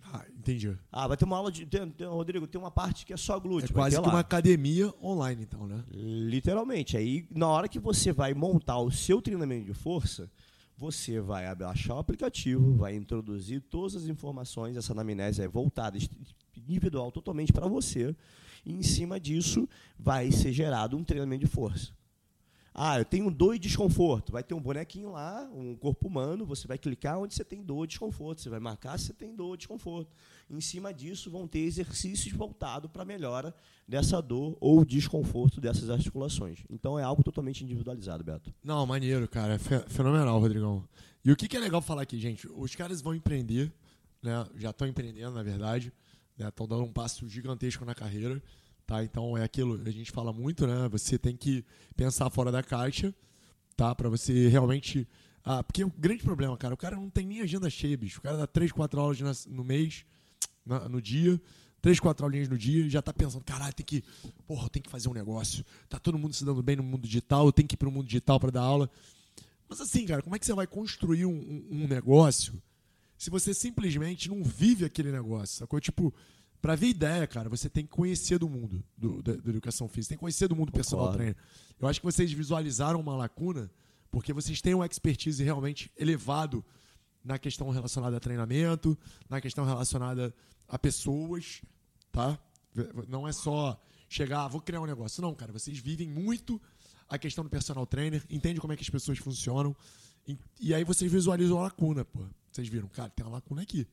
[0.06, 0.78] Ah, entendi.
[0.92, 1.66] Ah, vai ter uma aula de.
[1.66, 3.72] Tem, tem, Rodrigo, tem uma parte que é só glúteo.
[3.72, 5.84] É quase que uma academia online, então, né?
[5.92, 6.98] Literalmente.
[6.98, 10.30] Aí, na hora que você vai montar o seu treinamento de força,
[10.78, 15.98] você vai abaixar o aplicativo, vai introduzir todas as informações, essa anamnese é voltada
[16.58, 18.16] individual totalmente para você,
[18.66, 21.92] e em cima disso vai ser gerado um treinamento de força.
[22.74, 24.32] Ah, eu tenho dor e desconforto.
[24.32, 27.84] Vai ter um bonequinho lá, um corpo humano, você vai clicar onde você tem dor
[27.84, 30.12] e desconforto, você vai marcar se você tem dor e desconforto.
[30.50, 33.54] Em cima disso vão ter exercícios voltados para a melhora
[33.88, 36.64] dessa dor ou desconforto dessas articulações.
[36.70, 38.52] Então é algo totalmente individualizado, Beto.
[38.64, 39.54] Não, maneiro, cara.
[39.56, 40.84] É fenomenal, Rodrigão.
[41.24, 42.48] E o que, é legal falar aqui, gente?
[42.48, 43.72] Os caras vão empreender,
[44.22, 44.46] né?
[44.58, 45.94] já estão empreendendo, na verdade,
[46.38, 46.70] estão né?
[46.70, 48.42] dando um passo gigantesco na carreira.
[48.86, 49.04] Tá?
[49.04, 50.88] Então é aquilo, a gente fala muito, né?
[50.90, 51.64] Você tem que
[51.96, 53.14] pensar fora da caixa,
[53.76, 53.94] tá?
[53.96, 55.08] Para você realmente.
[55.44, 58.20] Ah, porque o grande problema, cara, o cara não tem nem agenda cheia, bicho.
[58.20, 60.06] O cara dá 3, 4 aulas no mês,
[60.90, 61.40] no dia,
[61.82, 64.04] 3, 4 aulinhas no dia, já tá pensando, caralho, tem que.
[64.48, 65.66] Porra, tem que fazer um negócio.
[65.90, 68.06] Tá todo mundo se dando bem no mundo digital, eu tenho que ir pro mundo
[68.06, 68.90] digital para dar aula.
[69.68, 72.62] Mas assim, cara, como é que você vai construir um, um, um negócio
[73.18, 75.58] se você simplesmente não vive aquele negócio?
[75.58, 75.80] Sacou?
[75.80, 76.14] Tipo,
[76.64, 80.12] para ver ideia, cara, você tem que conhecer do mundo do, da, da, educação física,
[80.12, 81.18] tem que conhecer do mundo personal claro.
[81.18, 81.36] trainer.
[81.78, 83.70] Eu acho que vocês visualizaram uma lacuna
[84.10, 86.64] porque vocês têm uma expertise realmente elevado
[87.22, 88.98] na questão relacionada a treinamento,
[89.30, 90.34] na questão relacionada
[90.66, 91.62] a pessoas,
[92.14, 92.40] tá?
[93.10, 95.22] Não é só chegar, ah, vou criar um negócio.
[95.22, 96.62] Não, cara, vocês vivem muito
[97.10, 99.76] a questão do personal trainer, entende como é que as pessoas funcionam,
[100.26, 102.26] e, e aí vocês visualizam a lacuna, pô.
[102.50, 103.86] Vocês viram, cara, tem uma lacuna aqui.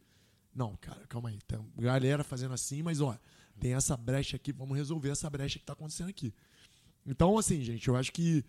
[0.61, 1.38] Não, cara, calma aí.
[1.46, 3.18] Tem galera fazendo assim, mas ó,
[3.58, 6.34] tem essa brecha aqui, vamos resolver essa brecha que está acontecendo aqui.
[7.06, 8.44] Então, assim, gente, eu acho que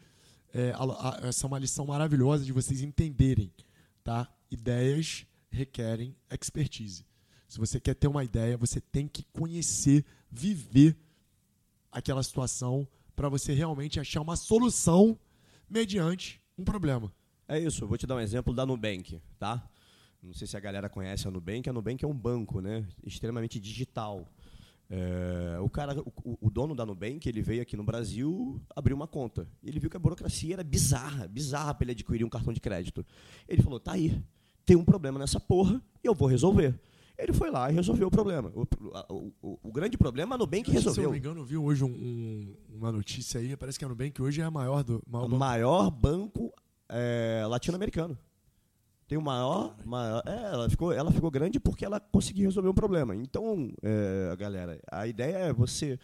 [0.53, 3.49] é, a, a, essa é uma lição maravilhosa de vocês entenderem,
[4.03, 4.29] tá?
[4.51, 7.05] Ideias requerem expertise.
[7.47, 10.97] Se você quer ter uma ideia, você tem que conhecer, viver
[11.89, 12.85] aquela situação
[13.15, 15.17] para você realmente achar uma solução
[15.69, 17.09] mediante um problema.
[17.47, 19.65] É isso, eu vou te dar um exemplo da Nubank, tá?
[20.21, 21.67] Não sei se a galera conhece a Nubank.
[21.67, 22.87] A Nubank é um banco, né?
[23.03, 24.27] Extremamente digital.
[24.87, 29.07] É, o cara, o, o, dono da Nubank, ele veio aqui no Brasil, abriu uma
[29.07, 29.47] conta.
[29.63, 33.05] Ele viu que a burocracia era bizarra, bizarra para ele adquirir um cartão de crédito.
[33.47, 34.21] Ele falou: "Tá aí,
[34.65, 36.77] tem um problema nessa porra e eu vou resolver".
[37.17, 38.51] Ele foi lá e resolveu o problema.
[38.53, 40.93] O, o, o grande problema a Nubank resolveu.
[40.93, 43.85] Se eu não me engano, eu vi hoje um, um, uma notícia aí, parece que
[43.85, 46.53] a Nubank hoje é a maior do maior banco, maior banco
[46.89, 48.17] é, latino-americano.
[49.11, 49.75] Tem o maior.
[49.83, 53.13] maior é, ela, ficou, ela ficou grande porque ela conseguiu resolver um problema.
[53.13, 55.99] Então, é, galera, a ideia é você.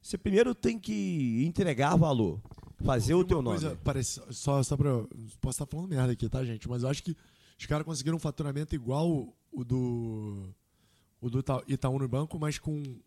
[0.00, 2.40] Você primeiro tem que entregar valor.
[2.84, 3.58] Fazer o teu nome.
[3.82, 5.04] Parece, só, só pra.
[5.40, 6.68] Posso estar falando merda aqui, tá, gente?
[6.68, 7.16] Mas eu acho que
[7.58, 10.54] os caras conseguiram um faturamento igual o do.
[11.20, 13.00] O do Itaú no banco, mas com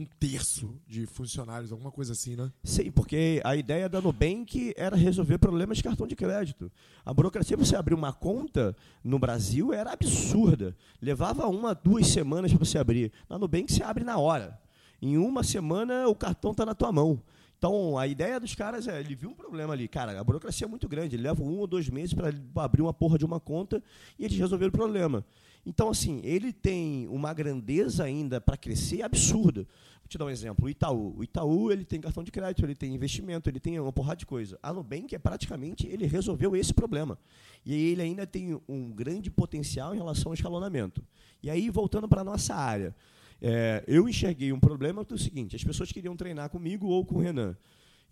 [0.00, 2.50] um terço de funcionários, alguma coisa assim, né?
[2.64, 6.72] Sim, porque a ideia da Nubank era resolver problemas de cartão de crédito.
[7.04, 8.74] A burocracia para você abrir uma conta
[9.04, 10.74] no Brasil era absurda.
[11.02, 13.12] Levava uma, duas semanas para você abrir.
[13.28, 14.58] Na Nubank você abre na hora.
[15.02, 17.22] Em uma semana o cartão está na tua mão.
[17.60, 19.86] Então, a ideia dos caras é, ele viu um problema ali.
[19.86, 21.14] Cara, a burocracia é muito grande.
[21.14, 23.82] Ele leva um ou dois meses para abrir uma porra de uma conta
[24.18, 25.22] e eles resolveram o problema.
[25.66, 29.66] Então, assim, ele tem uma grandeza ainda para crescer absurda.
[30.00, 30.64] Vou te dar um exemplo.
[30.64, 31.14] O Itaú.
[31.18, 34.24] O Itaú ele tem cartão de crédito, ele tem investimento, ele tem uma porrada de
[34.24, 34.58] coisa.
[34.62, 37.18] A Nubank é praticamente, ele resolveu esse problema.
[37.62, 41.04] E ele ainda tem um grande potencial em relação ao escalonamento.
[41.42, 42.96] E aí, voltando para a nossa área.
[43.42, 47.20] É, eu enxerguei um problema do seguinte: as pessoas queriam treinar comigo ou com o
[47.20, 47.56] Renan.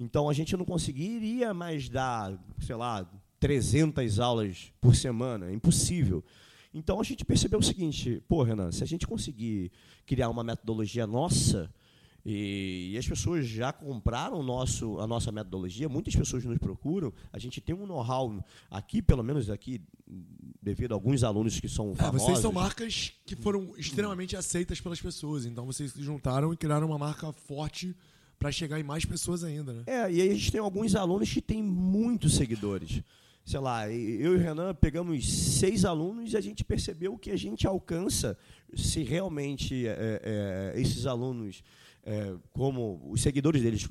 [0.01, 3.09] Então a gente não conseguiria mais dar, sei lá,
[3.41, 6.25] 300 aulas por semana, é impossível.
[6.73, 9.71] Então a gente percebeu o seguinte: pô, Renan, se a gente conseguir
[10.07, 11.71] criar uma metodologia nossa,
[12.31, 17.11] E, e, as pessoas já compraram nosso, a nossa metodologia, muitas pessoas nos procuram.
[17.33, 19.81] A gente tem um know-how aqui, pelo menos aqui,
[20.63, 22.21] devido a alguns alunos que são famosos.
[22.21, 25.47] É, vocês são marcas que foram extremamente aceitas pelas pessoas.
[25.47, 27.97] Então vocês se juntaram e criaram uma marca forte
[28.39, 29.85] para chegar em mais pessoas ainda, né?
[29.87, 33.03] É, e aí a gente tem alguns alunos que têm muitos seguidores.
[33.43, 37.37] Sei lá, eu e o Renan pegamos seis alunos e a gente percebeu que a
[37.37, 38.37] gente alcança,
[38.77, 41.65] se realmente é, é, esses alunos,
[42.09, 43.87] é, como os seguidores deles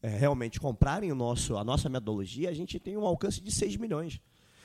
[0.00, 3.76] é, realmente comprarem o nosso, a nossa metodologia, a gente tem um alcance de 6
[3.78, 4.20] milhões.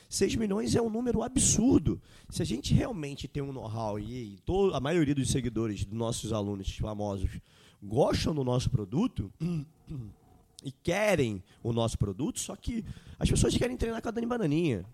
[0.08, 2.00] 6 milhões é um número absurdo.
[2.30, 4.40] Se a gente realmente tem um know-how e
[4.74, 7.42] a maioria dos seguidores dos nossos alunos famosos
[7.82, 9.34] gostam do nosso produto
[10.64, 12.86] e querem o nosso produto, só que
[13.18, 14.86] as pessoas querem treinar com a Dani Bananinha.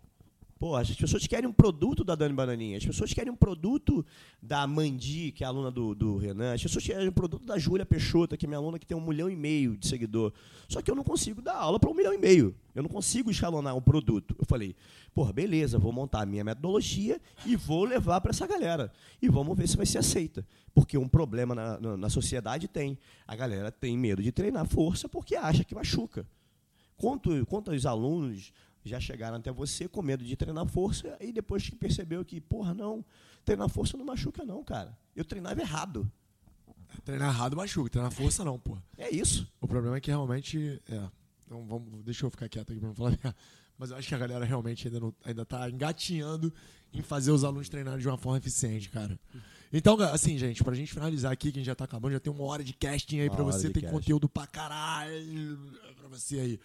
[0.64, 4.05] Pô, as pessoas querem um produto da Dani Bananinha, as pessoas querem um produto
[4.41, 7.86] da Mandi, que é aluna do, do Renan, as pessoas querem um produto da Júlia
[7.86, 10.32] Peixoto, que é minha aluna que tem um milhão e meio de seguidor.
[10.70, 12.55] Só que eu não consigo dar aula para um milhão e meio.
[12.74, 14.38] Eu não consigo escalonar um produto.
[14.39, 14.74] Eu falei,
[15.14, 18.89] porra, beleza, vou montar a minha metodologia e vou levar para essa galera.
[19.22, 20.47] E vamos ver se vai ser aceita.
[20.74, 22.97] Porque um problema na, na, na sociedade tem.
[23.28, 26.26] A galera tem medo de treinar força porque acha que machuca.
[26.95, 28.53] Quanto, quantos alunos
[28.84, 32.74] já chegaram até você com medo de treinar força e depois que percebeu que, porra,
[32.74, 33.04] não,
[33.46, 34.98] treinar força não machuca não, cara.
[35.16, 36.10] Eu treinava errado.
[37.04, 38.78] Treinar errado machuca, treinar força não, pô.
[38.98, 39.48] É isso.
[39.60, 41.10] O problema é que realmente, é,
[41.46, 43.18] então vamos, deixa eu ficar quieto aqui para não falar,
[43.78, 46.54] mas eu acho que a galera realmente ainda não, ainda tá engatinhando
[46.94, 49.20] em fazer os alunos treinarem de uma forma eficiente, cara.
[49.72, 52.32] Então, assim, gente, pra gente finalizar aqui, que a gente já tá acabando, já tem
[52.32, 53.98] uma hora de casting aí para você, tem casting.
[53.98, 55.58] conteúdo pra caralho
[55.98, 56.60] pra você aí.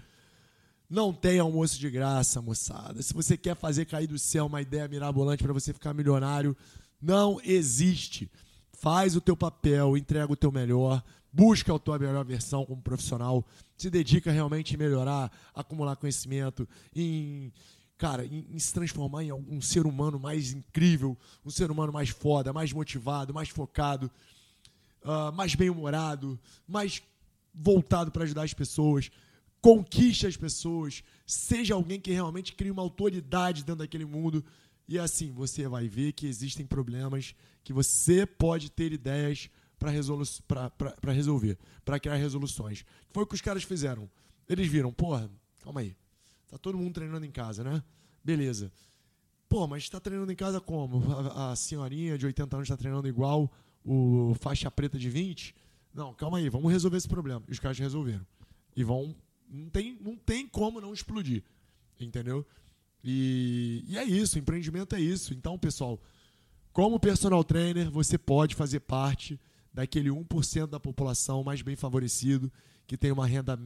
[0.88, 3.02] Não tem almoço de graça, moçada.
[3.02, 6.56] Se você quer fazer cair do céu uma ideia mirabolante para você ficar milionário,
[7.00, 8.30] não existe.
[8.72, 13.44] Faz o teu papel, entrega o teu melhor, busca a tua melhor versão como profissional,
[13.76, 17.52] se dedica realmente em melhorar, acumular conhecimento, em
[17.98, 22.08] cara, em, em, se transformar em um ser humano mais incrível, um ser humano mais
[22.10, 24.10] foda, mais motivado, mais focado,
[25.02, 27.02] uh, mais bem-humorado, mais
[27.52, 29.10] voltado para ajudar as pessoas
[29.60, 34.44] conquiste as pessoas, seja alguém que realmente crie uma autoridade dentro daquele mundo.
[34.86, 40.24] E assim, você vai ver que existem problemas que você pode ter ideias para resolu
[41.06, 42.84] resolver, para criar resoluções.
[43.10, 44.10] Foi o que os caras fizeram.
[44.48, 45.30] Eles viram, porra,
[45.60, 45.94] calma aí.
[46.48, 47.82] Tá todo mundo treinando em casa, né?
[48.24, 48.72] Beleza.
[49.48, 51.02] Pô, mas está treinando em casa como?
[51.12, 53.50] A, a senhorinha de 80 anos está treinando igual
[53.84, 55.54] o faixa preta de 20?
[55.94, 57.42] Não, calma aí, vamos resolver esse problema.
[57.48, 58.26] E os caras resolveram.
[58.76, 59.14] E vão
[59.50, 61.42] não tem, não tem como não explodir.
[62.00, 62.46] Entendeu?
[63.02, 65.34] E, e é isso, empreendimento é isso.
[65.34, 66.00] Então, pessoal,
[66.72, 69.40] como personal trainer, você pode fazer parte
[69.72, 72.52] daquele 1% da população mais bem favorecido,
[72.86, 73.58] que tem uma renda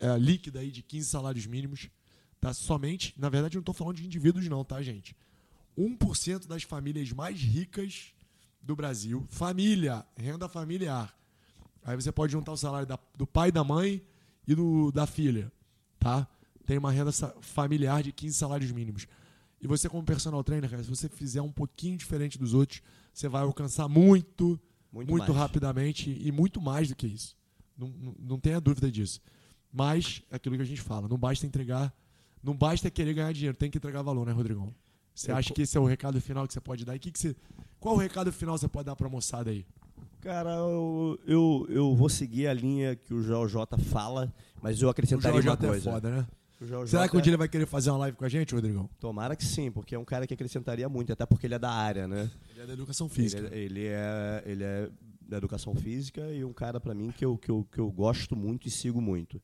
[0.00, 1.88] é, líquida aí de 15 salários mínimos.
[2.40, 2.52] Tá?
[2.52, 5.16] Somente, na verdade, não estou falando de indivíduos, não, tá, gente?
[5.76, 8.12] 1% das famílias mais ricas
[8.62, 11.14] do Brasil, família, renda familiar.
[11.84, 14.02] Aí você pode juntar o salário da, do pai da mãe
[14.46, 15.50] e do, da filha,
[15.98, 16.26] tá?
[16.64, 19.06] Tem uma renda familiar de 15 salários mínimos.
[19.60, 22.82] E você, como personal trainer, cara, se você fizer um pouquinho diferente dos outros,
[23.12, 24.60] você vai alcançar muito,
[24.92, 27.36] muito, muito rapidamente e muito mais do que isso.
[27.76, 29.20] Não, não, não tenha dúvida disso.
[29.72, 31.94] Mas, é aquilo que a gente fala, não basta entregar,
[32.42, 34.74] não basta querer ganhar dinheiro, tem que entregar valor, né, Rodrigão?
[35.14, 36.94] Você acha que esse é o recado final que você pode dar?
[36.94, 37.34] E que que você,
[37.80, 39.66] qual o recado final você pode dar para a moçada aí?
[40.26, 45.40] Cara, eu, eu, eu vou seguir a linha que o JJ fala, mas eu acrescentaria
[45.40, 45.70] uma coisa.
[45.70, 46.26] O JJ é foda, né?
[46.84, 48.90] Será que um dia ele vai querer fazer uma live com a gente, Rodrigão?
[48.98, 51.70] Tomara que sim, porque é um cara que acrescentaria muito, até porque ele é da
[51.70, 52.28] área, né?
[52.50, 53.46] Ele é da educação física.
[53.54, 54.90] Ele, ele é, ele é
[55.20, 58.34] da educação física e um cara, para mim, que eu, que, eu, que eu gosto
[58.34, 59.40] muito e sigo muito.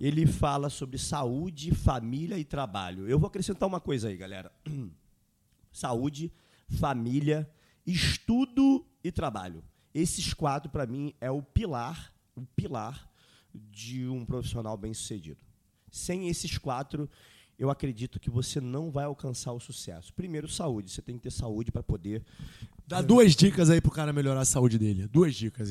[0.00, 3.06] Ele fala sobre saúde, família e trabalho.
[3.06, 4.50] Eu vou acrescentar uma coisa aí, galera.
[5.70, 6.32] Saúde,
[6.70, 7.46] família,
[7.86, 9.62] estudo e trabalho.
[9.94, 13.10] Esses quatro, para mim, é o pilar, o pilar
[13.54, 15.38] de um profissional bem-sucedido.
[15.90, 17.08] Sem esses quatro,
[17.58, 20.12] eu acredito que você não vai alcançar o sucesso.
[20.14, 20.90] Primeiro, saúde.
[20.90, 22.24] Você tem que ter saúde para poder.
[22.86, 25.06] Dá duas dicas aí pro cara melhorar a saúde dele.
[25.06, 25.70] Duas dicas.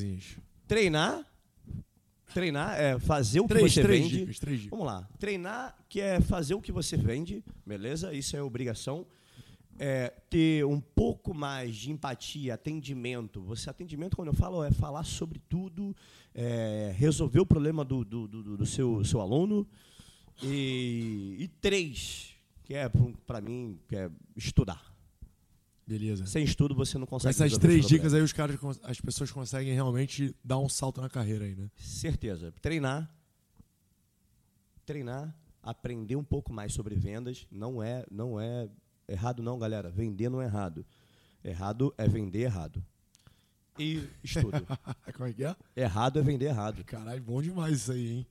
[0.68, 1.26] Treinar.
[2.32, 4.18] Treinar é fazer o três, que você três vende.
[4.20, 4.70] Dicas, três dicas.
[4.70, 5.08] Vamos lá.
[5.18, 8.14] Treinar, que é fazer o que você vende, beleza?
[8.14, 9.04] Isso é obrigação
[9.78, 13.42] é, ter um pouco mais de empatia, atendimento.
[13.42, 15.94] Você atendimento, quando eu falo, é falar sobre tudo,
[16.34, 19.66] é, resolver o problema do, do, do, do seu, seu aluno.
[20.42, 22.34] E, e, três,
[22.64, 22.90] que é
[23.26, 24.92] para mim, que é estudar.
[25.86, 26.26] Beleza.
[26.26, 29.74] Sem estudo você não Com consegue essas três dicas aí, os caras, as pessoas conseguem
[29.74, 31.70] realmente dar um salto na carreira aí, né?
[31.76, 32.52] Certeza.
[32.62, 33.12] Treinar.
[34.86, 37.46] Treinar, aprender um pouco mais sobre vendas.
[37.50, 38.68] Não é, não é
[39.12, 39.90] errado não, galera.
[39.90, 40.84] Vender não é errado.
[41.44, 42.82] Errado é vender errado.
[43.78, 44.66] E estudo.
[45.14, 45.56] Como é que é?
[45.76, 46.84] errado é vender errado.
[46.84, 48.26] Caralho, bom demais isso aí, hein?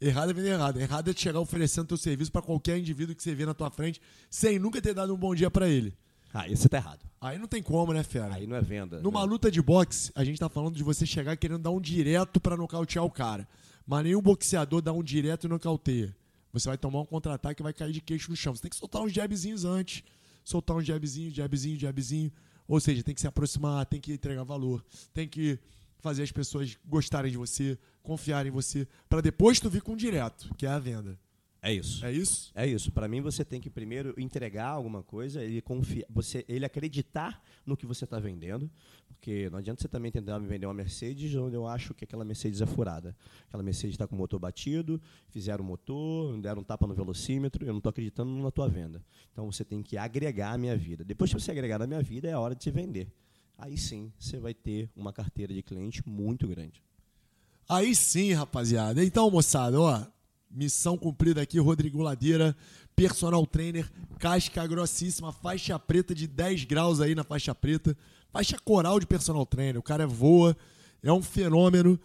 [0.00, 0.80] Errado é vender errado.
[0.80, 3.70] Errado é te chegar oferecendo teu serviço pra qualquer indivíduo que você vê na tua
[3.70, 4.00] frente
[4.30, 5.96] sem nunca ter dado um bom dia pra ele.
[6.32, 7.00] Ah, isso você tá errado.
[7.20, 8.34] Aí não tem como, né, fera?
[8.34, 9.00] Aí não é venda.
[9.00, 9.26] Numa né?
[9.26, 12.56] luta de boxe, a gente tá falando de você chegar querendo dar um direto pra
[12.56, 13.48] nocautear o cara.
[13.86, 16.14] Mas nenhum boxeador dá um direto e nocauteia.
[16.52, 18.54] Você vai tomar um contra-ataque e vai cair de queixo no chão.
[18.54, 20.02] Você tem que soltar uns jabzinhos antes.
[20.48, 22.32] Soltar uns jabzinhos, jabzinho, jabzinho.
[22.66, 24.82] Ou seja, tem que se aproximar, tem que entregar valor.
[25.12, 25.58] Tem que
[25.98, 28.88] fazer as pessoas gostarem de você, confiarem em você.
[29.10, 31.20] Pra depois tu vir com um direto, que é a venda.
[31.60, 32.04] É isso.
[32.04, 32.52] É isso?
[32.54, 32.92] É isso.
[32.92, 37.76] Para mim, você tem que primeiro entregar alguma coisa, ele confia, você, ele acreditar no
[37.76, 38.70] que você está vendendo,
[39.08, 42.24] porque não adianta você também tentar me vender uma Mercedes onde eu acho que aquela
[42.24, 43.16] Mercedes é furada.
[43.48, 47.64] Aquela Mercedes está com o motor batido, fizeram o motor, deram um tapa no velocímetro,
[47.64, 49.04] eu não estou acreditando na tua venda.
[49.32, 51.04] Então você tem que agregar a minha vida.
[51.04, 53.12] Depois que você agregar na minha vida, é a hora de se vender.
[53.58, 56.80] Aí sim, você vai ter uma carteira de cliente muito grande.
[57.68, 59.04] Aí sim, rapaziada.
[59.04, 60.06] Então, moçada, ó,
[60.50, 62.56] missão cumprida aqui, Rodrigo Ladeira,
[62.96, 67.96] personal trainer, casca grossíssima, faixa preta de 10 graus aí na faixa preta,
[68.30, 69.78] faixa coral de personal trainer.
[69.78, 70.56] O cara voa,
[71.02, 71.98] é um fenômeno.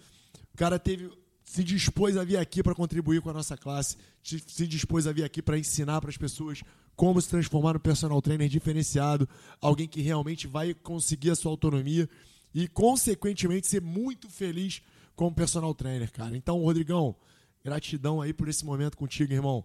[0.54, 1.10] O cara teve
[1.44, 5.12] se dispôs a vir aqui para contribuir com a nossa classe, se se dispôs a
[5.12, 6.64] vir aqui para ensinar para as pessoas
[6.96, 9.28] como se transformar no personal trainer diferenciado,
[9.62, 12.10] alguém que realmente vai conseguir a sua autonomia
[12.54, 14.82] e, consequentemente, ser muito feliz
[15.16, 16.36] como personal trainer, cara.
[16.36, 17.16] Então, Rodrigão,
[17.64, 19.64] gratidão aí por esse momento contigo, irmão.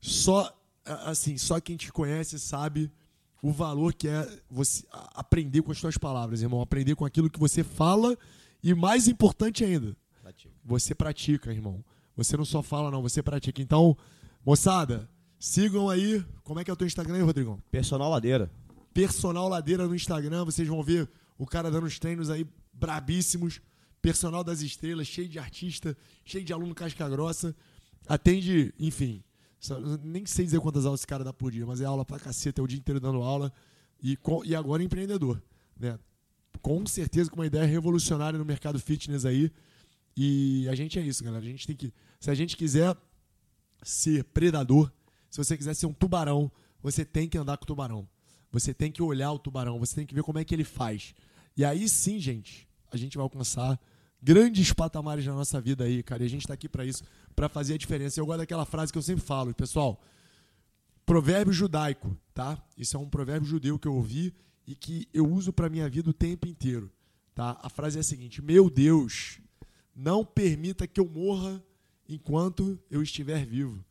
[0.00, 0.52] Só,
[0.84, 2.90] assim, só quem te conhece sabe
[3.40, 4.84] o valor que é você
[5.14, 6.60] aprender com as suas palavras, irmão.
[6.60, 8.16] Aprender com aquilo que você fala
[8.62, 9.96] e, mais importante ainda,
[10.64, 11.84] você pratica, irmão.
[12.16, 13.62] Você não só fala, não, você pratica.
[13.62, 13.96] Então,
[14.44, 15.08] moçada,
[15.38, 16.24] sigam aí.
[16.44, 17.60] Como é que é o teu Instagram aí, Rodrigão?
[17.70, 18.50] Personal Ladeira.
[18.92, 21.08] Personal Ladeira no Instagram, vocês vão ver
[21.38, 23.60] o cara dando os treinos aí brabíssimos.
[24.02, 27.54] Personal das estrelas, cheio de artista, cheio de aluno casca grossa.
[28.06, 29.22] Atende, enfim.
[30.02, 32.60] Nem sei dizer quantas aulas esse cara dá por dia, mas é aula pra caceta,
[32.60, 33.52] é o dia inteiro dando aula.
[34.02, 35.40] E, e agora empreendedor.
[35.78, 35.96] Né?
[36.60, 39.52] Com certeza com uma ideia revolucionária no mercado fitness aí.
[40.16, 41.44] E a gente é isso, galera.
[41.44, 41.92] A gente tem que.
[42.18, 42.96] Se a gente quiser
[43.82, 44.90] ser predador,
[45.30, 46.50] se você quiser ser um tubarão,
[46.82, 48.08] você tem que andar com o tubarão.
[48.50, 51.14] Você tem que olhar o tubarão, você tem que ver como é que ele faz.
[51.56, 53.80] E aí sim, gente, a gente vai alcançar
[54.22, 56.22] grandes patamares na nossa vida aí, cara.
[56.22, 57.02] E a gente tá aqui para isso,
[57.34, 58.20] para fazer a diferença.
[58.20, 60.00] Eu gosto daquela frase que eu sempre falo, pessoal.
[61.04, 62.62] Provérbio judaico, tá?
[62.78, 64.32] Isso é um provérbio judeu que eu ouvi
[64.66, 66.90] e que eu uso para minha vida o tempo inteiro,
[67.34, 67.58] tá?
[67.60, 69.40] A frase é a seguinte: Meu Deus,
[69.94, 71.60] não permita que eu morra
[72.08, 73.84] enquanto eu estiver vivo.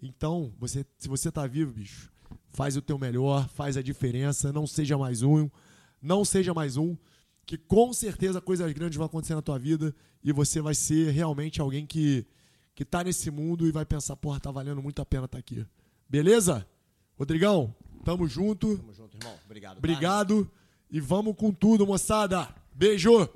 [0.00, 2.12] Então, você, se você tá vivo, bicho,
[2.50, 5.48] faz o teu melhor, faz a diferença, não seja mais um,
[6.00, 6.96] não seja mais um,
[7.48, 11.62] que com certeza coisas grandes vão acontecer na tua vida e você vai ser realmente
[11.62, 12.26] alguém que
[12.74, 15.66] que tá nesse mundo e vai pensar, porra, tá valendo muito a pena estar aqui.
[16.08, 16.64] Beleza?
[17.16, 18.76] Rodrigão, tamo junto.
[18.76, 19.34] Tamo junto, irmão.
[19.46, 19.72] Obrigado.
[19.72, 19.78] tá?
[19.78, 20.50] Obrigado
[20.90, 22.54] e vamos com tudo, moçada.
[22.72, 23.28] Beijo.